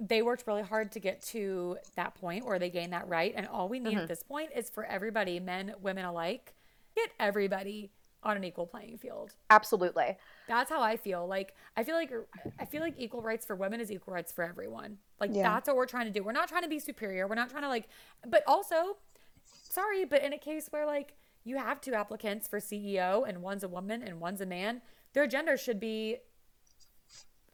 they 0.00 0.22
worked 0.22 0.46
really 0.46 0.62
hard 0.62 0.92
to 0.92 1.00
get 1.00 1.20
to 1.22 1.76
that 1.96 2.14
point 2.14 2.46
where 2.46 2.58
they 2.60 2.70
gained 2.70 2.92
that 2.92 3.08
right. 3.08 3.32
And 3.36 3.48
all 3.48 3.68
we 3.68 3.80
need 3.80 3.94
Mm-hmm. 3.94 3.98
at 4.02 4.08
this 4.08 4.22
point 4.22 4.50
is 4.54 4.70
for 4.70 4.84
everybody, 4.84 5.40
men, 5.40 5.74
women 5.82 6.04
alike, 6.04 6.54
get 6.94 7.10
everybody 7.18 7.90
on 8.22 8.36
an 8.36 8.44
equal 8.44 8.66
playing 8.66 8.98
field. 8.98 9.34
absolutely 9.50 10.16
That's 10.48 10.70
how 10.70 10.82
I 10.82 10.96
feel. 10.96 11.26
Like 11.26 11.54
I 11.76 11.84
feel 11.84 11.94
like 11.94 12.12
I 12.58 12.64
feel 12.64 12.80
like 12.82 12.94
equal 12.98 13.22
rights 13.22 13.46
for 13.46 13.54
women 13.54 13.80
is 13.80 13.90
equal 13.92 14.14
rights 14.14 14.32
for 14.32 14.42
everyone. 14.44 14.98
Like 15.20 15.30
Yeah. 15.32 15.42
that's 15.44 15.68
what 15.68 15.76
we're 15.76 15.86
trying 15.86 16.06
to 16.06 16.12
do. 16.12 16.22
We're 16.24 16.32
not 16.32 16.48
trying 16.48 16.62
to 16.62 16.68
be 16.68 16.78
superior. 16.78 17.26
We're 17.28 17.34
not 17.36 17.50
trying 17.50 17.62
to 17.62 17.68
like 17.68 17.88
but 18.26 18.42
also 18.46 18.96
sorry, 19.44 20.04
but 20.04 20.22
in 20.22 20.32
a 20.32 20.38
case 20.38 20.66
where 20.70 20.86
like 20.86 21.14
you 21.44 21.56
have 21.58 21.80
two 21.80 21.94
applicants 21.94 22.48
for 22.48 22.58
CEO 22.58 23.26
and 23.28 23.40
one's 23.42 23.62
a 23.62 23.68
woman 23.68 24.02
and 24.02 24.20
one's 24.20 24.40
a 24.40 24.46
man, 24.46 24.82
their 25.12 25.26
gender 25.26 25.56
should 25.56 25.78
be 25.80 26.16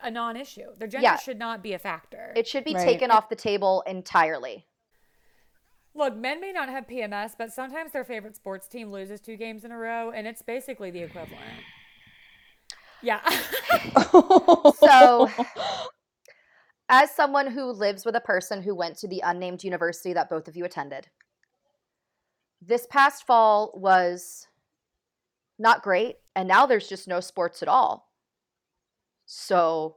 a 0.00 0.10
non-issue. 0.10 0.74
Their 0.76 0.88
gender 0.88 1.04
Yeah. 1.04 1.16
should 1.16 1.38
not 1.38 1.62
be 1.62 1.72
a 1.72 1.78
factor. 1.78 2.32
it 2.36 2.46
should 2.48 2.64
be 2.64 2.74
Right. 2.74 2.84
taken 2.84 3.10
off 3.10 3.28
the 3.28 3.36
table 3.36 3.82
entirely 3.86 4.66
Look, 5.94 6.16
men 6.16 6.40
may 6.40 6.50
not 6.52 6.68
have 6.68 6.86
PMS, 6.88 7.32
but 7.38 7.52
sometimes 7.52 7.92
their 7.92 8.04
favorite 8.04 8.34
sports 8.36 8.66
team 8.66 8.90
loses 8.90 9.20
two 9.20 9.36
games 9.36 9.64
in 9.64 9.70
a 9.70 9.78
row, 9.78 10.10
and 10.10 10.26
it's 10.26 10.42
basically 10.42 10.90
the 10.90 11.02
equivalent. 11.02 11.40
Yeah. 13.02 13.20
So- 14.80 15.28
as 16.88 17.10
someone 17.14 17.46
who 17.50 17.64
lives 17.72 18.04
with 18.04 18.14
a 18.14 18.20
person 18.20 18.62
who 18.62 18.74
went 18.74 18.98
to 18.98 19.08
the 19.08 19.22
unnamed 19.24 19.64
university 19.64 20.12
that 20.12 20.28
both 20.28 20.48
of 20.48 20.56
you 20.56 20.64
attended 20.64 21.08
this 22.60 22.86
past 22.90 23.26
fall 23.26 23.72
was 23.74 24.46
not 25.58 25.82
great. 25.82 26.16
And 26.36 26.48
now 26.48 26.64
there's 26.66 26.88
just 26.88 27.06
no 27.08 27.20
sports 27.20 27.62
at 27.62 27.68
all. 27.68 28.08
So 29.26 29.96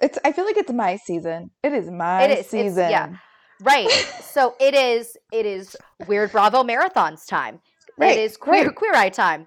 It's 0.00 0.18
I 0.24 0.32
feel 0.32 0.44
like 0.44 0.56
it's 0.56 0.72
my 0.72 0.96
season. 0.96 1.50
It 1.62 1.72
is 1.72 1.90
my 1.90 2.22
It 2.24 2.30
is. 2.30 2.38
It's- 2.38 2.50
season. 2.50 2.90
yeah. 2.90 3.16
Right. 3.60 3.88
so 4.22 4.54
it 4.60 4.74
is 4.74 5.16
it 5.32 5.46
is 5.46 5.76
Weird 6.06 6.32
Bravo 6.32 6.62
marathons 6.62 7.26
time. 7.26 7.60
Right, 7.96 8.18
it 8.18 8.22
is 8.22 8.36
queer 8.36 8.66
right. 8.66 8.74
queer 8.74 8.94
eye 8.94 9.08
time. 9.08 9.46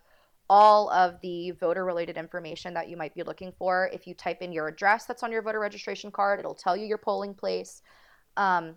all 0.49 0.89
of 0.91 1.19
the 1.21 1.51
voter 1.51 1.83
related 1.83 2.17
information 2.17 2.73
that 2.75 2.87
you 2.87 2.95
might 2.95 3.13
be 3.13 3.23
looking 3.23 3.51
for. 3.51 3.89
If 3.91 4.07
you 4.07 4.13
type 4.13 4.41
in 4.41 4.51
your 4.51 4.67
address 4.67 5.05
that's 5.05 5.23
on 5.23 5.31
your 5.31 5.41
voter 5.41 5.59
registration 5.59 6.11
card, 6.11 6.39
it'll 6.39 6.55
tell 6.55 6.77
you 6.77 6.85
your 6.85 6.97
polling 6.97 7.33
place. 7.33 7.81
Um, 8.37 8.75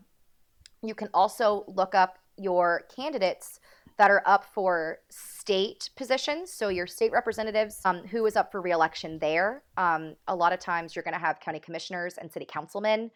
you 0.83 0.95
can 0.95 1.09
also 1.15 1.65
look 1.69 1.95
up 1.95 2.19
your 2.39 2.83
candidates 2.95 3.61
that 3.99 4.11
are 4.11 4.23
up 4.27 4.45
for 4.55 4.99
state 5.11 5.91
positions. 5.97 6.53
So 6.53 6.69
your 6.69 6.87
state 6.87 7.11
representatives, 7.13 7.81
um, 7.85 8.07
who 8.07 8.25
is 8.27 8.37
up 8.37 8.53
for 8.53 8.61
reelection 8.61 9.19
there. 9.19 9.65
Um, 9.77 10.15
a 10.29 10.37
lot 10.37 10.53
of 10.53 10.61
times 10.61 10.95
you're 10.95 11.03
going 11.03 11.15
to 11.15 11.21
have 11.21 11.41
county 11.41 11.59
commissioners 11.59 12.17
and 12.17 12.31
city 12.33 12.47
councilmen. 12.49 13.11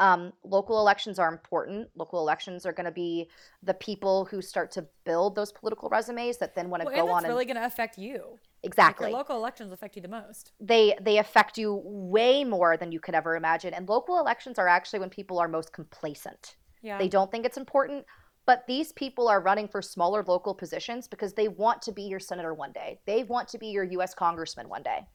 Um, 0.00 0.32
local 0.44 0.78
elections 0.78 1.18
are 1.18 1.28
important. 1.32 1.88
Local 1.96 2.20
elections 2.20 2.64
are 2.66 2.72
going 2.72 2.84
to 2.86 2.92
be 2.92 3.28
the 3.62 3.74
people 3.74 4.26
who 4.26 4.40
start 4.42 4.70
to 4.72 4.86
build 5.04 5.34
those 5.34 5.50
political 5.50 5.88
resumes 5.88 6.36
that 6.38 6.54
then 6.54 6.70
want 6.70 6.82
to 6.82 6.86
Well, 6.86 6.94
go 6.94 7.00
and 7.02 7.10
on 7.10 7.22
that's 7.22 7.30
really 7.32 7.46
going 7.46 7.56
to 7.56 7.64
affect 7.64 7.98
you. 7.98 8.14
and 8.14 8.22
Like, 8.22 8.64
exactly 8.64 9.08
your 9.10 9.18
local 9.18 9.36
elections 9.36 9.72
affect 9.72 9.96
you 9.96 10.02
the 10.02 10.08
most. 10.08 10.52
they 10.60 10.96
they 11.00 11.18
affect 11.18 11.58
you 11.58 11.80
way 11.84 12.44
more 12.44 12.76
than 12.76 12.92
you 12.92 13.00
could 13.00 13.14
ever 13.16 13.34
imagine. 13.34 13.74
And 13.74 13.88
local 13.88 14.20
elections 14.20 14.56
are 14.58 14.68
actually 14.68 15.00
when 15.00 15.10
people 15.10 15.38
are 15.40 15.48
most 15.48 15.72
complacent. 15.72 16.56
Yeah. 16.80 16.98
They 16.98 17.08
don't 17.08 17.28
think 17.32 17.44
it's 17.44 17.56
important, 17.56 18.04
but 18.48 18.66
these 18.66 18.92
people 18.92 19.28
are 19.28 19.42
running 19.42 19.68
for 19.68 19.82
smaller 19.82 20.24
local 20.26 20.54
positions 20.54 21.06
because 21.06 21.34
they 21.34 21.48
want 21.48 21.82
to 21.82 21.92
be 21.92 22.04
your 22.04 22.18
senator 22.18 22.54
one 22.54 22.72
day. 22.72 22.98
They 23.04 23.22
want 23.22 23.46
to 23.48 23.58
be 23.58 23.66
your 23.66 23.84
US 23.84 24.14
congressman 24.14 24.70
one 24.70 24.82
day. 24.82 25.06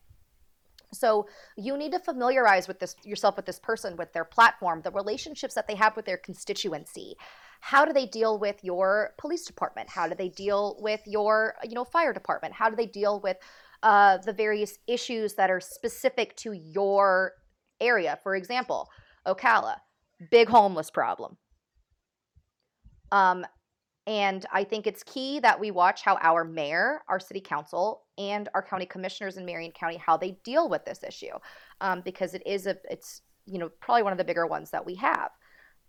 So 0.91 1.25
you 1.57 1.75
need 1.75 1.93
to 1.93 1.99
familiarize 1.99 2.67
with 2.67 2.79
this 2.79 2.95
yourself 3.03 3.35
with 3.35 3.47
this 3.47 3.57
person, 3.57 3.97
with 3.97 4.13
their 4.13 4.23
platform, 4.23 4.83
the 4.83 4.91
relationships 4.91 5.55
that 5.55 5.67
they 5.67 5.73
have 5.73 5.95
with 5.95 6.05
their 6.05 6.17
constituency. 6.17 7.15
How 7.59 7.85
do 7.85 7.91
they 7.91 8.05
deal 8.05 8.37
with 8.37 8.63
your 8.63 9.15
police 9.17 9.45
department? 9.45 9.89
How 9.89 10.07
do 10.07 10.13
they 10.13 10.29
deal 10.29 10.77
with 10.79 11.01
your, 11.07 11.55
you 11.63 11.73
know, 11.73 11.85
fire 11.85 12.13
department? 12.13 12.53
How 12.53 12.69
do 12.69 12.75
they 12.75 12.85
deal 12.85 13.19
with 13.19 13.37
uh, 13.81 14.19
the 14.19 14.33
various 14.33 14.77
issues 14.85 15.33
that 15.33 15.49
are 15.49 15.59
specific 15.59 16.35
to 16.37 16.51
your 16.51 17.33
area? 17.81 18.19
For 18.21 18.35
example, 18.35 18.91
Ocala, 19.25 19.77
big 20.29 20.49
homeless 20.49 20.91
problem. 20.91 21.37
Um, 23.13 23.45
and 24.07 24.45
I 24.51 24.65
think 24.65 24.85
it's 24.85 25.03
key 25.03 25.39
that 25.39 25.57
we 25.57 25.71
watch 25.71 26.01
how 26.01 26.17
our 26.21 26.43
mayor, 26.43 27.03
our 27.07 27.19
city 27.19 27.39
council, 27.39 28.01
and 28.17 28.49
our 28.53 28.61
county 28.61 28.85
commissioners 28.85 29.37
in 29.37 29.45
Marion 29.45 29.71
County 29.71 29.95
how 29.95 30.17
they 30.17 30.31
deal 30.43 30.67
with 30.67 30.83
this 30.83 31.03
issue, 31.03 31.31
um, 31.79 32.01
because 32.01 32.33
it 32.33 32.41
is 32.45 32.67
a 32.67 32.75
it's 32.89 33.21
you 33.45 33.59
know 33.59 33.69
probably 33.79 34.03
one 34.03 34.11
of 34.11 34.17
the 34.17 34.25
bigger 34.25 34.45
ones 34.45 34.71
that 34.71 34.85
we 34.85 34.95
have. 34.95 35.29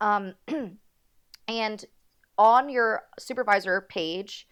Um, 0.01 0.35
and 1.49 1.85
on 2.39 2.68
your 2.68 3.03
supervisor 3.18 3.81
page, 3.81 4.47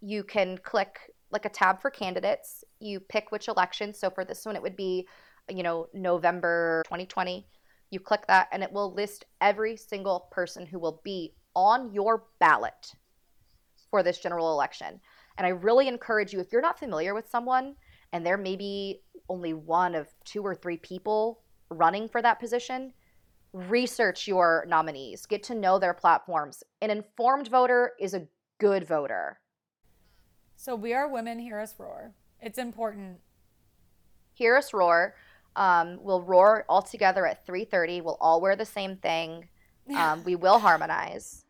you 0.00 0.24
can 0.24 0.58
click 0.58 0.98
like 1.30 1.44
a 1.44 1.50
tab 1.50 1.80
for 1.80 1.90
candidates. 1.90 2.64
You 2.80 2.98
pick 2.98 3.30
which 3.30 3.46
election. 3.46 3.94
So 3.94 4.10
for 4.10 4.24
this 4.24 4.44
one, 4.44 4.56
it 4.56 4.62
would 4.62 4.76
be 4.76 5.06
you 5.48 5.62
know 5.62 5.86
November 5.94 6.82
2020. 6.86 7.46
You 7.90 8.00
click 8.00 8.26
that, 8.26 8.48
and 8.52 8.64
it 8.64 8.72
will 8.72 8.92
list 8.94 9.26
every 9.40 9.76
single 9.76 10.28
person 10.32 10.66
who 10.66 10.80
will 10.80 11.00
be 11.04 11.34
on 11.54 11.92
your 11.92 12.24
ballot 12.38 12.94
for 13.90 14.02
this 14.02 14.18
general 14.18 14.52
election. 14.52 15.00
And 15.36 15.46
I 15.46 15.50
really 15.50 15.88
encourage 15.88 16.32
you, 16.32 16.40
if 16.40 16.52
you're 16.52 16.62
not 16.62 16.78
familiar 16.78 17.14
with 17.14 17.28
someone 17.28 17.74
and 18.12 18.24
there 18.24 18.36
may 18.36 18.56
be 18.56 19.02
only 19.28 19.54
one 19.54 19.94
of 19.94 20.08
two 20.24 20.42
or 20.42 20.54
three 20.54 20.76
people 20.76 21.40
running 21.70 22.08
for 22.08 22.20
that 22.20 22.40
position, 22.40 22.92
research 23.52 24.28
your 24.28 24.64
nominees, 24.68 25.26
get 25.26 25.42
to 25.44 25.54
know 25.54 25.78
their 25.78 25.94
platforms. 25.94 26.62
An 26.82 26.90
informed 26.90 27.48
voter 27.48 27.92
is 27.98 28.14
a 28.14 28.26
good 28.58 28.86
voter. 28.86 29.40
So 30.56 30.74
we 30.74 30.92
are 30.92 31.08
women. 31.08 31.38
Hear 31.38 31.58
us 31.58 31.74
roar. 31.78 32.12
It's 32.40 32.58
important. 32.58 33.18
Hear 34.34 34.56
us 34.56 34.72
roar. 34.72 35.14
Um, 35.56 35.98
we'll 36.02 36.22
roar 36.22 36.64
all 36.68 36.82
together 36.82 37.26
at 37.26 37.46
3:30. 37.46 38.00
We'll 38.02 38.18
all 38.20 38.40
wear 38.40 38.56
the 38.56 38.64
same 38.64 38.96
thing. 38.96 39.48
Um, 39.96 40.24
we 40.24 40.36
will 40.36 40.58
harmonize. 40.58 41.44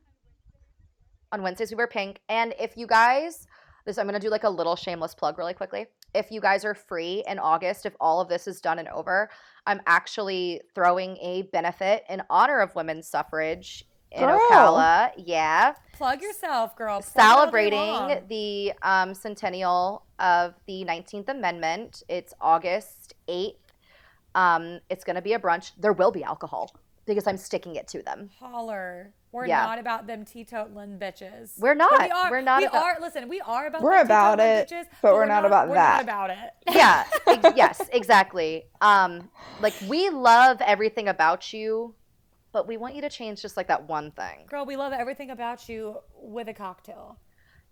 On 1.33 1.43
Wednesdays, 1.43 1.71
we 1.71 1.77
wear 1.77 1.87
pink. 1.87 2.21
And 2.29 2.55
if 2.59 2.77
you 2.77 2.87
guys, 2.87 3.47
this 3.85 3.99
I'm 3.99 4.07
gonna 4.07 4.21
do 4.21 4.31
like 4.31 4.45
a 4.45 4.51
little 4.51 4.77
shameless 4.77 5.15
plug 5.15 5.39
really 5.39 5.55
quickly. 5.55 5.87
If 6.15 6.33
you 6.33 6.41
guys 6.41 6.65
are 6.65 6.75
free 6.75 7.23
in 7.29 7.39
August, 7.39 7.87
if 7.87 7.95
all 8.01 8.21
of 8.21 8.29
this 8.29 8.49
is 8.49 8.61
done 8.61 8.79
and 8.81 8.89
over, 8.89 9.31
I'm 9.67 9.81
actually 9.87 10.61
throwing 10.75 11.17
a 11.19 11.43
benefit 11.53 12.05
in 12.09 12.23
honor 12.29 12.61
of 12.61 12.75
women's 12.75 13.07
suffrage 13.07 13.87
in 14.11 14.23
Girl. 14.23 14.41
Ocala. 14.51 15.13
Yeah, 15.17 15.75
Plug 16.01 16.21
yourself, 16.21 16.77
girl. 16.77 17.01
Plug 17.01 17.15
it 17.15 17.21
all 17.21 17.37
day 17.37 17.41
celebrating 17.43 18.27
the 18.29 18.73
um, 18.83 19.15
centennial 19.15 20.05
of 20.19 20.55
the 20.67 20.85
19th 20.85 21.29
Amendment. 21.29 22.03
It's 22.09 22.35
August 22.41 23.15
8th. 23.29 23.55
Um, 24.35 24.81
it's 24.89 25.05
going 25.05 25.17
to 25.17 25.23
be 25.23 25.35
a 25.35 25.39
brunch. 25.39 25.73
There 25.79 25.93
will 25.93 26.11
be 26.11 26.25
alcohol 26.25 26.75
because 27.15 27.27
I'm 27.27 27.37
sticking 27.37 27.77
it 27.77 27.87
to 27.89 28.03
them. 28.03 28.31
holler. 28.39 29.13
We're 29.33 29.47
Yeah. 29.47 29.63
not 29.65 29.79
about 29.79 30.07
them 30.09 30.25
teetotaling 30.25 30.99
bitches. 30.99 31.59
We're 31.61 31.75
But 31.77 31.91
not. 31.91 32.01
we 32.03 32.11
are. 32.11 32.31
We're 32.31 32.41
not 32.41 32.63
We 32.63 32.67
about- 32.67 32.83
are. 32.83 32.97
Listen, 33.01 33.29
we 33.29 33.41
are 33.41 33.67
about. 33.67 33.83
We're 33.83 34.01
about 34.01 34.41
it, 34.41 34.69
bitches, 34.69 34.87
but 35.03 35.15
we're 35.15 35.27
not 35.27 35.45
about 35.45 35.67
that. 35.67 35.71
we're. 35.71 35.77
Not 35.77 36.03
about 36.03 36.31
it. 36.31 36.51
Yeah, 36.75 37.05
ex- 37.29 37.57
yes, 37.57 37.81
exactly. 37.93 38.65
Um, 38.81 39.31
like 39.61 39.75
we 39.89 40.11
love 40.11 40.61
everything 40.61 41.07
about 41.09 41.53
you, 41.53 41.95
but 42.53 42.67
we 42.67 42.77
want 42.77 42.95
you 42.97 43.03
to 43.03 43.09
change 43.11 43.41
just 43.43 43.57
like 43.57 43.69
that 43.69 43.89
one 43.89 44.11
thing. 44.11 44.47
Girl, 44.49 44.67
we 44.67 44.77
love 44.77 44.93
everything 44.93 45.31
about 45.31 45.69
you 45.69 45.99
with 46.17 46.49
a 46.49 46.55
cocktail. 46.55 47.19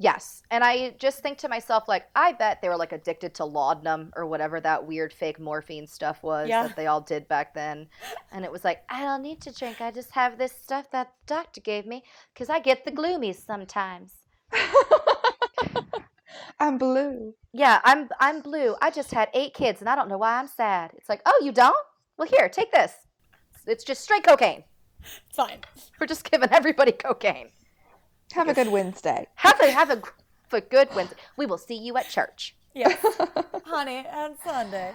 Yes. 0.01 0.43
And 0.53 0.63
I 0.63 0.91
just 0.99 1.21
think 1.21 1.39
to 1.39 1.49
myself, 1.49 1.89
like, 1.89 2.07
I 2.15 2.33
bet 2.33 2.63
they 2.63 2.69
were 2.69 2.77
like 2.77 2.93
addicted 2.93 3.35
to 3.35 3.45
laudanum 3.45 4.13
or 4.15 4.27
whatever 4.27 4.61
that 4.61 4.87
weird 4.87 5.13
fake 5.13 5.41
morphine 5.41 5.89
stuff 5.89 6.23
was 6.23 6.49
Yeah. 6.49 6.69
that 6.69 6.77
they 6.77 6.87
all 6.87 7.01
did 7.01 7.27
back 7.27 7.53
then. 7.53 7.89
And 8.31 8.45
it 8.45 8.53
was 8.53 8.63
like, 8.65 8.85
I 8.89 9.03
don't 9.03 9.23
need 9.23 9.41
to 9.43 9.53
drink. 9.53 9.81
I 9.81 9.91
just 9.91 10.13
have 10.13 10.39
this 10.39 10.53
stuff 10.53 10.89
that 10.93 11.09
the 11.27 11.35
doctor 11.35 11.61
gave 11.61 11.85
me 11.85 12.05
because 12.33 12.49
I 12.49 12.61
get 12.61 12.85
the 12.85 12.93
gloomies 12.93 13.45
sometimes. 13.45 14.13
I'm 16.61 16.79
blue. 16.79 17.35
Yeah, 17.53 17.81
I'm 17.85 18.09
I'm 18.21 18.41
blue. 18.41 18.77
I 18.81 18.91
just 18.91 19.11
had 19.13 19.29
eight 19.35 19.55
kids 19.55 19.81
and 19.81 19.89
I 19.89 19.95
don't 19.97 20.09
know 20.09 20.19
why 20.19 20.39
I'm 20.39 20.47
sad. 20.49 20.93
It's 20.97 21.09
like, 21.09 21.23
oh, 21.27 21.41
you 21.43 21.53
don't? 21.53 21.77
Well, 22.17 22.29
here, 22.29 22.49
take 22.49 22.73
this. 22.73 22.93
It's 23.67 23.85
just 23.85 24.03
straight 24.03 24.25
cocaine. 24.25 24.65
It's 25.01 25.37
fine. 25.37 25.61
We're 26.01 26.07
just 26.07 26.29
giving 26.29 26.51
everybody 26.53 26.93
cocaine. 26.93 27.51
Have 28.33 28.49
a 28.49 28.55
good 28.55 28.69
Wednesday. 28.69 29.27
Have 29.37 29.61
a 29.61 29.71
have 29.71 29.91
a, 29.91 30.03
a 30.53 30.61
good 30.61 30.89
Wednesday. 30.95 31.17
We 31.37 31.47
will 31.47 31.59
see 31.59 31.77
you 31.77 31.97
at 31.97 32.09
church. 32.09 32.55
Yes, 32.75 32.99
honey, 33.65 34.07
on 34.13 34.37
Sunday. 34.45 34.93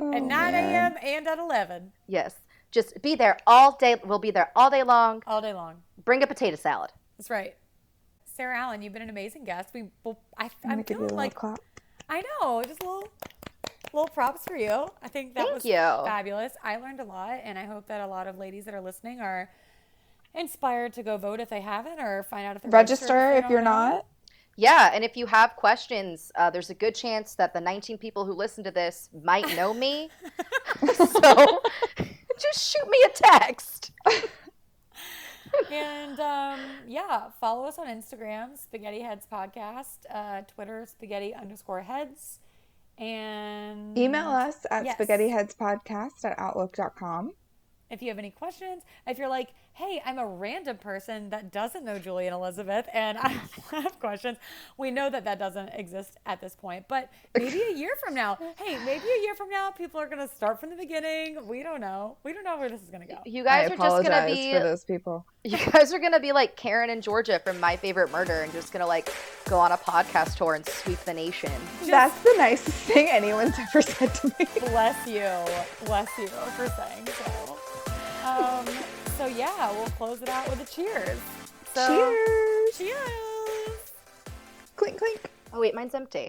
Oh, 0.00 0.12
at 0.12 0.22
9 0.22 0.54
a.m. 0.54 0.94
and 1.02 1.26
at 1.26 1.38
11 1.38 1.90
Yes. 2.06 2.36
Just 2.70 3.00
be 3.02 3.14
there 3.16 3.38
all 3.46 3.76
day. 3.76 3.96
We'll 4.04 4.18
be 4.18 4.30
there 4.30 4.52
all 4.54 4.70
day 4.70 4.82
long. 4.82 5.22
all 5.26 5.40
day 5.40 5.52
long. 5.54 5.76
Bring 6.04 6.22
a 6.22 6.26
potato 6.26 6.54
salad. 6.56 6.90
That's 7.16 7.30
right. 7.30 7.56
Sara 8.24 8.58
Allen, 8.58 8.82
you've 8.82 8.92
been 8.92 9.02
an 9.02 9.10
amazing 9.10 9.44
guest. 9.44 9.70
We, 9.74 9.84
well, 10.04 10.20
I, 10.36 10.44
I'm 10.44 10.50
I'm 10.64 10.70
gonna 10.70 10.82
give 10.84 10.98
you 10.98 11.04
a 11.06 11.08
feeling 11.08 11.16
like 11.16 11.34
clap. 11.34 11.58
I 12.08 12.22
know, 12.40 12.62
just 12.62 12.82
a 12.82 12.86
little, 12.86 13.08
little 13.92 14.08
props 14.08 14.44
for 14.46 14.56
you. 14.56 14.86
I 15.02 15.08
think 15.08 15.34
that 15.34 15.44
Thank 15.44 15.54
was 15.54 15.64
you. 15.64 15.72
fabulous. 15.72 16.52
I 16.62 16.76
learned 16.76 17.00
a 17.00 17.04
lot, 17.04 17.40
and 17.42 17.58
I 17.58 17.64
hope 17.64 17.86
that 17.88 18.00
a 18.02 18.06
lot 18.06 18.26
of 18.28 18.38
ladies 18.38 18.64
that 18.66 18.74
are 18.74 18.80
listening 18.80 19.20
are 19.20 19.50
inspired 20.38 20.92
to 20.94 21.02
go 21.02 21.16
vote 21.16 21.40
if 21.40 21.48
they 21.50 21.60
haven't, 21.60 21.98
or 22.00 22.22
find 22.24 22.46
out 22.46 22.56
if 22.56 22.62
they're 22.62 22.70
registered 22.70 23.10
Register 23.10 23.32
they 23.40 23.44
if 23.44 23.50
you're 23.50 23.60
know. 23.60 23.70
not. 23.70 24.06
Yeah, 24.56 24.90
and 24.92 25.04
if 25.04 25.16
you 25.16 25.26
have 25.26 25.54
questions, 25.56 26.32
uh, 26.36 26.50
there's 26.50 26.68
a 26.70 26.74
good 26.74 26.94
chance 26.94 27.34
that 27.36 27.52
the 27.54 27.60
19 27.60 27.96
people 27.98 28.24
who 28.24 28.32
listen 28.32 28.64
to 28.64 28.70
this 28.72 29.08
might 29.22 29.46
know 29.54 29.72
me. 29.72 30.10
so 30.94 31.62
just 32.40 32.72
shoot 32.72 32.88
me 32.90 32.98
a 33.06 33.10
text. 33.10 33.92
And 35.70 36.18
um, 36.20 36.60
yeah, 36.86 37.30
follow 37.40 37.64
us 37.66 37.78
on 37.78 37.86
Instagram, 37.86 38.58
Spaghetti 38.58 39.00
Heads 39.00 39.26
Podcast, 39.32 39.98
uh, 40.12 40.42
Twitter, 40.42 40.84
Spaghetti 40.86 41.34
underscore 41.34 41.82
Heads, 41.82 42.40
and 42.98 43.96
Email 43.96 44.28
us 44.28 44.66
at 44.70 44.84
Yes. 44.84 44.98
spaghettiheadspodcast 44.98 46.24
at 46.24 46.38
outlook.com. 46.38 47.32
if 47.90 48.02
you 48.02 48.08
have 48.08 48.18
any 48.18 48.30
questions. 48.30 48.82
If 49.06 49.18
you're 49.18 49.28
like, 49.28 49.48
hey, 49.72 50.02
I'm 50.04 50.18
a 50.18 50.26
random 50.26 50.76
person 50.76 51.30
that 51.30 51.52
doesn't 51.52 51.84
know 51.84 51.98
Julie 51.98 52.26
and 52.26 52.34
Elizabeth 52.34 52.86
and 52.92 53.16
I 53.16 53.28
have 53.70 53.98
questions, 54.00 54.38
we 54.76 54.90
know 54.90 55.08
that 55.10 55.24
that 55.24 55.38
doesn't 55.38 55.68
exist 55.70 56.16
at 56.26 56.40
this 56.40 56.54
point. 56.56 56.86
But 56.88 57.10
maybe 57.38 57.62
a 57.62 57.74
year 57.74 57.92
from 58.04 58.14
now, 58.14 58.38
hey, 58.56 58.76
maybe 58.84 59.04
a 59.04 59.22
year 59.22 59.34
from 59.34 59.48
now, 59.48 59.70
people 59.70 60.00
are 60.00 60.08
going 60.08 60.26
to 60.26 60.32
start 60.34 60.60
from 60.60 60.70
the 60.70 60.76
beginning. 60.76 61.46
We 61.46 61.62
don't 61.62 61.80
know. 61.80 62.16
We 62.24 62.32
don't 62.32 62.44
know 62.44 62.58
where 62.58 62.68
this 62.68 62.82
is 62.82 62.90
going 62.90 63.06
to 63.06 63.14
go. 63.14 63.20
You 63.24 63.42
I 63.42 63.68
guys 63.68 63.70
are 63.70 63.76
just 63.76 64.02
gonna 64.02 64.26
be 64.26 64.52
for 64.52 64.60
those 64.60 64.84
people. 64.84 65.26
you 65.44 65.58
guys 65.72 65.92
are 65.92 65.98
gonna 65.98 66.20
be 66.20 66.32
like 66.32 66.56
Karen 66.56 66.90
and 66.90 67.02
Georgia 67.02 67.40
from 67.44 67.60
My 67.60 67.76
Favorite 67.76 68.10
Murder 68.10 68.42
and 68.42 68.52
just 68.52 68.72
gonna 68.72 68.86
like 68.86 69.12
go 69.48 69.58
on 69.58 69.72
a 69.72 69.76
podcast 69.76 70.36
tour 70.36 70.54
and 70.54 70.66
sweep 70.66 70.98
the 71.00 71.14
nation. 71.14 71.52
That's 71.86 72.18
the 72.22 72.34
nicest 72.36 72.76
thing 72.84 73.08
anyone's 73.08 73.54
ever 73.58 73.82
said 73.82 74.14
to 74.16 74.26
me. 74.38 74.46
Bless 74.60 75.06
you. 75.06 75.86
Bless 75.86 76.08
you 76.18 76.28
for 76.28 76.68
saying 76.68 77.06
so. 77.06 77.57
Um, 78.38 78.66
so, 79.16 79.26
yeah, 79.26 79.70
we'll 79.72 79.86
close 79.90 80.22
it 80.22 80.28
out 80.28 80.48
with 80.48 80.60
a 80.60 80.74
cheers. 80.74 81.18
So, 81.74 81.86
Cheers! 81.86 82.78
Cheers. 82.78 83.78
Clink, 84.76 84.98
clink. 84.98 85.20
Oh 85.52 85.60
wait, 85.60 85.74
mine's 85.74 85.94
empty. 85.94 86.26